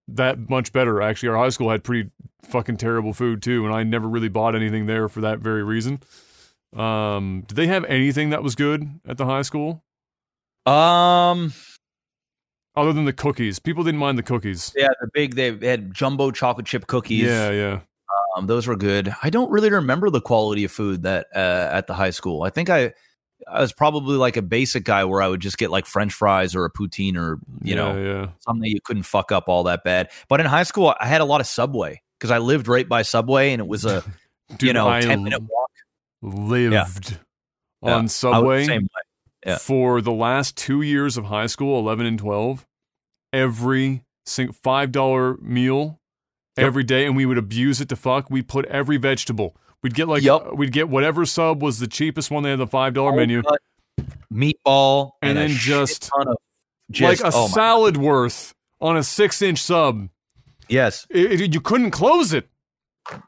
[0.06, 1.02] that much better.
[1.02, 2.10] Actually, our high school had pretty
[2.44, 6.00] fucking terrible food too, and I never really bought anything there for that very reason.
[6.76, 9.82] Um, did they have anything that was good at the high school
[10.66, 11.52] Um,
[12.76, 13.58] other than the cookies?
[13.58, 14.72] People didn't mind the cookies.
[14.76, 17.26] Yeah, the big they had jumbo chocolate chip cookies.
[17.26, 17.80] Yeah, yeah.
[18.36, 19.12] um, those were good.
[19.22, 22.42] I don't really remember the quality of food that uh, at the high school.
[22.42, 22.92] I think I
[23.48, 26.54] I was probably like a basic guy where I would just get like French fries
[26.54, 28.28] or a poutine or you yeah, know yeah.
[28.40, 30.10] something you couldn't fuck up all that bad.
[30.28, 33.02] But in high school, I had a lot of Subway because I lived right by
[33.02, 34.04] Subway and it was a
[34.60, 35.70] you know I ten minute walk
[36.22, 37.12] lived
[37.82, 37.94] Yeah.
[37.94, 38.64] on Subway.
[38.66, 38.88] same way.
[39.46, 39.56] yeah.
[39.58, 42.66] for the last two years of high school, 11 and 12,
[43.32, 45.98] every sing- $5 meal
[46.58, 46.66] Yep.
[46.66, 48.28] every day, and we would abuse it to fuck.
[48.28, 49.56] We put every vegetable.
[49.82, 50.52] We'd get like, Yep.
[50.54, 53.42] we'd get whatever sub was the cheapest one they had the $5 menu,
[54.32, 56.36] meatball, And a then just- ton of
[56.90, 60.08] just, like a oh salad worth on a six inch sub.
[60.68, 62.48] yes, It- it- you couldn't close it.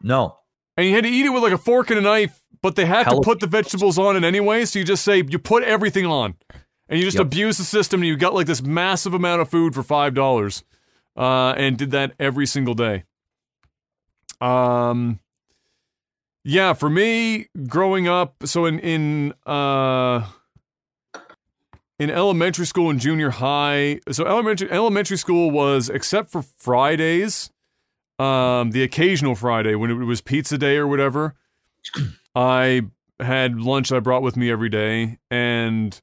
[0.02, 0.36] no,
[0.76, 2.86] And you had to eat it with like a fork and a knife, but they
[2.86, 4.64] have Hell- to put the vegetables on it anyway.
[4.64, 6.34] So you just say, you put everything on.
[6.88, 7.26] And you just Yep.
[7.26, 10.62] abuse the system and you got like this massive amount of food for $5.
[11.16, 13.04] Uh, and did that every single day.
[14.40, 15.20] Um,
[16.44, 20.26] yeah, for me, growing up, so in, in, uh,
[21.98, 27.50] in elementary school and junior high, so elementary elementary school was except for Fridays,
[28.18, 31.34] um, the occasional Friday when it was pizza day or whatever.
[32.34, 32.82] I
[33.20, 36.00] had lunch I brought with me every day, and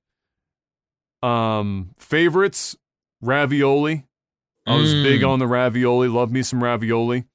[1.22, 2.78] um, favorites
[3.22, 4.06] ravioli.
[4.66, 5.04] I was Mm.
[5.04, 6.08] big on the ravioli.
[6.08, 7.26] Love me some ravioli.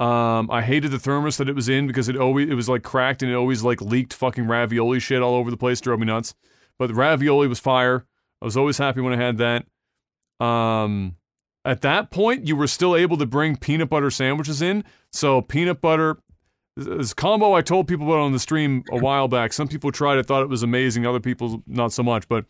[0.00, 2.82] Um, I hated the thermos that it was in because it always it was like
[2.82, 5.80] cracked and it always like leaked fucking ravioli shit all over the place.
[5.80, 6.34] Drove me nuts.
[6.78, 8.06] But the ravioli was fire.
[8.40, 9.66] I was always happy when I had that.
[10.44, 11.16] Um,
[11.66, 14.84] at that point, you were still able to bring peanut butter sandwiches in.
[15.12, 16.16] So peanut butter,
[16.76, 19.52] this combo I told people about on the stream a while back.
[19.52, 21.04] Some people tried it, thought it was amazing.
[21.04, 22.26] Other people not so much.
[22.26, 22.46] But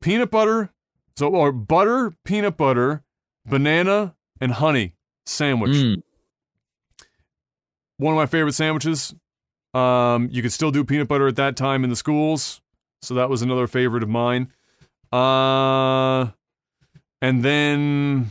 [0.00, 0.70] peanut butter,
[1.16, 3.02] so or butter, peanut butter,
[3.44, 4.94] banana, and honey
[5.24, 5.72] sandwich.
[5.72, 6.02] Mm.
[7.98, 9.14] One of my favorite sandwiches.
[9.74, 12.62] Um, you could still do peanut butter at that time in the schools,
[13.02, 14.52] so that was another favorite of mine.
[15.12, 16.30] Uh,
[17.20, 18.30] and then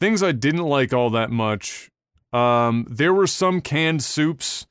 [0.00, 1.90] things I didn't like all that much.
[2.32, 4.66] Um, there were some canned soups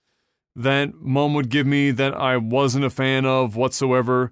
[0.56, 4.32] that mom would give me that I wasn't a fan of whatsoever.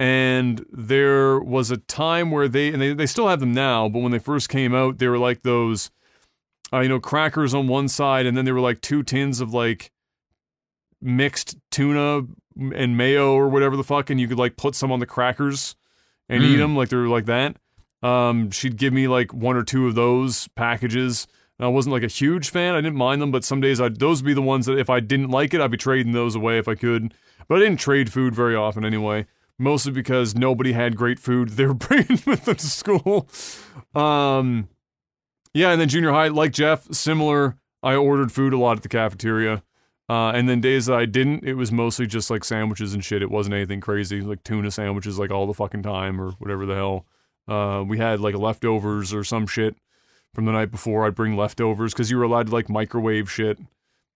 [0.00, 4.00] And there was a time where they, and they, they still have them now, but
[4.00, 5.90] when they first came out, they were like those,
[6.74, 9.54] uh, you know, crackers on one side, and then there were like two tins of
[9.54, 9.92] like
[11.00, 12.22] mixed tuna
[12.74, 15.76] and mayo or whatever the fuck, and you could like put some on the crackers
[16.28, 16.58] and eat Mm.
[16.58, 17.56] them like they're like that.
[18.02, 21.26] Um, she'd give me like one or two of those packages.
[21.58, 22.74] And I wasn't like a huge fan.
[22.74, 24.90] I didn't mind them, but some days I'd those would be the ones that if
[24.90, 27.14] I didn't like it, I'd be trading those away if I could.
[27.48, 29.26] But I didn't trade food very often anyway.
[29.58, 33.28] Mostly because nobody had great food they were bringing with them to school.
[33.94, 34.68] Um,
[35.54, 37.56] yeah, and then junior high, like Jeff, similar.
[37.82, 39.62] I ordered food a lot at the cafeteria.
[40.08, 43.22] Uh, and then days that I didn't, it was mostly just like sandwiches and shit.
[43.22, 46.74] It wasn't anything crazy, like tuna sandwiches, like all the fucking time or whatever the
[46.74, 47.06] hell.
[47.48, 49.76] Uh, we had like leftovers or some shit
[50.34, 51.06] from the night before.
[51.06, 53.58] I'd bring leftovers because you were allowed to like microwave shit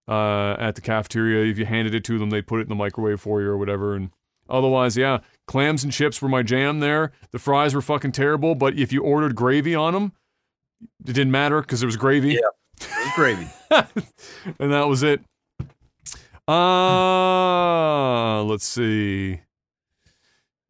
[0.06, 1.50] uh, at the cafeteria.
[1.50, 3.56] If you handed it to them, they'd put it in the microwave for you or
[3.56, 3.94] whatever.
[3.94, 4.10] And
[4.48, 7.12] otherwise, yeah, clams and chips were my jam there.
[7.30, 10.12] The fries were fucking terrible, but if you ordered gravy on them,
[10.80, 12.34] it didn't matter because there was gravy.
[12.34, 12.48] Yeah.
[12.80, 13.48] It was gravy.
[14.58, 15.20] and that was it.
[16.46, 19.40] Uh, let's see.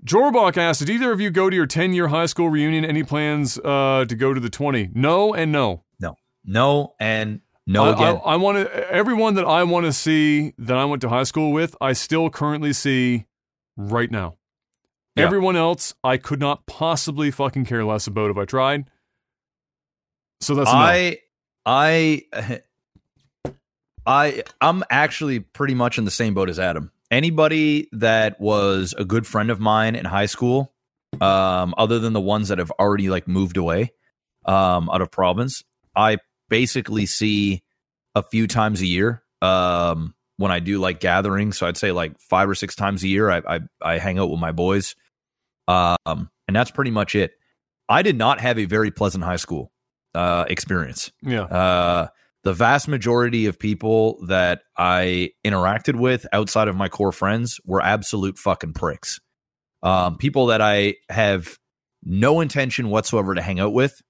[0.05, 2.85] Jorbach asked, "Did either of you go to your 10-year high school reunion?
[2.85, 5.85] Any plans uh, to go to the 20?" No and no.
[6.01, 8.20] No no, and no I, again.
[8.24, 8.90] I, I want to.
[8.90, 12.30] Everyone that I want to see that I went to high school with, I still
[12.30, 13.26] currently see
[13.76, 14.36] right now.
[15.14, 15.24] Yeah.
[15.24, 18.89] Everyone else, I could not possibly fucking care less about if I tried.
[20.40, 20.70] So that's.
[20.70, 21.19] I
[21.66, 22.23] I
[24.06, 26.90] I I'm actually pretty much in the same boat as Adam.
[27.10, 30.73] Anybody that was a good friend of mine in high school,
[31.20, 33.93] um, other than the ones that have already like moved away
[34.44, 35.62] um, out of province,
[35.97, 37.62] I basically see
[38.15, 41.59] a few times a year um, when I do like gatherings.
[41.59, 43.31] So I'd say like five or six times a year.
[43.31, 44.94] I I, I hang out with my boys,
[45.66, 47.32] um, and that's pretty much it.
[47.89, 49.73] I did not have a very pleasant high school
[50.18, 51.12] uh, experience.
[51.22, 51.42] yeah.
[51.42, 52.08] Uh,
[52.44, 57.82] the vast majority of people that I interacted with outside of my core friends were
[57.82, 59.20] absolute fucking pricks.
[59.82, 61.58] Um, people that I have
[62.02, 64.00] no intention whatsoever to hang out with.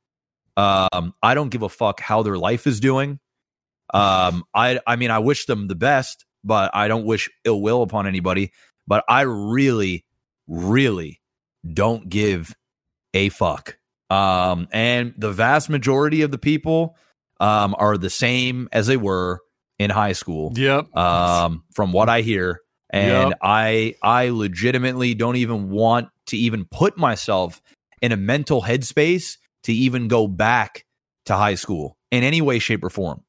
[0.57, 3.19] Um, I don't give a fuck how their life is doing.
[3.93, 7.83] Um, I I mean, I wish them the best, but I don't wish ill will
[7.83, 8.53] upon anybody.
[8.87, 10.05] But I really,
[10.47, 11.21] really
[11.71, 12.55] don't give
[13.15, 13.79] a fuck.
[14.11, 16.97] Um, and the vast majority of the people
[17.41, 19.41] um, are the same as they were
[19.79, 20.53] in high school.
[20.57, 20.95] Yep.
[20.97, 22.61] Um, from what I hear,
[22.91, 23.39] and Yep.
[23.43, 27.61] I I legitimately don't even want to even put myself
[28.01, 30.85] in a mental headspace to even go back
[31.27, 33.23] to high school in any way, shape, or form.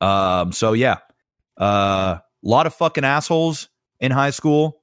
[0.00, 0.98] Um, so yeah,
[1.58, 3.68] Uh a uh, lot of fucking assholes
[4.00, 4.82] in high school,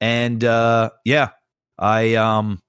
[0.00, 1.30] and uh, yeah,
[1.78, 2.60] I um,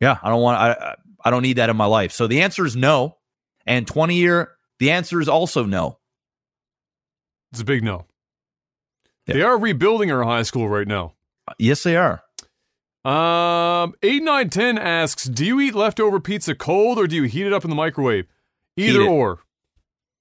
[0.00, 2.12] yeah, I don't want I I don't need that in my life.
[2.12, 3.18] So the answer is no,
[3.66, 5.98] and twenty year the answer is also no.
[7.52, 8.06] It's a big no.
[9.26, 9.34] Yeah.
[9.34, 11.14] They are rebuilding our high school right now.
[11.58, 12.22] Yes, they are.
[13.04, 17.46] Um, eight nine ten asks, "Do you eat leftover pizza cold or do you heat
[17.46, 18.26] it up in the microwave?"
[18.76, 19.40] Either or.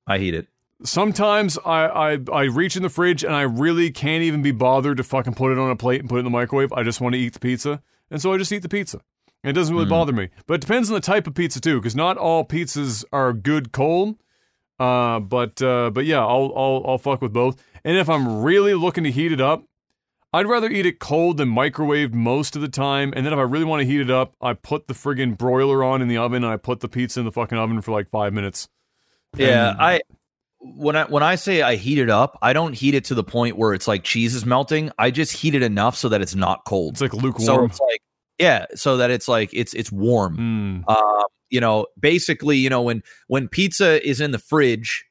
[0.07, 0.47] I heat it.
[0.83, 4.97] Sometimes I, I I reach in the fridge and I really can't even be bothered
[4.97, 6.71] to fucking put it on a plate and put it in the microwave.
[6.71, 9.01] I just want to eat the pizza, and so I just eat the pizza.
[9.43, 9.89] It doesn't really Mm.
[9.91, 13.05] bother me, but it depends on the type of pizza too, because not all pizzas
[13.13, 14.15] are good cold.
[14.79, 17.61] Uh, but uh, but yeah, I'll I'll I'll fuck with both.
[17.83, 19.63] And if I'm really looking to heat it up,
[20.33, 23.13] I'd rather eat it cold than microwaved most of the time.
[23.15, 25.83] And then if I really want to heat it up, I put the friggin' broiler
[25.83, 28.09] on in the oven and I put the pizza in the fucking oven for like
[28.09, 28.69] five minutes.
[29.35, 30.01] Yeah, And- I
[30.61, 33.23] when I when I say I heat it up, I don't heat it to the
[33.23, 34.91] point where it's like cheese is melting.
[34.99, 36.93] I just heat it enough so that it's not cold.
[36.93, 37.45] It's like lukewarm.
[37.45, 38.01] So it's like
[38.39, 40.83] yeah, so that it's like it's it's warm.
[40.87, 40.89] Mm.
[40.89, 45.05] Um, you know, basically, you know, when when pizza is in the fridge,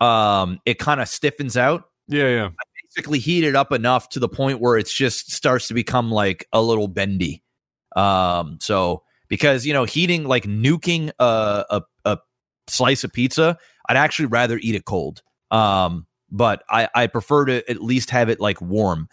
[0.00, 1.84] um, it kind of stiffens out.
[2.08, 2.48] Yeah, yeah.
[2.94, 6.46] Basically, heat it up enough to the point where it's just starts to become like
[6.52, 7.42] a little bendy.
[7.96, 12.18] Um, so because you know, heating like nuking a a, a
[12.68, 13.56] slice of pizza,
[13.88, 15.22] I'd actually rather eat it cold.
[15.50, 19.08] Um, but I I prefer to at least have it like warm.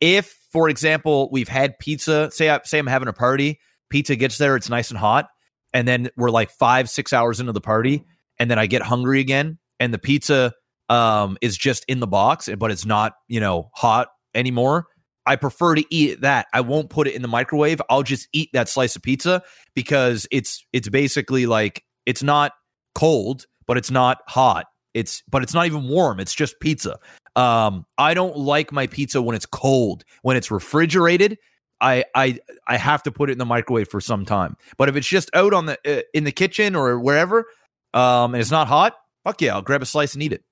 [0.00, 3.60] If, for example, we've had pizza, say I say I'm having a party,
[3.90, 5.28] pizza gets there, it's nice and hot,
[5.74, 8.06] and then we're like five, six hours into the party,
[8.38, 10.54] and then I get hungry again, and the pizza
[10.88, 14.86] um is just in the box, but it's not, you know, hot anymore.
[15.26, 16.46] I prefer to eat that.
[16.54, 17.82] I won't put it in the microwave.
[17.90, 19.42] I'll just eat that slice of pizza
[19.74, 22.52] because it's it's basically like it's not
[22.94, 24.64] cold, but it's not hot.
[24.96, 26.18] It's but it's not even warm.
[26.20, 26.98] It's just pizza.
[27.36, 30.04] Um, I don't like my pizza when it's cold.
[30.22, 31.36] When it's refrigerated,
[31.82, 34.56] I I I have to put it in the microwave for some time.
[34.78, 37.44] But if it's just out on the uh, in the kitchen or wherever,
[37.92, 40.42] um, and it's not hot, fuck yeah, I'll grab a slice and eat it.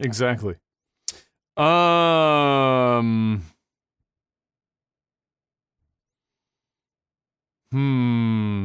[0.00, 0.54] Exactly.
[1.58, 3.42] Um.
[7.70, 8.62] Hmm.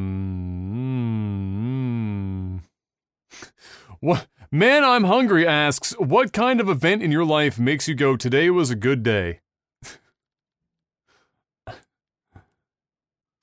[3.99, 4.83] What man?
[4.83, 5.45] I'm hungry.
[5.47, 8.15] Asks, what kind of event in your life makes you go?
[8.17, 9.39] Today was a good day.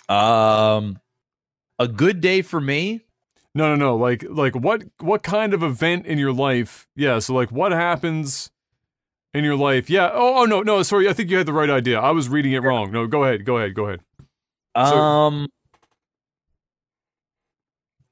[0.09, 0.99] Um,
[1.79, 3.05] a good day for me.
[3.55, 3.97] No, no, no.
[3.97, 4.83] Like, like what?
[5.01, 6.87] What kind of event in your life?
[6.97, 7.19] Yeah.
[7.21, 8.51] So, like, what happens
[9.33, 9.89] in your life?
[9.89, 10.11] Yeah.
[10.13, 10.83] Oh, oh no, no.
[10.83, 11.09] Sorry.
[11.09, 12.01] I think you had the right idea.
[12.01, 12.91] I was reading it wrong.
[12.91, 13.45] No, go ahead.
[13.45, 13.75] Go ahead.
[13.75, 14.01] Go ahead.
[14.77, 15.49] So- Um,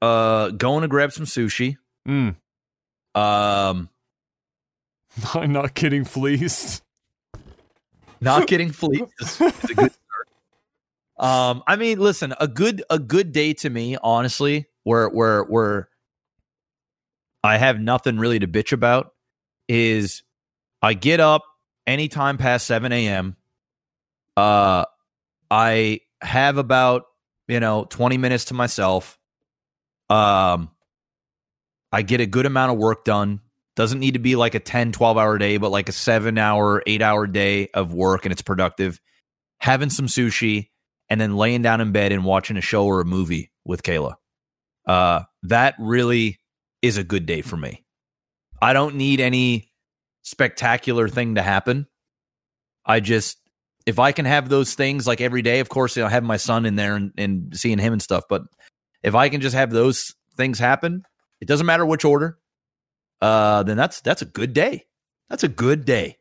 [0.01, 1.77] uh, going to grab some sushi.
[2.09, 2.37] Mm.
[3.15, 3.89] Um,
[5.35, 6.83] I'm not getting Fleeced.
[8.21, 10.29] not getting fleeced is, is a good start.
[11.19, 15.89] Um, I mean, listen, a good a good day to me, honestly, where where where
[17.45, 19.13] I have nothing really to bitch about
[19.69, 20.23] is
[20.81, 21.43] I get up
[21.87, 23.37] anytime past seven a.m.
[24.37, 24.85] Uh,
[25.51, 27.05] I have about
[27.49, 29.19] you know twenty minutes to myself.
[30.09, 30.71] Um,
[31.93, 33.41] I get a good amount of work done.
[33.77, 36.83] Doesn't need to be like a 10, 12 hour day, but like a seven hour,
[36.87, 39.01] eight hour day of work and it's productive.
[39.61, 40.71] Having some sushi
[41.09, 44.15] and then laying down in bed and watching a show or a movie with Kayla.
[44.87, 46.39] Uh, that really
[46.81, 47.85] is a good day for me.
[48.61, 49.71] I don't need any
[50.23, 51.87] spectacular thing to happen.
[52.85, 53.39] I just,
[53.87, 56.67] if I can have those things like every day, of course, I'll have my son
[56.67, 58.25] in there and, and seeing him and stuff.
[58.29, 58.43] But
[59.03, 61.05] if I can just have those things happen,
[61.43, 62.39] it doesn't matter which order.
[63.21, 64.87] Uh, then that's that's a good day.
[65.29, 66.19] That's a good day.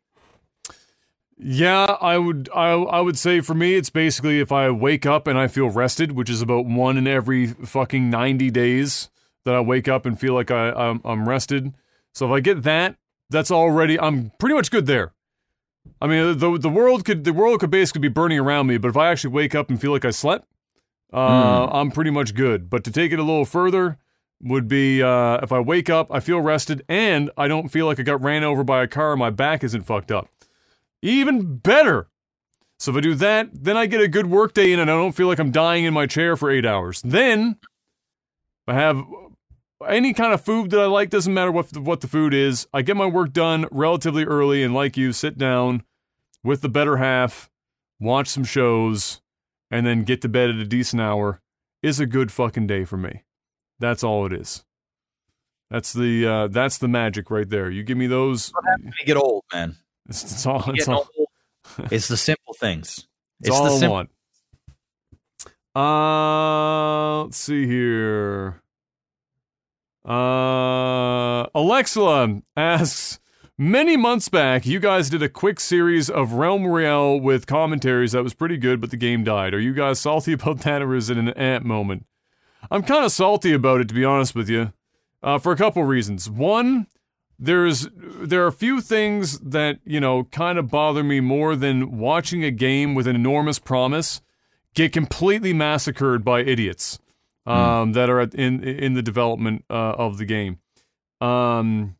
[1.37, 2.49] Yeah, I would.
[2.55, 5.69] I I would say for me, it's basically if I wake up and I feel
[5.69, 9.09] rested, which is about one in every fucking ninety days
[9.45, 11.71] that I wake up and feel like I I'm, I'm rested.
[12.15, 12.95] So if I get that,
[13.29, 15.13] that's already I'm pretty much good there.
[16.01, 18.87] I mean, the the world could the world could basically be burning around me, but
[18.87, 20.47] if I actually wake up and feel like I slept,
[21.13, 22.71] uh, I'm pretty much good.
[22.71, 23.99] But to take it a little further
[24.43, 27.99] would be uh, if I wake up, I feel rested, and I don't feel like
[27.99, 30.29] I got ran over by a car, my back isn't fucked up.
[31.01, 32.07] Even better.
[32.79, 34.95] So if I do that, then I get a good work day in, and I
[34.95, 37.01] don't feel like I'm dying in my chair for eight hours.
[37.03, 37.57] Then
[38.67, 39.03] I have
[39.87, 42.67] any kind of food that I like, doesn't matter what the, what the food is.
[42.73, 45.83] I get my work done relatively early, and like you, sit down
[46.43, 47.49] with the better half,
[47.99, 49.21] watch some shows,
[49.69, 51.41] and then get to bed at a decent hour.
[51.83, 53.23] Is a good fucking day for me.
[53.81, 54.63] That's all it is.
[55.69, 57.69] That's the uh, that's the magic right there.
[57.69, 58.53] You give me those.
[58.83, 59.75] You get old, man.
[60.09, 60.63] It's, it's all.
[60.71, 61.07] It's all.
[61.91, 63.07] it's the simple things.
[63.39, 63.93] It's, It's the all I simple.
[63.93, 64.09] want.
[67.21, 68.61] Uh, let's see here.
[70.03, 73.19] Uh, Alexa asks,
[73.57, 78.23] many months back, you guys did a quick series of Realm Royale with commentaries that
[78.23, 79.53] was pretty good, but the game died.
[79.53, 82.05] Are you guys salty about that, or is it an ant moment?
[82.69, 84.73] I'm kind of salty about it, to be honest with you,
[85.23, 86.29] uh, for a couple reasons.
[86.29, 86.87] One,
[87.39, 91.97] there's there are a few things that you know kind of bother me more than
[91.97, 94.21] watching a game with an enormous promise
[94.75, 96.99] get completely massacred by idiots
[97.45, 100.59] um, that are at, in in the development uh, of the game.
[101.19, 101.95] Um,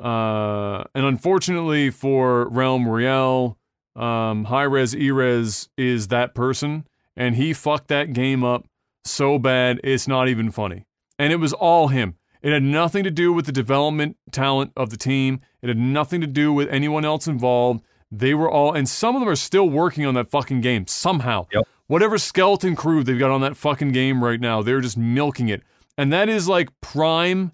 [0.00, 3.58] uh, and unfortunately for Realm Royale,
[3.96, 6.86] um, Hi-Rez Erez is that person,
[7.16, 8.67] and he fucked that game up
[9.08, 10.86] so bad it's not even funny.
[11.18, 12.16] And it was all him.
[12.42, 15.40] It had nothing to do with the development talent of the team.
[15.60, 17.82] It had nothing to do with anyone else involved.
[18.10, 21.46] They were all, and some of them are still working on that fucking game somehow.
[21.52, 21.66] Yep.
[21.88, 25.62] Whatever skeleton crew they've got on that fucking game right now, they're just milking it.
[25.96, 27.52] And that is like prime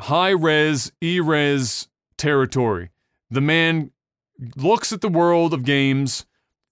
[0.00, 2.90] Hi-Rez, e res territory.
[3.30, 3.90] The man
[4.56, 6.24] looks at the world of games,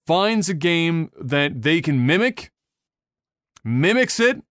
[0.07, 2.51] finds a game that they can mimic,
[3.63, 4.41] mimics it.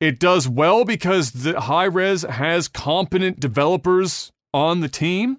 [0.00, 5.38] It does well because the Hi-Rez has competent developers on the team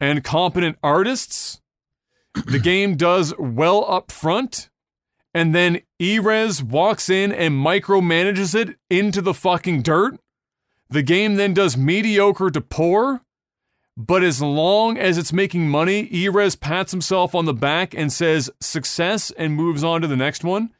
[0.00, 1.60] and competent artists.
[2.46, 4.70] The game does well up front
[5.34, 10.18] and then Erez walks in and micromanages it into the fucking dirt.
[10.88, 13.22] The game then does mediocre to poor,
[13.96, 18.48] but as long as it's making money, Erez pats himself on the back and says
[18.60, 20.72] success and moves on to the next one.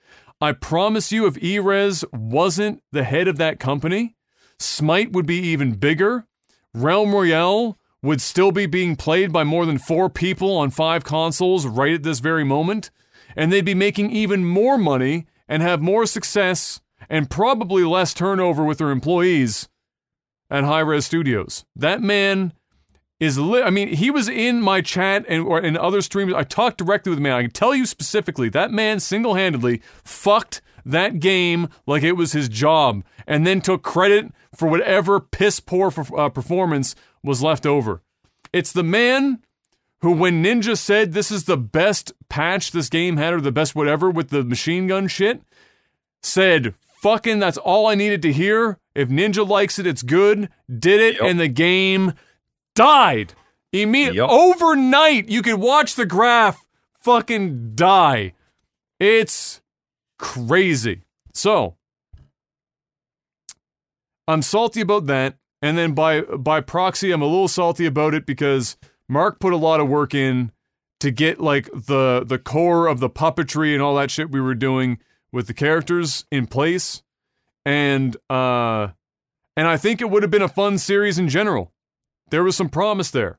[0.44, 4.14] I promise you, if Erez wasn't the head of that company,
[4.58, 6.26] Smite would be even bigger.
[6.74, 11.66] Realm Royale would still be being played by more than four people on five consoles
[11.66, 12.90] right at this very moment,
[13.34, 18.64] and they'd be making even more money and have more success and probably less turnover
[18.64, 19.70] with their employees
[20.50, 21.64] at Hi-Rez Studios.
[21.74, 22.52] That man
[23.20, 26.32] is li- I mean, he was in my chat and or in other streams.
[26.34, 27.32] I talked directly with the man.
[27.32, 32.48] I can tell you specifically that man single-handedly fucked that game like it was his
[32.48, 38.02] job, and then took credit for whatever piss poor uh, performance was left over.
[38.52, 39.40] It's the man
[40.02, 43.74] who, when Ninja said this is the best patch this game had or the best
[43.74, 45.40] whatever with the machine gun shit,
[46.22, 48.78] said, fucking, that's all I needed to hear.
[48.94, 50.50] If Ninja likes it, it's good.
[50.68, 51.22] Did it, yep.
[51.22, 52.12] and the game
[52.74, 53.34] died.
[53.72, 54.28] Immediately, yep.
[54.30, 56.64] overnight, you could watch the graph
[57.00, 58.34] fucking die.
[59.00, 59.60] It's
[60.18, 61.02] crazy.
[61.32, 61.76] So,
[64.28, 65.36] I'm salty about that.
[65.60, 68.76] And then by by proxy, I'm a little salty about it because
[69.08, 70.52] Mark put a lot of work in
[71.00, 74.54] to get like the the core of the puppetry and all that shit we were
[74.54, 74.98] doing
[75.32, 77.02] with the characters in place.
[77.66, 78.88] And uh
[79.56, 81.73] and I think it would have been a fun series in general.
[82.30, 83.38] There was some promise there.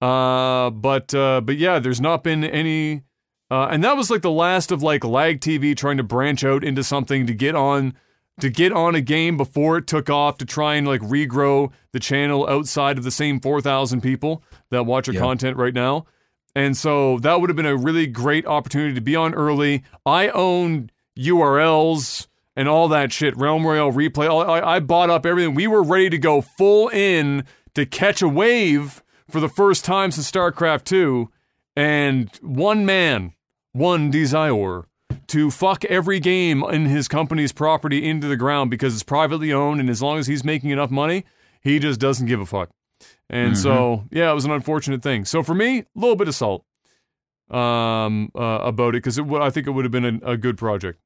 [0.00, 3.02] Uh but uh but yeah, there's not been any
[3.50, 6.82] uh and that was like the last of like lagtv trying to branch out into
[6.82, 7.94] something to get on
[8.40, 12.00] to get on a game before it took off to try and like regrow the
[12.00, 16.06] channel outside of the same 4,000 people that watch our content right now.
[16.54, 19.84] And so that would have been a really great opportunity to be on early.
[20.04, 22.26] I own URLs
[22.56, 24.28] and all that shit, Realm Royale replay.
[24.28, 25.54] I, I bought up everything.
[25.54, 27.44] We were ready to go full in
[27.74, 31.30] to catch a wave for the first time since StarCraft 2.
[31.76, 33.34] And one man,
[33.72, 34.84] one desire
[35.28, 39.80] to fuck every game in his company's property into the ground because it's privately owned,
[39.80, 41.24] and as long as he's making enough money,
[41.60, 42.70] he just doesn't give a fuck.
[43.28, 43.62] And mm-hmm.
[43.62, 45.24] so, yeah, it was an unfortunate thing.
[45.24, 46.64] So for me, a little bit of salt
[47.50, 51.00] um, uh, about it because I think it would have been a, a good project.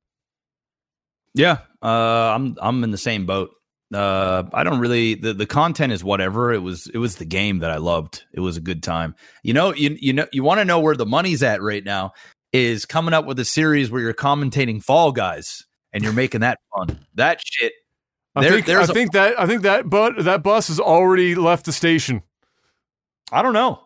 [1.35, 3.51] Yeah, uh, I'm I'm in the same boat.
[3.93, 6.52] Uh, I don't really the, the content is whatever.
[6.52, 8.24] It was it was the game that I loved.
[8.32, 9.15] It was a good time.
[9.43, 12.12] You know, you you know you want to know where the money's at right now
[12.52, 16.59] is coming up with a series where you're commentating Fall Guys and you're making that
[16.74, 16.98] fun.
[17.15, 17.73] That shit.
[18.36, 21.73] I think, I think that I think that but that bus has already left the
[21.73, 22.23] station.
[23.31, 23.81] I don't know.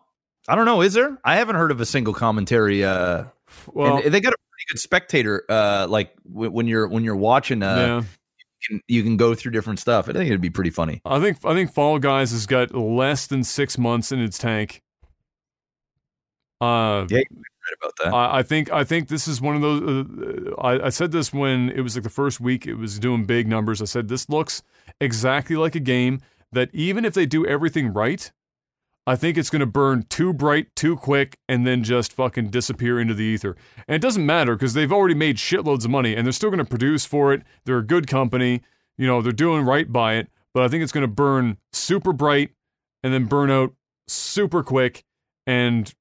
[0.47, 0.81] I don't know.
[0.81, 1.17] Is there?
[1.23, 2.83] I haven't heard of a single commentary.
[2.83, 3.25] Uh,
[3.67, 5.43] well, they got a pretty good spectator.
[5.47, 7.61] Uh, like w- when you're when you're watching.
[7.61, 8.03] Uh, yeah.
[8.61, 10.09] You can, you can go through different stuff.
[10.09, 11.01] I think it'd be pretty funny.
[11.05, 14.81] I think I think Fall Guys has got less than six months in its tank.
[16.59, 17.21] Uh, yeah,
[17.81, 18.13] about that.
[18.13, 19.81] I, I think I think this is one of those.
[19.81, 22.67] Uh, I, I said this when it was like the first week.
[22.67, 23.81] It was doing big numbers.
[23.81, 24.61] I said this looks
[24.99, 26.19] exactly like a game
[26.51, 28.31] that even if they do everything right,
[29.09, 32.99] I think it's going to burn too bright, too quick, and then just fucking disappear
[32.99, 33.55] into the ether.
[33.87, 36.59] And it doesn't matter because they've already made shitloads of money and they're still going
[36.59, 37.41] to produce for it.
[37.65, 38.61] They're a good company.
[38.99, 40.27] You know, they're doing right by it.
[40.53, 42.51] But I think it's going to burn super bright
[43.01, 43.73] and then burn out
[44.07, 45.03] super quick.
[45.47, 45.91] And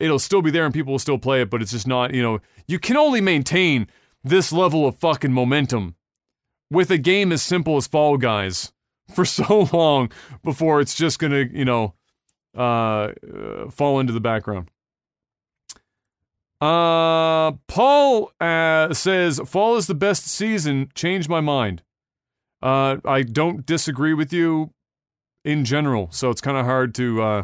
[0.00, 2.24] it'll still be there and people will still play it, but it's just not, you
[2.24, 3.86] know, you can only maintain
[4.24, 5.94] this level of fucking momentum
[6.72, 8.72] with a game as simple as Fall Guys
[9.14, 10.10] for so long
[10.42, 11.94] before it's just gonna, you know,
[12.56, 14.70] uh, uh fall into the background.
[16.60, 20.90] Uh, Paul uh, says fall is the best season.
[20.94, 21.82] Change my mind.
[22.60, 24.72] Uh, I don't disagree with you
[25.44, 27.42] in general, so it's kind of hard to uh,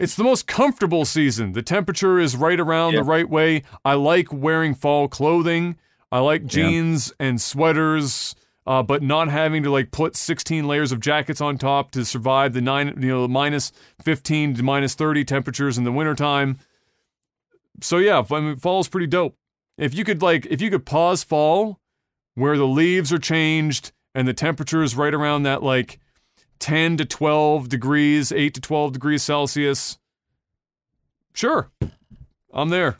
[0.00, 1.52] it's the most comfortable season.
[1.52, 3.64] The temperature is right around the right way.
[3.84, 5.76] I like wearing fall clothing.
[6.10, 8.34] I like jeans and sweaters,
[8.66, 12.52] uh, but not having to like put 16 layers of jackets on top to survive
[12.52, 13.72] the nine, you know, minus
[14.02, 16.58] 15 to minus 30 temperatures in the wintertime.
[17.80, 19.36] So yeah, I mean, fall is pretty dope.
[19.78, 21.80] If you could like, if you could pause fall,
[22.34, 25.98] where the leaves are changed and the temperature is right around that like
[26.58, 29.98] 10 to 12 degrees, 8 to 12 degrees Celsius.
[31.32, 31.70] Sure,
[32.52, 32.98] I'm there.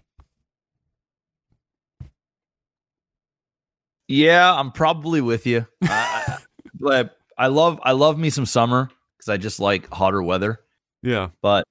[4.10, 5.66] Yeah, I'm probably with you.
[5.82, 6.38] I,
[6.74, 10.60] but I love I love me some summer because I just like hotter weather.
[11.02, 11.64] Yeah, but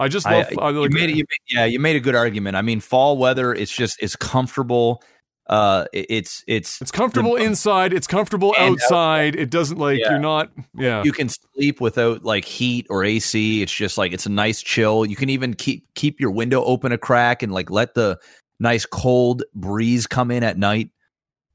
[0.00, 0.46] I just love.
[0.58, 2.56] I, like, you made it, you made, yeah, you made a good argument.
[2.56, 5.02] I mean, fall weather, it's just it's comfortable.
[5.48, 7.92] Uh, it- it's it's it's comfortable the- inside.
[7.92, 9.36] It's comfortable outside.
[9.36, 10.10] It doesn't like Yeah.
[10.12, 10.50] you're not.
[10.74, 11.02] Yeah.
[11.04, 13.60] you can sleep without like heat or AC.
[13.62, 15.04] It's just like it's a nice chill.
[15.04, 18.18] You can even keep keep your window open a crack and like let the
[18.60, 20.90] nice cold breeze come in at night.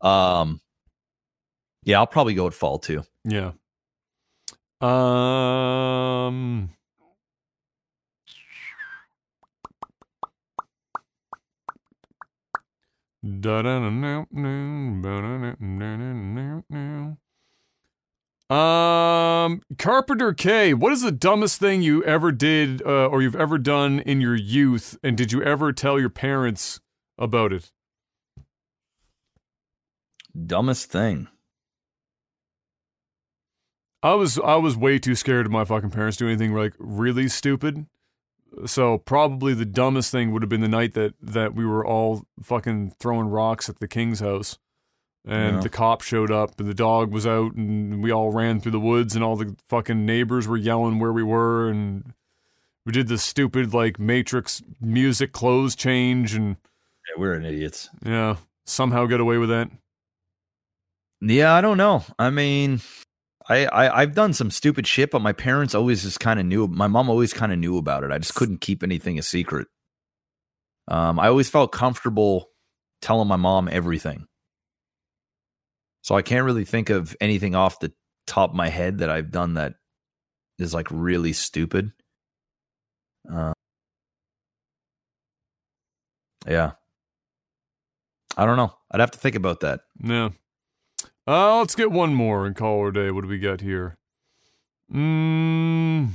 [0.01, 0.61] Um,
[1.83, 3.03] yeah, I'll probably go with fall too.
[3.25, 3.51] Yeah.
[4.81, 6.69] Um.
[18.49, 23.57] Um, Carpenter K, what is the dumbest thing you ever did uh, or you've ever
[23.57, 26.79] done in your youth, and did you ever tell your parents
[27.17, 27.71] about it?
[30.45, 31.27] Dumbest thing.
[34.01, 36.73] I was I was way too scared of my fucking parents to do anything like
[36.77, 37.85] really stupid.
[38.65, 42.23] So probably the dumbest thing would have been the night that that we were all
[42.41, 44.57] fucking throwing rocks at the king's house,
[45.25, 45.61] and Yeah.
[45.61, 48.79] the cop showed up and the dog was out and we all ran through the
[48.79, 52.13] woods and all the fucking neighbors were yelling where we were and
[52.85, 56.57] we did the stupid like Matrix music clothes change and
[57.13, 57.89] Yeah, we're an idiots.
[58.05, 59.69] yeah somehow get away with that.
[61.21, 62.03] Yeah, I don't know.
[62.19, 62.81] I mean,
[63.47, 66.67] I, I I've done some stupid shit, but my parents always just kind of knew.
[66.67, 68.11] My mom always kind of knew about it.
[68.11, 69.67] I just couldn't keep anything a secret.
[70.87, 72.49] Um, I always felt comfortable
[73.01, 74.27] telling my mom everything.
[76.01, 77.93] So I can't really think of anything off the
[78.27, 79.75] top of my head that I've done that
[80.59, 81.93] is like really stupid.
[83.31, 83.53] Uh,
[86.45, 86.73] yeah.
[88.35, 88.73] I don't know.
[88.91, 89.81] I'd have to think about that.
[90.03, 90.29] Yeah.
[91.27, 93.11] Uh, let's get one more and call it a day.
[93.11, 93.97] What do we got here?
[94.91, 96.09] Mm.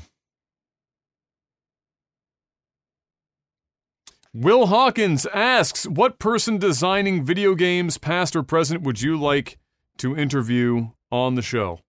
[4.35, 9.59] Will Hawkins asks, "What person designing video games, past or present, would you like
[9.97, 11.81] to interview on the show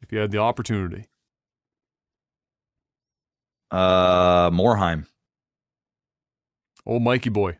[0.00, 1.06] if you had the opportunity?"
[3.70, 5.06] Uh, Morhaime.
[6.84, 7.58] Old Mikey boy.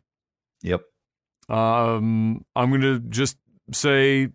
[0.61, 0.83] Yep.
[1.49, 3.37] Um, I'm gonna just
[3.71, 4.29] say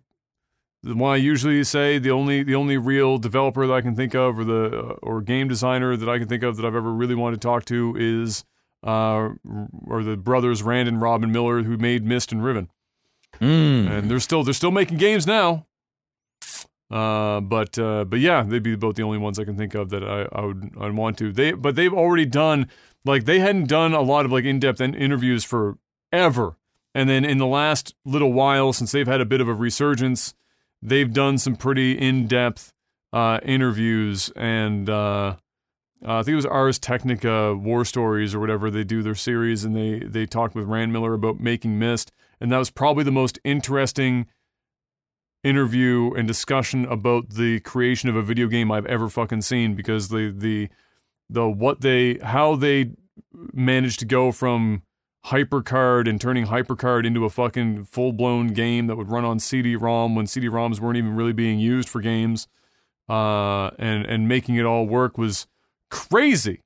[0.81, 1.97] the one I usually say.
[1.99, 5.21] The only the only real developer that I can think of, or the uh, or
[5.21, 7.95] game designer that I can think of that I've ever really wanted to talk to
[7.97, 8.43] is
[8.83, 9.29] uh,
[9.87, 12.69] or the brothers Rand and Robyn Miller who made Myst and Riven,
[13.39, 13.89] Mm.
[13.89, 15.65] and they're still they're still making games now.
[16.91, 19.89] Uh, but uh, but yeah, they'd be both the only ones I can think of
[19.89, 21.31] that I, I would I'd want to.
[21.31, 22.67] They but they've already done
[23.05, 25.77] like they hadn't done a lot of like in depth interviews for
[26.11, 26.55] ever,
[26.93, 30.33] and then in the last little while since they've had a bit of a resurgence,
[30.81, 32.73] they've done some pretty in depth
[33.11, 34.89] uh, interviews and.
[34.89, 35.35] Uh,
[36.05, 39.63] uh, I think it was Ars Technica War Stories or whatever they do their series,
[39.63, 42.11] and they they talked with Rand Miller about making Myst,
[42.41, 44.27] and that was probably the most interesting
[45.43, 50.09] interview and discussion about the creation of a video game I've ever fucking seen because
[50.09, 50.69] the the
[51.29, 52.91] the what they how they
[53.53, 54.83] managed to go from
[55.27, 60.15] HyperCard and turning HyperCard into a fucking full blown game that would run on CD-ROM
[60.15, 62.47] when CD-ROMs weren't even really being used for games,
[63.07, 65.47] uh, and and making it all work was
[65.89, 66.61] crazy.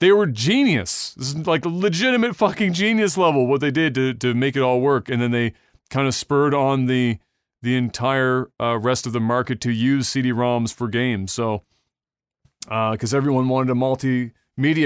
[0.00, 1.14] They were genius.
[1.14, 4.80] This is like legitimate fucking genius level what they did to to make it all
[4.80, 5.54] work, and then they
[5.88, 7.18] kind of spurred on the
[7.62, 11.32] the entire uh, rest of the market to use CD-ROMs for games.
[11.32, 11.62] So,
[12.68, 14.32] because everyone wanted a multimedia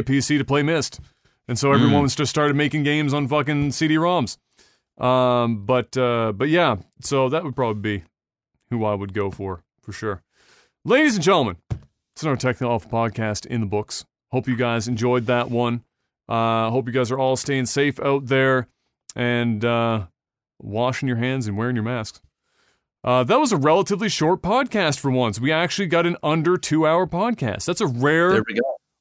[0.05, 1.01] PC to play Myst,
[1.49, 4.37] and so everyone just started making games on fucking CD-ROMs.
[4.99, 8.05] Um, but uh, but yeah, so that would probably be
[8.71, 10.23] who I would go for for sure.
[10.85, 11.57] Ladies and gentlemen,
[12.15, 14.05] it's another Technical Alpha podcast in the books.
[14.31, 15.85] Hope you guys enjoyed that one.
[16.29, 18.69] Uh, hope you guys are all staying safe out there
[19.17, 20.07] and uh,
[20.59, 22.21] washing your hands and wearing your masks.
[23.05, 25.41] Uh, that was a relatively short podcast for once.
[25.41, 27.65] We actually got an under two hour podcast.
[27.65, 28.43] That's a rare.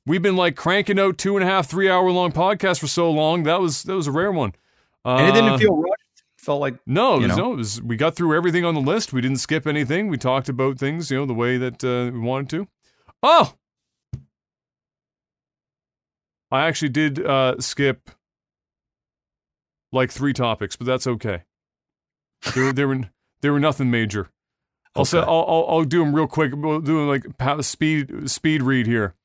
[0.08, 0.18] There we go.
[0.18, 3.12] We've been like cranking out two and a half, three hour long podcasts for so
[3.12, 3.44] long.
[3.44, 4.54] That was that was a rare one.
[5.06, 5.94] Uh, And it didn't feel rushed.
[6.38, 7.44] Felt like no, it you was, know?
[7.48, 9.12] no, it was, we got through everything on the list.
[9.12, 10.08] We didn't skip anything.
[10.08, 12.68] We talked about things, you know, the way that uh, we wanted to.
[13.22, 13.54] Oh,
[16.50, 18.12] I actually did uh, skip
[19.92, 21.44] like three topics, but that's okay.
[22.56, 23.10] There, there were
[23.42, 24.30] there were nothing major.
[24.96, 26.54] I'll say I'll, I'll I'll do them real quick.
[26.56, 27.26] We'll do like
[27.64, 29.16] speed speed read here.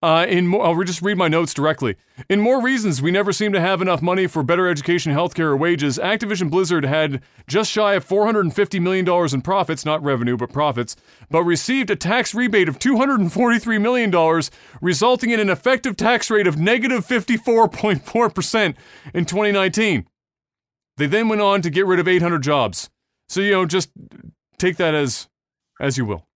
[0.00, 1.96] Uh, in I'll just read my notes directly.
[2.28, 5.56] In more reasons, we never seem to have enough money for better education, healthcare, or
[5.56, 5.98] wages.
[5.98, 10.94] Activision Blizzard had just shy of $450 million in profits, not revenue, but profits,
[11.30, 14.42] but received a tax rebate of $243 million,
[14.80, 18.74] resulting in an effective tax rate of negative 54.4%
[19.14, 20.06] in 2019.
[20.96, 22.88] They then went on to get rid of 800 jobs.
[23.28, 23.90] So, you know, just
[24.58, 25.28] take that as
[25.80, 26.27] as you will.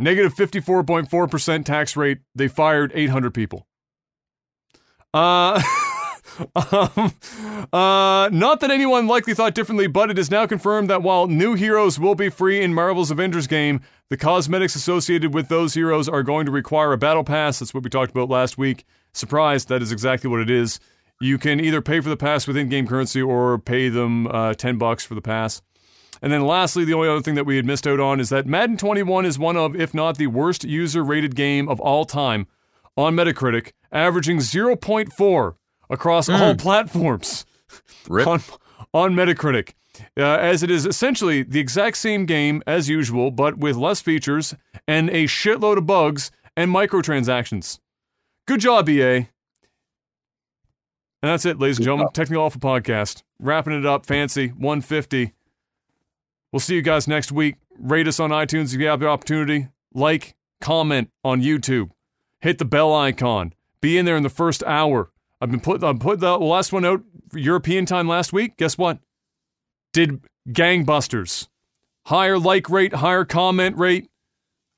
[0.00, 2.18] Negative 54.4% tax rate.
[2.34, 3.66] They fired 800 people.
[5.12, 5.60] Uh,
[6.56, 7.12] um,
[7.72, 11.54] uh, not that anyone likely thought differently, but it is now confirmed that while new
[11.54, 16.22] heroes will be free in Marvel's Avengers game, the cosmetics associated with those heroes are
[16.22, 17.58] going to require a battle pass.
[17.58, 18.86] That's what we talked about last week.
[19.12, 20.80] Surprise, that is exactly what it is.
[21.20, 24.78] You can either pay for the pass with in-game currency or pay them uh, 10
[24.78, 25.60] bucks for the pass.
[26.22, 28.46] And then lastly, the only other thing that we had missed out on is that
[28.46, 32.46] Madden 21 is one of, if not the worst user rated game of all time
[32.96, 35.54] on Metacritic, averaging 0.4
[35.88, 36.38] across mm.
[36.38, 37.46] all platforms
[38.10, 38.42] on,
[38.92, 39.72] on Metacritic.
[40.16, 44.54] Uh, as it is essentially the exact same game as usual, but with less features
[44.88, 47.78] and a shitload of bugs and microtransactions.
[48.46, 49.28] Good job, EA.
[51.22, 52.08] And that's it, ladies and gentlemen.
[52.14, 53.22] Technical Alpha Podcast.
[53.38, 55.34] Wrapping it up, fancy, 150.
[56.52, 57.56] We'll see you guys next week.
[57.78, 59.68] Rate us on iTunes if you have the opportunity.
[59.94, 61.90] Like, comment on YouTube.
[62.40, 63.54] Hit the bell icon.
[63.80, 65.10] Be in there in the first hour.
[65.40, 67.02] I've been put I put the last one out
[67.34, 68.56] European time last week.
[68.56, 68.98] Guess what?
[69.92, 71.48] Did gangbusters.
[72.06, 74.10] Higher like rate, higher comment rate.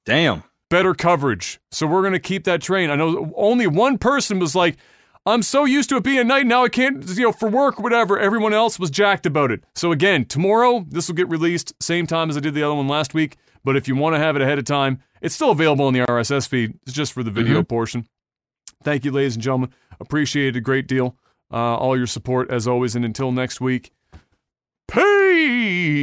[0.04, 0.44] Damn.
[0.70, 1.60] Better coverage.
[1.70, 2.90] So we're gonna keep that train.
[2.90, 4.76] I know only one person was like,
[5.24, 7.78] I'm so used to it being at night now I can't, you know, for work,
[7.78, 8.18] whatever.
[8.18, 9.62] Everyone else was jacked about it.
[9.74, 12.88] So again, tomorrow this will get released same time as I did the other one
[12.88, 13.36] last week.
[13.64, 16.00] But if you want to have it ahead of time, it's still available in the
[16.00, 16.74] RSS feed.
[16.82, 17.66] It's just for the video mm-hmm.
[17.66, 18.08] portion.
[18.82, 19.70] Thank you, ladies and gentlemen.
[20.00, 21.16] Appreciate it a great deal.
[21.52, 22.96] Uh, all your support as always.
[22.96, 23.92] And until next week,
[24.88, 26.02] peace.